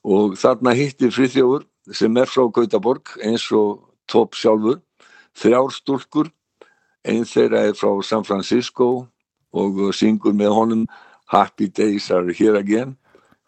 [0.07, 1.65] og þarna hittir Friðjófur
[1.95, 4.79] sem er frá Gautaborg eins og Tópp sjálfur
[5.35, 6.29] þrjár stúlkur.
[7.07, 9.07] Einn þeirra er frá San Francisco
[9.51, 10.87] og syngur með honum
[11.27, 12.95] Happy Days are here again.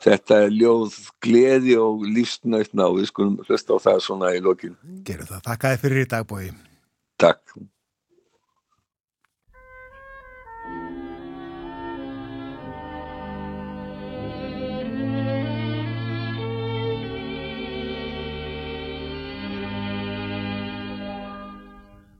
[0.03, 4.75] Þetta er ljóð gleði og lífsnættna og við skulum hlusta á það svona í lokin.
[5.07, 6.43] Gerum það, takk að þið fyrir í dagbói
[7.19, 7.55] Takk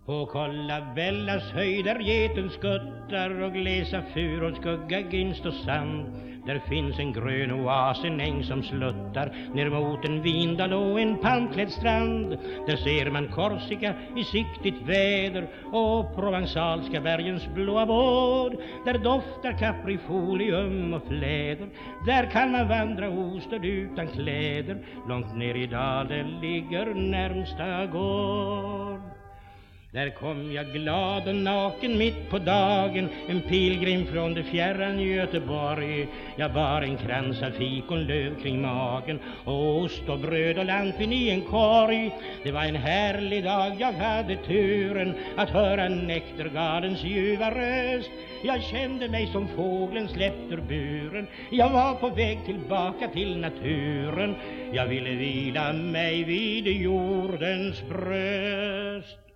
[0.10, 6.06] På Kollabellas höjder geten skuttar och glesa furor skugga ginst och sand.
[6.45, 11.18] Där finns en grön oas, en äng som sluttar ner mot en vindal och en
[11.18, 12.38] palmklädd strand.
[12.65, 18.57] Där ser man Korsika i siktigt väder och provansalska bergens blåa vård.
[18.84, 21.69] Där doftar kaprifolium och fläder.
[22.06, 24.77] Där kan man vandra ostörd utan kläder.
[25.07, 29.18] Långt ner i dalen ligger närmsta gård
[29.91, 33.10] där kom jag glad och naken mitt på dagen.
[33.28, 36.07] En pilgrim från det fjärran Göteborg.
[36.36, 39.20] Jag bar en krans av fikonlöv kring magen.
[39.45, 42.11] Och ost och bröd och lantvin i en korg.
[42.44, 48.10] Det var en härlig dag, jag hade turen Att höra näktergardens ljuva röst.
[48.44, 51.28] Jag kände mig som fågeln släppt ur buren.
[51.52, 54.36] Jag var på väg tillbaka till naturen.
[54.74, 59.28] Jag ville vila mig vid jordens bröst.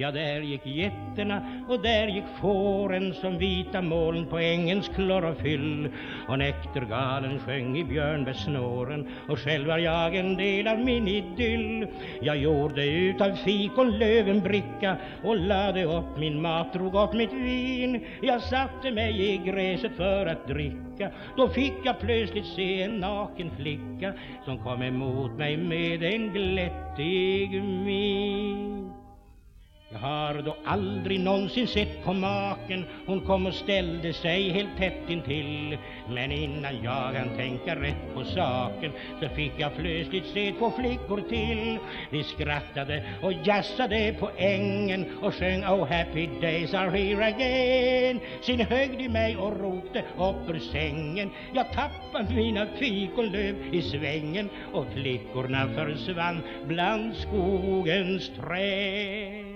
[0.00, 5.88] Ja, där gick getterna och där gick fåren som vita moln på ängens klorofyll
[6.28, 11.86] och näktergalen sjöng i björnbärsnåren och själv var jag en del av min idyll.
[12.20, 18.04] Jag gjorde utav fikonlöv en bricka och lade upp min mat, drog upp mitt vin.
[18.22, 21.10] Jag satte mig i gräset för att dricka.
[21.36, 24.12] Då fick jag plötsligt se en naken flicka
[24.44, 28.99] som kom emot mig med en glättig min.
[29.92, 32.84] Jag har då aldrig någonsin sett på maken.
[33.06, 35.78] Hon kom och ställde sig helt tätt intill.
[36.08, 41.20] Men innan jag kan tänka rätt på saken Så fick jag plötsligt se två flickor
[41.28, 41.78] till.
[42.10, 48.20] De skrattade och jassade på ängen Och sjöng Oh happy days are here again.
[48.42, 51.30] Sin högde mig och ropte upp ur sängen.
[51.52, 59.49] Jag tappade mina fikonlöv i svängen Och flickorna försvann bland skogens träd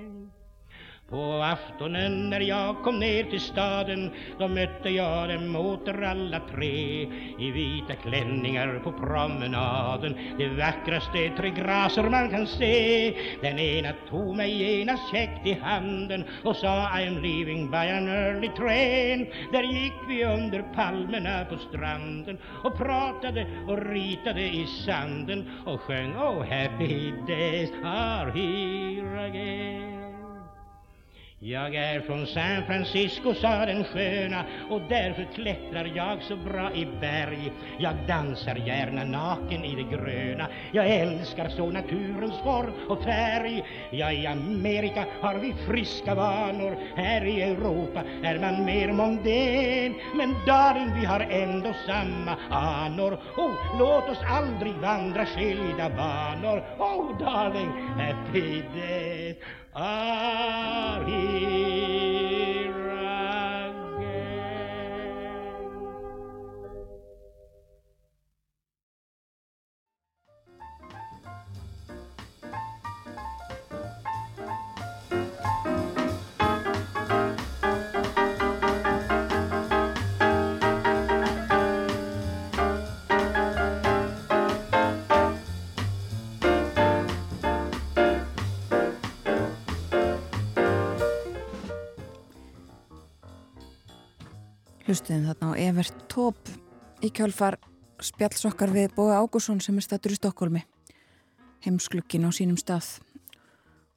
[1.11, 7.03] på aftonen när jag kom ner till staden Då mötte jag dem åter alla tre.
[7.39, 13.15] I vita klänningar på promenaden De vackraste tre graser man kan se.
[13.41, 18.49] Den ena tog mig genast käckt i handen Och sa I'm leaving by an early
[18.49, 19.27] train.
[19.53, 26.17] Där gick vi under palmerna på stranden Och pratade och ritade i sanden Och sjöng
[26.17, 30.04] Oh happy days are here again
[31.45, 36.87] jag är från San Francisco, sa den sköna och därför klättrar jag så bra i
[37.01, 37.53] berg.
[37.79, 40.49] Jag dansar gärna naken i det gröna.
[40.73, 43.65] Jag älskar så naturens form och färg.
[43.91, 46.77] Ja, i Amerika har vi friska vanor.
[46.97, 49.95] Här i Europa är man mer mondän.
[50.15, 53.13] Men darling, vi har ändå samma anor.
[53.37, 56.65] Oh, låt oss aldrig vandra skilda banor.
[56.79, 59.37] Oh, darling, happy days
[59.77, 62.84] are here
[94.95, 96.51] Hlustuðum þarna á Evert Tóp
[97.03, 97.57] í kjálfar
[97.99, 100.61] spjallsokkar við Bói Ágússon sem er statur í Stokkólmi
[101.67, 103.01] heimsklukkin á sínum stað.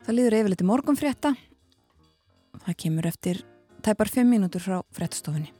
[0.01, 1.35] Það líður yfirleiti morgunfrétta.
[2.63, 3.43] Það kemur eftir
[3.85, 5.53] tæpar 5 mínútur frá fréttastofunni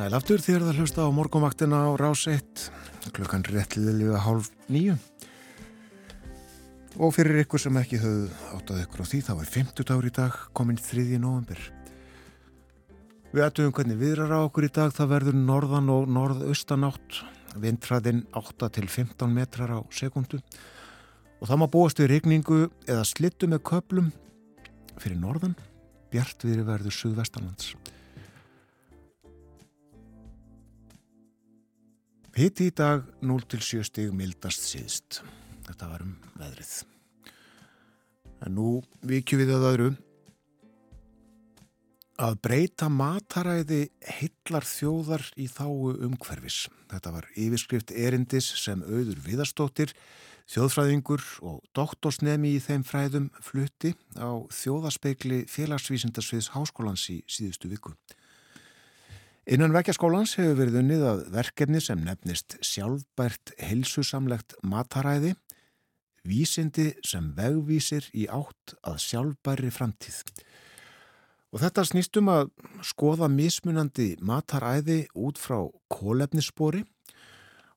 [0.00, 4.94] Sæl aftur þér það hlusta á morgunvaktina á rás 1 klukkan réttliðilega hálf nýju
[7.04, 10.14] og fyrir ykkur sem ekki höfðu áttað ykkur á því þá er 50 dagur í
[10.16, 11.04] dag kominn 3.
[11.20, 11.60] november
[13.34, 17.20] Við ættum hvernig viðrar á okkur í dag það verður norðan og norðaustanátt
[17.60, 23.52] vindræðin 8 til 15 metrar á sekundu og það má búast við regningu eða slittu
[23.52, 24.12] með köplum
[24.96, 25.60] fyrir norðan
[26.08, 27.74] bjart við verður suðvestanlands
[32.40, 35.18] Hitti í dag 0-7 stig mildast síðst.
[35.66, 36.70] Þetta var um veðrið.
[38.46, 38.68] En nú
[39.04, 39.88] vikjum við að öðru
[42.24, 43.82] að breyta mataræði
[44.16, 46.62] heillar þjóðar í þáu umhverfis.
[46.88, 49.92] Þetta var yfirskrift erindis sem auður viðarstóttir,
[50.48, 57.92] þjóðfræðingur og doktorsnemi í þeim fræðum flutti á þjóðaspeikli félagsvísindarsviðs háskólans í síðustu viku.
[59.48, 65.32] Innan vekkjaskólans hefur verið unnið að verkefni sem nefnist sjálfbært heilsusamlegt mataræði,
[66.28, 70.20] vísindi sem vegvísir í átt að sjálfbæri framtíð.
[71.50, 72.50] Og þetta snýstum að
[72.86, 76.84] skoða mismunandi mataræði út frá kólefnisspori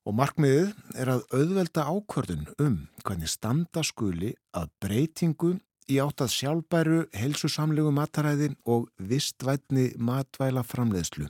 [0.04, 5.56] og markmiðið er að auðvelda ákvörðun um hvernig standa skuli að breytingu
[5.90, 11.28] í átt að sjálfbæru heilsusamlegu mataræði og vistvætni matvæla framleiðslu.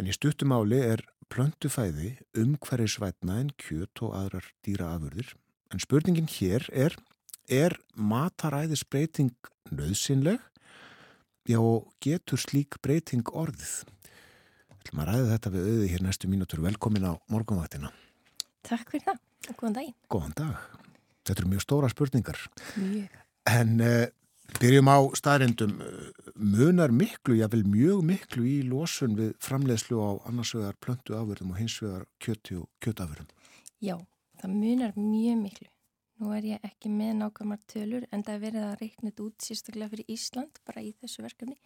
[0.00, 5.34] En í stuttumáli er plöntufæði umhverjusvætna en kjöt og aðrar dýraafurðir.
[5.72, 6.96] En spurningin hér er,
[7.48, 9.32] er mataræðis breyting
[9.72, 10.40] nöðsynleg?
[11.48, 11.60] Já,
[12.04, 13.82] getur slík breyting orðið?
[14.76, 16.62] Ætlum að ræða þetta við auði hér næstu mínútur.
[16.64, 17.92] Velkomin á morgunvaktina.
[18.66, 19.98] Takk fyrir það og góðan daginn.
[20.12, 20.81] Góðan dag.
[21.22, 22.38] Þetta eru mjög stóra spurningar.
[22.76, 23.18] Mjög.
[23.50, 24.06] En uh,
[24.58, 25.76] byrjum á staðrindum.
[26.36, 31.60] Munar miklu, jável mjög miklu í losun við framleiðslu á annars vegar plöntu afverðum og
[31.62, 33.30] hins vegar kjöti og kjötafverðum?
[33.82, 33.96] Já,
[34.42, 35.70] það munar mjög miklu.
[36.22, 39.46] Nú er ég ekki með nákvæmar tölur en það er verið að reikna þetta út
[39.46, 41.56] sérstaklega fyrir Ísland bara í þessu verkefni.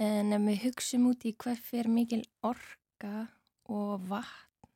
[0.00, 3.26] En ef við hugsum út í hvað fyrir mikil orka
[3.70, 4.70] og vatn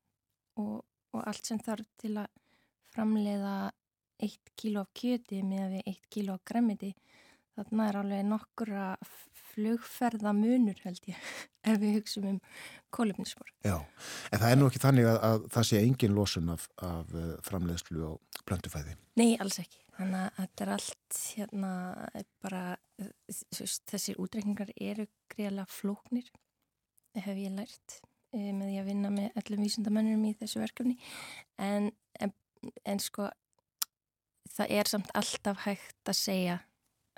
[0.60, 2.28] og, og allt sem þarf til að
[2.92, 3.54] framleiða
[4.24, 8.84] eitt kíló af kjöti með við eitt kíló af græmiti þá þarna er alveg nokkura
[9.52, 11.18] flugferðamunur held ég
[11.68, 12.40] ef við hugsaum um
[12.94, 13.50] kólumnisspor.
[13.66, 13.76] Já,
[14.30, 17.34] en það er nú ekki þannig að, að það sé engin losun af, af uh,
[17.44, 18.94] framleiðslu og plöntufæði.
[19.20, 19.82] Nei, alls ekki.
[19.98, 21.72] Þannig að þetta er allt hérna
[22.44, 22.62] bara
[23.58, 26.30] þessir útreikningar eru greiðlega flóknir
[27.18, 27.98] hef ég lært
[28.30, 30.94] e, með því að vinna með öllum vísundamönnum í þessu verkefni
[31.58, 31.90] en,
[32.20, 32.34] en,
[32.86, 33.28] en sko
[34.54, 36.60] það er samt alltaf hægt að segja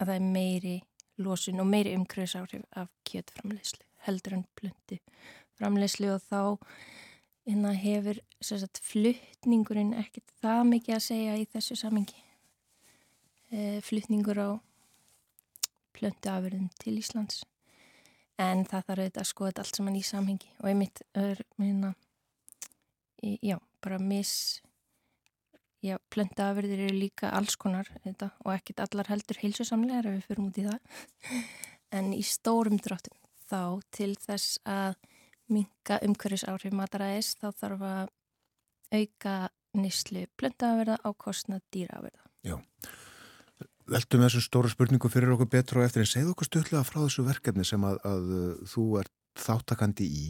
[0.00, 0.76] að það er meiri
[1.20, 4.98] losun og meiri umkröðsáhrif af kjötframleyslu heldur en plöndu
[5.58, 6.40] framleyslu og þá
[7.48, 12.20] hérna, hefur sagt, fluttningurinn ekkert það mikið að segja í þessu samingi
[13.50, 14.50] e, fluttningur á
[15.96, 17.42] plöndu afverðum til Íslands.
[18.40, 21.92] En það þarf auðvitað að skoða allt saman í samhengi og einmitt er hérna,
[23.20, 24.62] já, bara mis
[25.80, 30.42] Já, plöntaafyrðir eru líka alls konar þetta, og ekkit allar heldur heilsusamlegar ef við fyrir
[30.44, 30.80] út í það.
[31.90, 33.16] En í stórum dráttum
[33.50, 34.92] þá til þess að
[35.50, 38.12] minga umhverjus áhrif mataræðis þá þarf að
[38.94, 39.32] auka
[39.74, 42.22] nýslu plöntaafyrða á kostnað dýraafyrða.
[42.46, 42.56] Já,
[43.90, 47.26] veltum þessu stóra spurningu fyrir okkur betur og eftir en segð okkur stutlega frá þessu
[47.26, 48.30] verkefni sem að, að
[48.70, 50.24] þú ert þáttakandi í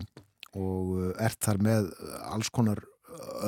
[0.57, 1.93] og ert þar með
[2.33, 2.83] alls konar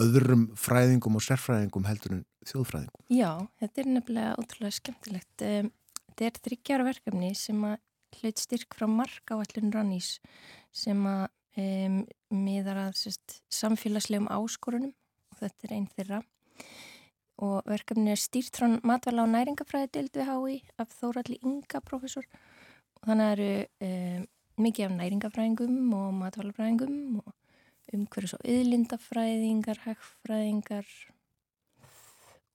[0.00, 3.06] öðrum fræðingum og sérfræðingum heldur en þjóðfræðingum.
[3.12, 3.30] Já,
[3.62, 5.36] þetta er nefnilega ótrúlega skemmtilegt.
[5.42, 7.78] Þetta er þryggjára verkefni sem að
[8.20, 10.16] hlaut styrk frá marka á allun rannís
[10.72, 11.28] sem að
[11.60, 11.98] um,
[12.32, 14.92] miðar að sérst, samfélagslegum áskorunum
[15.32, 16.22] og þetta er einn þeirra
[17.42, 22.26] og verkefni er stýrt frá matvæla og næringafræði deild við hái af Þóralli Inga professor
[22.98, 23.50] og þannig eru
[23.88, 24.26] um,
[24.62, 27.32] mikið af næringafræðingum og matvælafræðingum og
[27.92, 30.92] umhverjus og yðlindafræðingar, hegfræðingar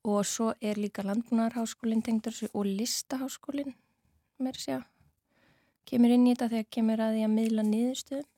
[0.08, 3.76] og svo er líka landbúnarháskólinn tengdur og listaháskólinn
[4.40, 4.86] mér sé að
[5.88, 8.32] kemur inn í þetta þegar kemur að því að miðla niðurstöðum.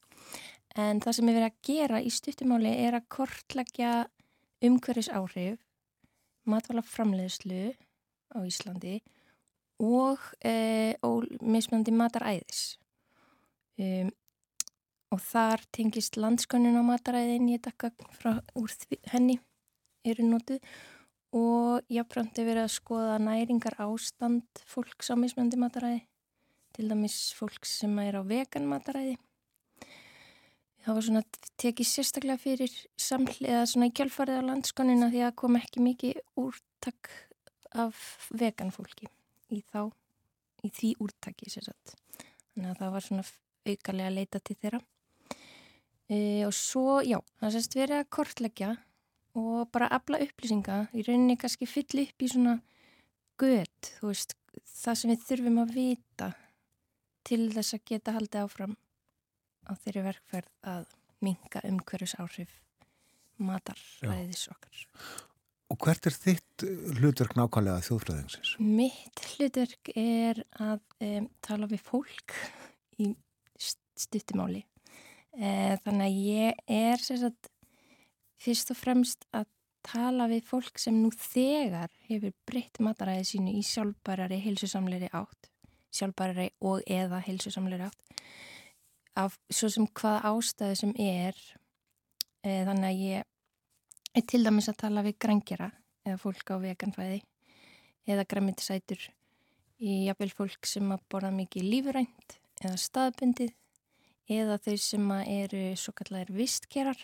[0.79, 3.93] En það sem er verið að gera í stuttumáli er að kortleggja
[4.65, 5.57] umhverjus áhrif
[6.49, 7.63] matvala framleiðslu
[8.35, 8.99] á Íslandi
[9.81, 12.77] og, e, og mismjöndi mataræðis
[13.79, 14.11] um,
[15.13, 18.73] og þar tengist landskönnun á mataræðin ég dakka frá úr
[19.11, 19.39] henni
[20.05, 20.61] eru nótuð
[21.35, 26.03] og jáfnframt er verið að skoða næringar ástand fólks á mismöndi mataræði.
[26.73, 29.17] Til dæmis fólks sem er á vegan mataræði.
[30.85, 31.23] Það var svona
[31.59, 37.11] tekið sérstaklega fyrir samlega svona í kjálfarið á landskönnuna því að kom ekki mikið úrtak
[37.77, 39.09] af vegan fólki
[39.53, 39.89] í þá
[40.65, 43.25] í því úrtaki sérsagt þannig að það var svona
[43.69, 44.79] aukarlega leita til þeirra
[46.09, 48.69] E, og svo, já, það sést verið að kortleggja
[49.37, 52.55] og bara afla upplýsinga í rauninni kannski fyll upp í svona
[53.39, 54.33] gött, þú veist,
[54.65, 56.29] það sem við þurfum að vita
[57.29, 58.73] til þess að geta haldið áfram
[59.69, 60.87] á þeirri verkferð að
[61.21, 62.57] minga umhverjus áhrif
[63.37, 64.81] matarræðis okkar.
[65.69, 66.65] Og hvert er þitt
[66.97, 68.55] hlutverk nákvæmlega þjóðfræðingsins?
[68.57, 72.33] Mitt hlutverk er að um, tala við fólk
[72.97, 73.13] í
[73.61, 74.78] stuttimáli Eh,
[75.35, 77.49] þannig að ég er sagt,
[78.39, 79.47] fyrst og fremst að
[79.85, 85.49] tala við fólk sem nú þegar hefur breytt mataræði sínu í sjálfbærari heilsusamleiri átt,
[85.95, 88.23] sjálfbærari og eða heilsusamleiri átt,
[89.19, 91.39] af svo sem hvað ástæði sem er,
[92.43, 95.71] e, þannig að ég er til dæmis að tala við grangjara
[96.05, 97.21] eða fólk á veganfæði
[98.09, 99.09] eða græmitisætur
[99.79, 103.53] í jafnvel fólk sem að borða mikið lífurænt eða staðbundið
[104.29, 106.99] eða þau sem eru svo kallar vistkerar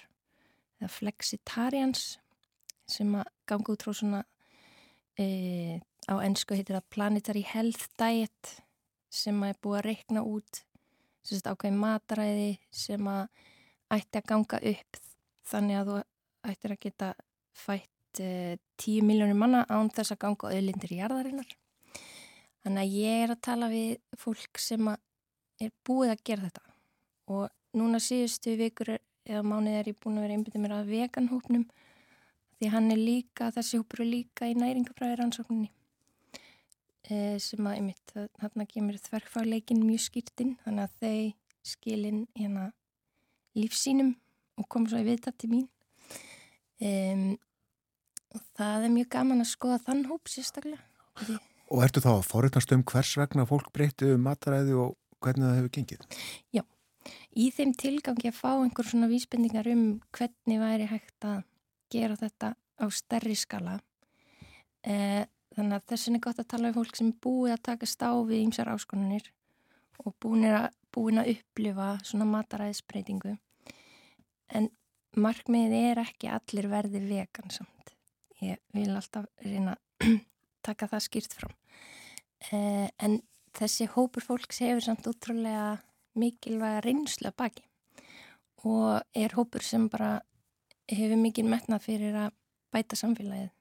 [0.79, 2.05] eða flexitarians
[2.89, 4.21] sem að ganga út frá svona
[5.17, 8.53] e, á ennsku heitir það planetary health diet
[9.09, 10.61] sem að er búið að reikna út
[11.25, 13.23] ákveði mataræði sem að
[13.95, 14.99] ætti að ganga upp
[15.49, 15.97] þannig að þú
[16.51, 17.09] ættir að geta
[17.57, 18.29] fætt e,
[18.83, 21.49] 10 miljónir manna án þess að ganga öðlindir í jarðarinnar.
[22.61, 25.01] Þannig að ég er að tala við fólk sem að
[25.65, 26.74] er búið að gera þetta
[27.31, 31.65] og núna síðustu vikur eða mánuð er ég búin að vera einbindið mér að veganhópnum
[32.55, 35.71] því hann er líka, þessi hópur er líka í næringafræðir ansókninni
[37.09, 41.23] e, sem að einmitt þarna kemur þverkfagleikin mjög skýrtinn þannig að þau
[41.65, 42.69] skilin hérna
[43.57, 44.13] lífsínum
[44.61, 45.65] og kom svo í viðtatti mín
[46.79, 47.35] e,
[48.35, 51.41] og það er mjög gaman að skoða þann hóp sérstaklega
[51.73, 54.91] Og ertu þá að forutnast um hvers vegna fólk breytið um mataræði og
[55.23, 56.03] hvernig það hefur gengið?
[56.53, 56.61] Já,
[57.35, 59.85] í þeim tilgangi að fá einhver svona vísbendingar um
[60.15, 61.43] hvernig væri hægt að
[61.91, 63.79] gera þetta á stærri skala.
[64.85, 65.23] Eh,
[65.55, 68.45] þannig að þessin er gott að tala um fólk sem búið að taka stáfi í
[68.45, 69.31] ymsar áskonunir
[70.03, 73.35] og búin að, búin að upplifa svona mataræðisbreytingu.
[74.55, 74.69] En
[75.15, 77.95] markmiðið er ekki allir verði vegan samt.
[78.43, 80.19] Ég vil alltaf reyna að
[80.67, 81.55] taka það skýrt fram.
[82.51, 83.19] Eh, en
[83.55, 85.79] þessi hópur fólks hefur samt útrúlega
[86.19, 87.65] mikilvæga reynslu að baki.
[88.65, 90.17] Og er hópur sem bara
[90.89, 92.33] hefur mikil metnað fyrir að
[92.73, 93.51] bæta samfélagið.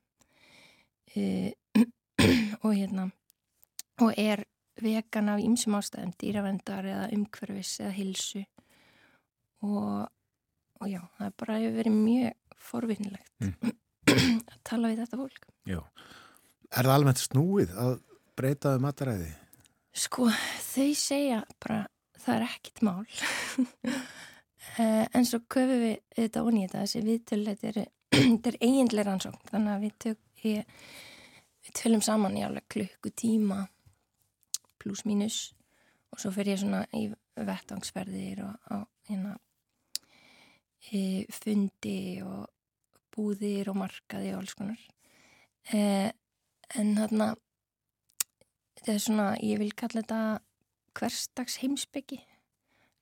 [1.14, 1.52] Uh,
[2.64, 3.10] og hérna
[4.02, 4.42] og er
[4.82, 8.42] vegan af ýmsum ástæðum dýravendar eða umhverfis eða hilsu
[9.62, 10.08] og,
[10.80, 13.74] og já, það er bara hefur verið mjög forvinnilegt mm.
[14.52, 15.48] að tala við þetta fólk.
[15.68, 15.80] Já,
[16.74, 17.96] er það almennt snúið að
[18.34, 19.30] breytaðu mataræði?
[19.94, 20.26] Sko,
[20.74, 21.84] þau segja bara
[22.24, 23.02] það er ekkit mál.
[24.74, 27.76] En svo köfum við þetta onni þetta þessi viðtölu þetta er,
[28.48, 30.78] er eiginlega rannsókn þannig að við, tök, ég,
[31.62, 33.60] við tölum saman í alveg klukkutíma
[34.82, 35.38] pluss mínus
[36.10, 38.76] og svo fer ég svona í vettangsferðir og á
[39.08, 39.36] hérna
[40.90, 42.48] e, fundi og
[43.14, 44.80] búðir og markaði og alls konar.
[45.70, 46.10] E,
[46.74, 47.30] en þarna
[48.80, 50.20] þetta er svona, ég vil kalla þetta
[50.94, 52.20] hverstags heimsbyggi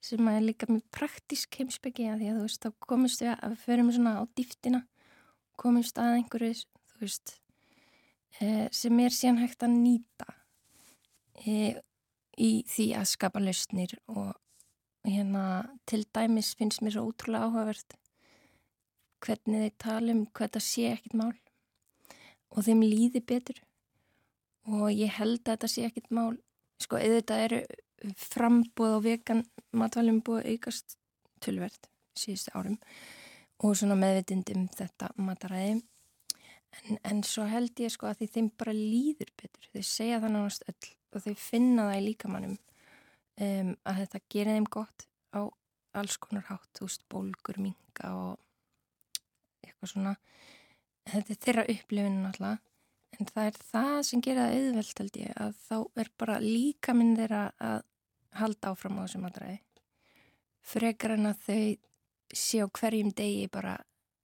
[0.02, 3.52] sem er líka mjög praktísk heimsbyggi að því að þú veist, þá komist við að
[3.52, 4.82] við förum svona á dýftina
[5.62, 7.34] komist að einhverju, þú veist
[8.40, 10.28] eh, sem er síðan hægt að nýta
[11.46, 11.78] eh,
[12.38, 14.32] í því að skapa lausnir og
[15.06, 15.44] hérna
[15.86, 17.98] til dæmis finnst mér svo ótrúlega áhugavert
[19.22, 21.34] hvernig þeir tala um hvað það sé ekkit mál
[22.52, 23.62] og þeim líði betur
[24.66, 26.34] og ég held að þetta sé ekkit mál
[26.80, 27.62] sko, eða þetta eru
[28.18, 29.44] frambúð og vegan
[29.76, 30.96] matvælum búið aukast
[31.42, 31.88] tölvert
[32.18, 32.78] síðustu árum
[33.62, 35.80] og svona meðvitindum þetta mataræði.
[36.72, 40.34] En, en svo held ég sko að því þeim bara líður betur, þau segja það
[40.34, 45.40] náttúrulega öll og þau finna það í líkamannum um, að þetta gerir þeim gott á
[46.00, 48.40] alls konar hátt, veist, bólgur, minga og
[49.60, 50.14] eitthvað svona.
[51.12, 52.71] Þetta er þeirra upplifinu náttúrulega
[53.18, 56.94] en það er það sem gera það auðvelt held ég að þá er bara líka
[56.96, 57.84] minn þeirra að
[58.40, 59.60] halda áfram á þessum aðræði
[60.62, 61.64] frekar en að þau
[62.32, 63.76] sé á hverjum degi bara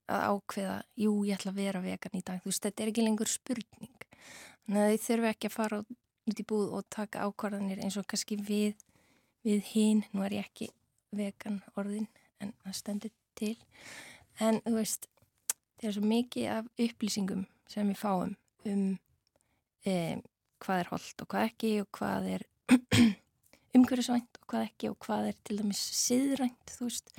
[0.08, 3.04] að ákveða, jú ég ætla að vera vegan í dag, þú veist þetta er ekki
[3.04, 4.06] lengur spurning.
[4.64, 5.80] Þannig að þau þurfu ekki að fara
[6.28, 8.78] út í búð og taka ákvarðanir eins og kannski við,
[9.44, 10.70] við hinn nú er ég ekki
[11.18, 12.08] vegan orðin
[12.40, 13.54] en það stendur til.
[14.40, 15.08] En þú veist
[15.78, 18.36] það er svo mikið af upplýsingum sem við fáum
[18.66, 18.96] um
[19.86, 20.18] e,
[20.62, 22.46] hvað er holdt og hvað ekki og hvað er
[23.78, 27.14] umhverfisvænt og hvað ekki og hvað er til dæmis siðrænt þú veist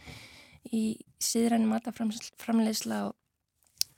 [0.76, 0.84] í
[1.24, 3.16] siðrænum mataframleysla og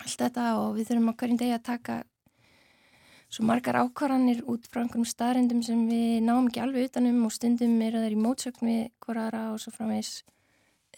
[0.02, 1.98] allt þetta og við þurfum á hverjum degi að taka
[3.32, 7.78] svo margar ákvarðanir út frá einhverjum staðrindum sem við náum ekki alveg utanum og stundum
[7.86, 10.18] eru þeir í mótsökn við hverjara og svo framvegs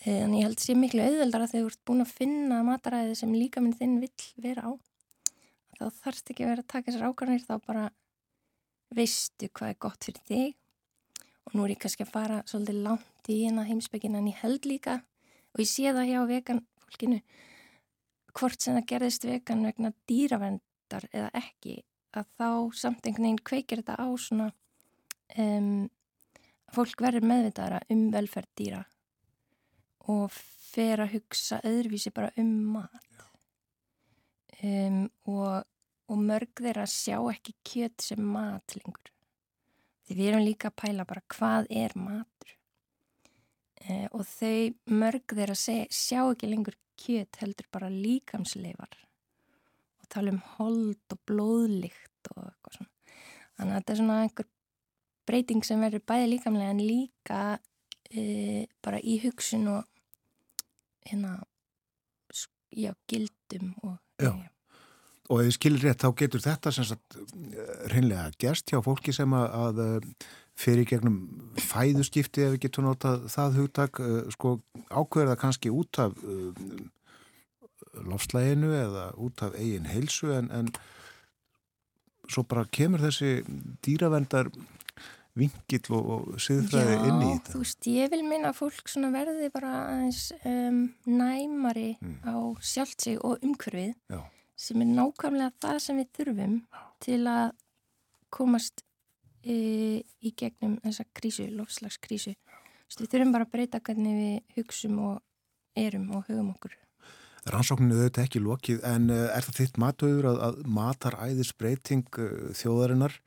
[0.09, 3.19] en ég held að það sé miklu auðveldar að þeir eru búin að finna mataræði
[3.19, 4.71] sem líka minn þinn vill vera á
[5.83, 7.85] þá þarfst ekki að vera að taka þessar ákvarðanir þá bara
[8.93, 10.59] veistu hvað er gott fyrir þig.
[11.43, 14.67] Og nú er ég kannski að fara svolítið langt í hérna heimsbyggina en ég held
[14.69, 14.99] líka
[15.53, 17.19] og ég sé það hjá vegan fólkinu
[18.33, 21.81] hvort sem það gerðist vegan vegna dýravendar eða ekki
[22.13, 24.49] að þá samt einhvern veginn kveikir þetta á svona
[25.37, 25.89] um,
[26.73, 28.81] fólk verður meðvitaðara um velferð dýra
[30.13, 30.33] og
[30.73, 33.09] fer að hugsa öðruvísi bara um mat.
[34.63, 35.63] Um, og,
[36.13, 39.11] og mörg þeirra sjá ekki kjöt sem mat lengur.
[40.03, 42.55] Því við erum líka að pæla bara hvað er matur
[43.87, 48.97] uh, og þau mörg þeirra seg, sjá ekki lengur kjöt heldur bara líkamsleifar
[50.03, 52.91] og tala um hold og blóðlikt og eitthvað svona.
[53.53, 54.49] Þannig að þetta er svona einhver
[55.23, 59.89] breyting sem verður bæði líkamlega en líka uh, bara í hugsun og
[61.07, 61.37] hérna,
[62.71, 64.29] já, gildum og Já,
[65.31, 67.17] og ef ég skilir rétt þá getur þetta sem sagt
[67.91, 70.25] reynlega gerst hjá fólki sem að, að eh,
[70.59, 71.21] fyrir gegnum
[71.61, 74.57] fæðuskipti ef við getum notað það hugtak eh, sko
[74.91, 76.51] ákverða kannski út af uh,
[78.03, 80.69] lofslæginu eða út af eigin heilsu en, en
[82.27, 83.41] svo bara kemur þessi
[83.85, 84.51] dýravendar
[85.39, 87.47] vingill og, og siðfræði inn í þetta.
[87.47, 92.19] Já, þú veist, ég vil minna að fólk verði bara aðeins um, næmari mm.
[92.27, 94.21] á sjálft sig og umhverfið Já
[94.63, 96.55] sem er nákvæmlega það sem við þurfum
[97.03, 97.51] til að
[98.33, 98.85] komast
[99.43, 99.55] e,
[100.23, 102.33] í gegnum þessa krísu, lofslagskrísu.
[102.93, 105.21] Við þurfum bara að breyta hvernig við hugsum og
[105.79, 106.77] erum og hugum okkur.
[107.49, 113.17] Rannsókninu auðvitað ekki lokið en uh, er það þitt matöður að, að mataræðisbreyting uh, þjóðarinnar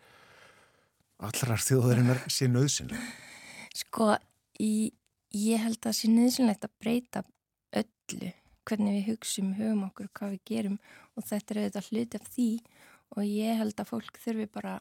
[1.27, 3.11] allrar þjóðarinnar sé nöðsynlega?
[3.77, 4.15] Sko,
[4.63, 4.89] í,
[5.37, 7.25] ég held að sé nöðsynlegt að breyta
[7.77, 8.33] öllu
[8.67, 10.79] hvernig við hugsum, hugum okkur, hvað við gerum
[11.15, 12.51] og þetta er auðvitað hluti af því
[13.17, 14.77] og ég held að fólk þurfi bara,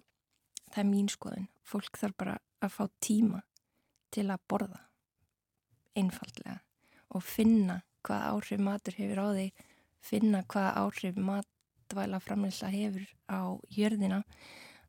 [0.72, 3.42] það er mín skoðun, fólk þarf bara að fá tíma
[4.16, 4.82] til að borða
[5.96, 6.60] einfallega
[7.16, 9.64] og finna hvað áhrif matur hefur á þig,
[10.04, 13.42] finna hvað áhrif matvæla framleysla hefur á
[13.74, 14.22] jörðina.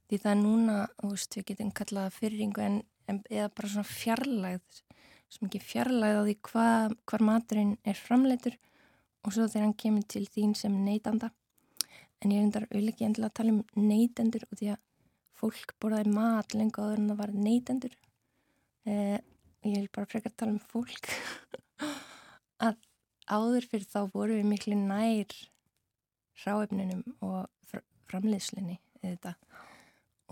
[0.06, 2.77] Því það er núna, þú veist, við getum kallaða fyrringu en,
[3.10, 4.82] en eða bara svona fjarlægð,
[5.32, 6.97] sem ekki fjarlægð á því hvað,
[7.27, 8.59] maturinn er framleitur
[9.27, 11.32] og svo þegar hann kemur til þín sem neytanda.
[12.23, 14.82] En ég endar auðvitað endilega að tala um neytendur og því að
[15.36, 17.97] fólk borðaði mat lengur áður en það var neytendur.
[18.86, 19.19] Eh,
[19.66, 21.11] ég vil bara frekar tala um fólk.
[22.66, 22.78] Að
[23.27, 25.35] áður fyrir þá voru við miklu nær
[26.44, 28.78] ráefninum og fr framleiðslinni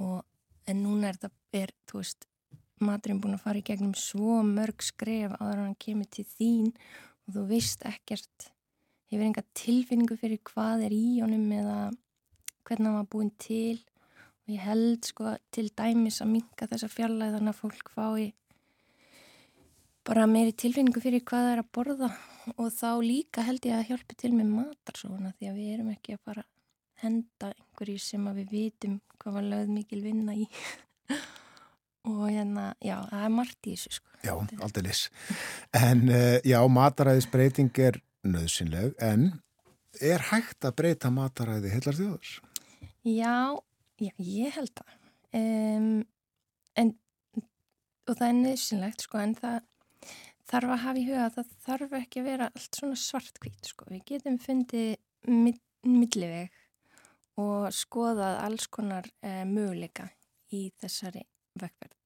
[0.05, 0.23] og
[0.71, 2.27] en núna er þetta, er, þú veist
[2.85, 6.71] maturinn búin að fara í gegnum svo mörg skref áður en hann kemur til þín
[7.27, 8.49] og þú veist ekkert
[9.15, 11.79] hefur enga tilfinningu fyrir hvað er í honum eða
[12.65, 13.81] hvernig hann var búin til
[14.45, 18.33] og ég held sko til dæmis að minka þessa fjarlæð þannig að fólk fái
[20.05, 22.11] bara meiri tilfinningu fyrir hvað það er að borða
[22.55, 26.17] og þá líka held ég að hjálpi til með matarsóna því að við erum ekki
[26.17, 26.45] að fara
[27.05, 30.45] henda einhverju sem að við vitum hvað var lögð mikil vinna í
[32.05, 34.11] og hérna, já, það er margt í þessu sko.
[34.25, 34.33] Já,
[34.65, 35.07] aldrei lis.
[35.77, 39.31] En uh, já, mataræðisbreyting er nöðsynleg, en
[40.03, 42.35] er hægt að breyta mataræði heilar þjóðars?
[43.05, 43.37] Já,
[44.01, 44.97] já, ég held það.
[45.35, 45.89] Um,
[46.81, 46.93] en,
[48.09, 49.61] og það er nöðsynlegt sko, en það
[50.51, 53.89] þarf að hafa í huga að það þarf ekki að vera allt svona svartkvít sko.
[53.91, 54.97] Við getum fundið
[55.85, 56.61] milliveg
[57.41, 60.09] og skoðað alls konar eh, möguleika
[60.55, 61.25] í þessari
[61.59, 61.97] vegferð.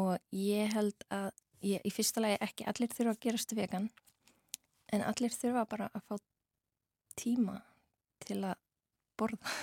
[0.00, 1.32] Og ég held að,
[1.66, 3.88] ég, í fyrsta lagi ekki allir þurfa að gerast vegan,
[4.92, 6.16] en allir þurfa bara að fá
[7.18, 7.58] tíma
[8.22, 8.58] til að
[9.18, 9.56] borða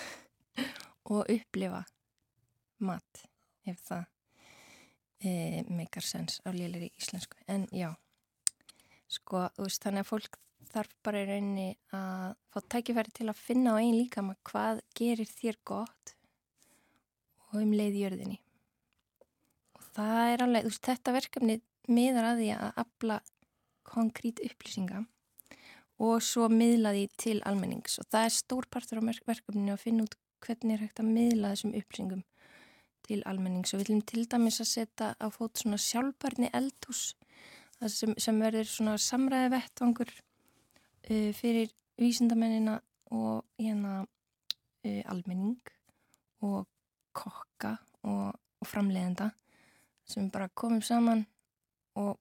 [1.14, 1.84] og upplifa
[2.86, 3.24] mat
[3.68, 4.06] ef það
[5.24, 5.32] e,
[5.70, 7.38] meikar sens á lélir í íslensku.
[7.48, 7.92] En já,
[9.12, 10.40] sko, veist, þannig að fólk
[10.70, 14.84] þarf bara í rauninni að fá tækifæri til að finna á einn líka maður hvað
[14.98, 16.16] gerir þér gott
[17.50, 18.40] og um leið jörðinni.
[19.78, 23.22] Og það er alveg, þú veist, þetta verkefni miðar að því að afla
[23.90, 25.08] konkrét upplýsinga
[26.00, 28.00] og svo miðla því til almennings.
[28.00, 30.16] Og það er stór partur á verkefninu að finna út
[30.46, 32.22] hvernig er hægt að miðla þessum upplýsingum
[33.08, 33.74] til almennings.
[33.74, 37.10] Og við viljum til dæmis að setja á fót svona sjálfbarni eldhús
[37.88, 42.80] sem, sem verður svona samræði vettvangur uh, fyrir vísindamennina
[43.12, 45.60] og hérna uh, almenning
[46.48, 46.64] og
[47.16, 47.76] kokka
[48.08, 49.32] og, og framleiðenda
[50.10, 51.26] sem bara komum saman
[52.00, 52.16] og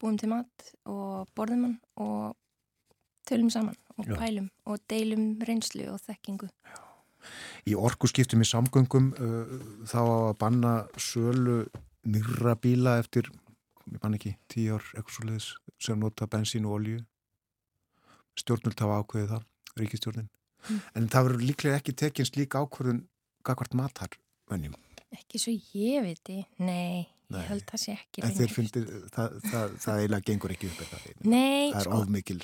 [0.00, 2.36] búum til mat og borðum hann og
[3.28, 4.16] tölum saman og Já.
[4.20, 6.48] pælum og deilum reynslu og þekkingu.
[6.66, 6.76] Já.
[7.66, 9.56] Í orkuskiptum í samgöngum uh,
[9.88, 11.64] þá að banna sölu
[12.06, 13.30] nýra bíla eftir,
[13.90, 15.50] ég bann ekki, tíu ár eitthvað svo leiðis
[15.82, 17.02] sem nota bensín og olju.
[18.38, 19.44] Stjórnult hafa ákveðið það,
[19.80, 20.30] ríkistjórnin.
[20.66, 20.80] Mm.
[20.98, 23.04] En það verður líklega ekki tekins líka ákveðun
[23.46, 24.18] gagvart matar
[24.50, 24.76] vennjum.
[25.14, 27.06] Ekki svo ég viti, nei.
[27.26, 27.40] Nei.
[27.40, 30.82] Ég held það sé ekki en þeir fyndir, það, það, það eiginlega gengur ekki upp
[30.84, 32.36] eitthvað Nei, það er sko, ofmikil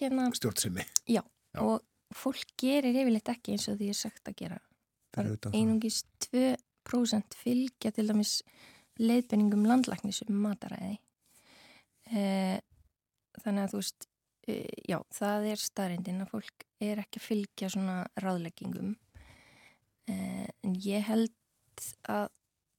[0.00, 0.86] hérna, stjórnsemi.
[1.04, 4.60] Já, já, og fólk gerir yfirleitt ekki eins og því ég er sagt að gera.
[5.52, 6.00] Einungis
[6.30, 8.38] 2% fylgja til dæmis
[9.00, 10.96] leiðbenningum landlæknis um mataræði.
[12.08, 12.22] E,
[13.42, 14.08] þannig að þú veist
[14.48, 14.56] e,
[14.88, 18.94] já, það er staðrindin að fólk er ekki að fylgja svona ráðleggingum.
[20.08, 20.16] E,
[20.64, 21.36] en ég held
[22.08, 22.30] að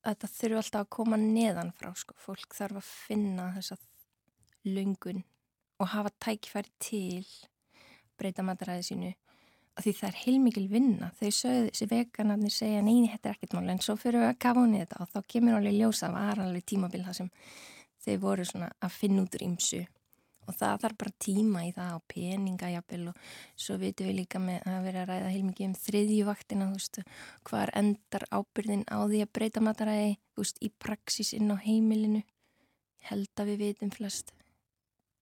[0.04, 2.16] þetta þurfu alltaf að koma neðan frá sko.
[2.20, 3.78] fólk þarf að finna þessa
[4.68, 5.24] lungun
[5.80, 7.26] og hafa tækifæri til
[8.20, 9.14] breyta mataræði sínu.
[9.74, 11.08] Að því það er heilmikil vinna.
[11.18, 13.72] Þau sögðu þessi veganarnir segja neini, þetta er ekkert mál.
[13.74, 16.42] En svo fyrir við að kafa hún í þetta og þá kemur alveg ljósa var
[16.44, 17.32] alveg tímabil það sem
[18.06, 19.82] þau voru svona að finna út úr ímsu
[20.48, 23.26] og það þarf bara tíma í það og peninga jafnvel og
[23.66, 27.02] svo vitum við líka með að vera að ræða heilmikið um þriðjuvaktina þú veist,
[27.48, 31.58] hvað er endar ábyrðin á því að breyta mataræði þú veist, í praxis inn á
[31.64, 32.24] heimilinu?
[33.04, 34.34] Held að við vitum flest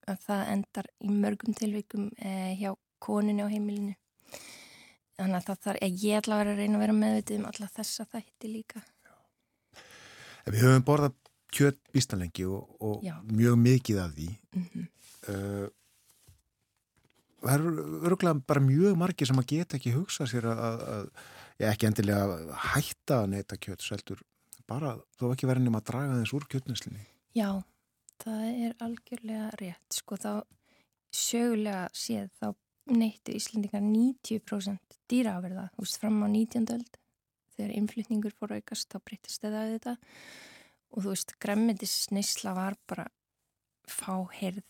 [0.09, 3.95] að það endar í mörgum tilveikum eh, hjá koninu á heimilinu.
[5.17, 7.69] Þannig að það þarf, ég ætla að vera að reyna að vera meðvitið um alla
[7.75, 8.81] þessa þætti líka.
[10.47, 11.17] Við höfum borðað
[11.51, 14.29] kjött býstanlengi og, og mjög mikið af því.
[14.55, 14.87] Mm -hmm.
[15.29, 15.67] Uh,
[17.41, 20.81] það eru örgulega bara mjög margi sem að geta ekki hugsa sér að, að,
[21.61, 24.23] að ekki endilega hætta að neyta kjött seldur
[24.69, 27.05] bara þó ekki verið nema að draga þess úr kjöttneslinni.
[27.35, 27.49] Já,
[28.21, 29.97] það er algjörlega rétt.
[29.97, 30.33] Sko þá
[31.11, 32.47] sögulega séð þá
[32.91, 36.67] neittu Íslandingar 90% dýraafverða, þú veist, fram á 19.
[36.75, 36.97] öld
[37.55, 39.95] þegar innflytningur fór aukast þá breytist það að þetta
[40.91, 43.05] og þú veist, græmitis neysla var bara
[43.91, 44.63] fáherð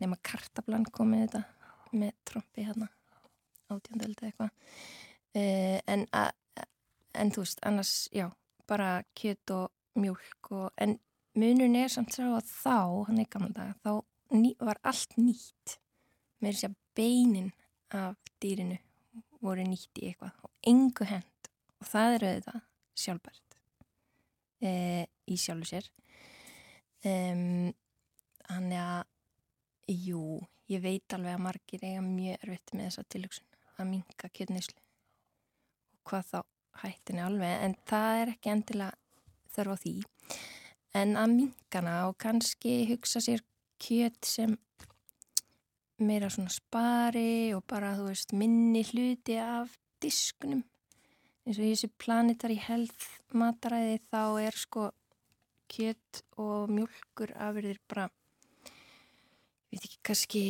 [0.00, 1.42] nema kartablan komið þetta
[2.00, 2.88] með trombi hérna
[3.70, 4.50] átjóndöldi eitthvað.
[5.30, 6.06] Uh, en,
[7.14, 8.26] en þú veist, annars já,
[8.70, 10.96] bara kjött og mjölk og, en
[11.38, 12.78] munun er samt sá að þá,
[13.08, 13.92] hann er gamla dag þá
[14.34, 15.78] ný, var allt nýtt.
[16.40, 17.52] Með þess að beinin
[17.94, 18.78] af dýrinu
[19.40, 21.50] voru nýtt í eitthvað og engu hend
[21.80, 22.60] og það er auðvitað
[23.00, 23.56] sjálfbært
[24.60, 24.72] e,
[25.30, 25.88] í sjálfu sér.
[27.00, 27.70] Um,
[28.50, 29.06] hann er að
[29.90, 30.40] jú,
[30.70, 33.46] ég veit alveg að margir eiga mjög erfitt með þessa tilöksun
[33.80, 34.78] að minka kjötnislu
[35.96, 36.40] og hvað þá
[36.80, 38.98] hættinni alveg en það er ekki endilega
[39.54, 39.94] þörf á því.
[41.00, 43.42] En að minkana og kannski hugsa sér
[43.80, 44.56] kjöt sem
[46.00, 50.62] meira svona spari og bara þú veist minni hluti af diskunum.
[51.44, 54.88] Eins og í þessu planetari health mataræði þá er sko
[55.70, 58.08] kjött og mjölkur afverðir bara
[59.70, 60.42] veit ekki kannski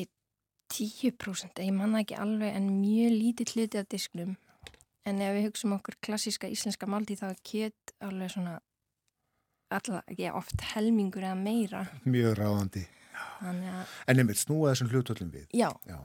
[0.75, 4.37] 10% ég manna ekki alveg en mjög lítið hluti af diskunum
[5.09, 8.61] en ef við hugsaum okkur klassíska íslenska málti þá er kjött alveg svona
[9.71, 12.87] alltaf ekki oft helmingur eða meira mjög ráðandi
[13.41, 15.47] En einmitt snúa þessum hlutvöldum við.
[15.57, 15.99] Já, Já.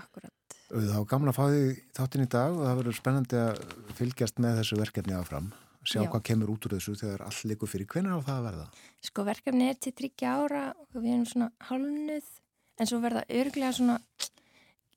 [0.00, 0.32] akkurat.
[0.66, 1.62] Það var gamla að fá því
[1.98, 3.60] þáttinn í dag og það verður spennandi að
[3.98, 5.50] fylgjast með þessu verkefni áfram.
[5.86, 6.08] Sjá Já.
[6.10, 7.86] hvað kemur út úr þessu þegar all likur fyrir.
[7.86, 8.66] Hvernig á það að verða?
[9.06, 12.32] Sko verkefni er til 30 ára og við erum svona halnuð
[12.76, 14.00] en svo verða örglega svona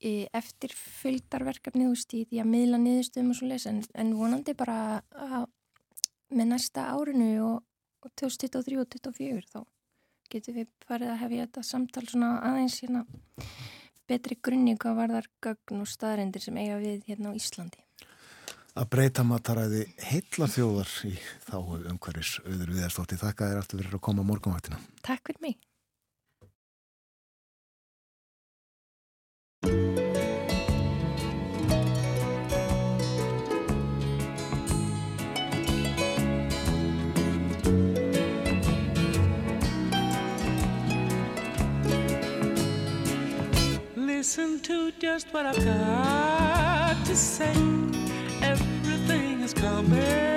[0.00, 4.76] eftirfylgdarverkefni þú veist í því að miðla niðurstöðum og svo les en, en vonandi bara
[5.12, 5.44] að,
[6.32, 7.58] með næsta árinu og,
[8.00, 9.60] og 2023 og 2024 þá
[10.30, 13.04] getur við farið að hefja þetta samtal svona aðeins hérna
[14.08, 17.84] betri grunni hvað var þar gögn og staðrendir sem eiga við hérna á Íslandi.
[18.78, 21.16] Að breyta mataræði heitla þjóðar í
[21.48, 21.56] þá
[21.90, 23.18] umhverfis auður viðarstótti.
[23.18, 24.78] Þakka þér aftur verið að koma morgunvaktina.
[25.02, 25.58] Takk fyrir mig.
[44.20, 47.99] listen to just what I've got to say.
[49.92, 50.29] Amen.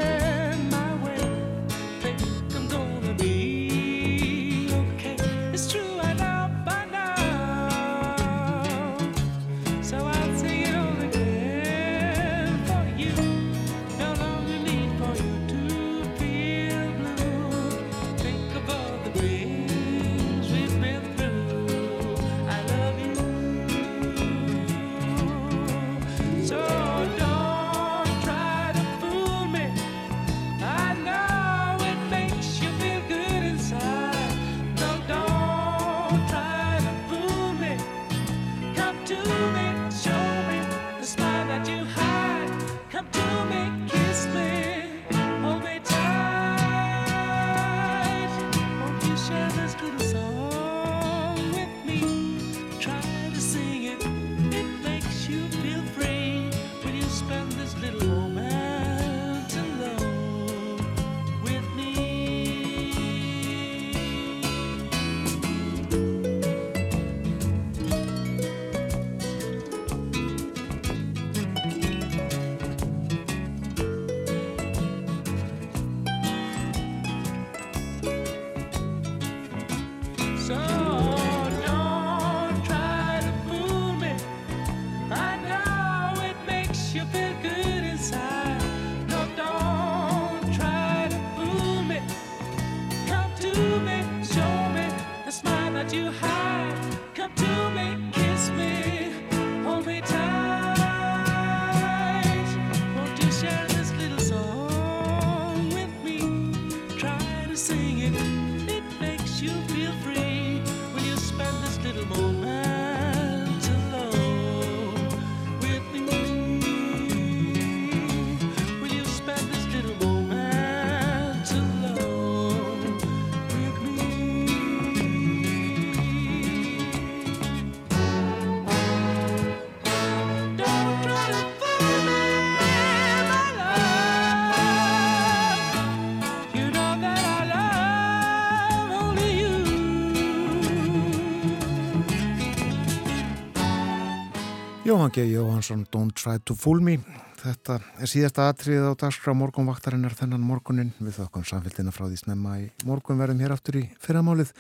[145.12, 145.26] G.
[145.34, 147.00] Jóhansson, Don't Try to Fool Me.
[147.42, 152.60] Þetta er síðasta atrið á dagskrá morgunvaktarinnar þennan morgunin við þokkum samfélgina frá því snemma
[152.62, 154.54] í morgun verðum hér aftur í fyrramálið.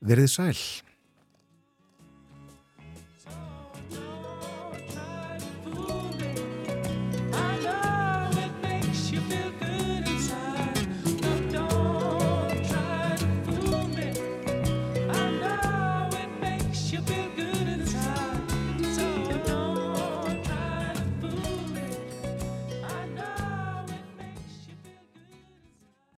[0.00, 0.56] Verðið sæl.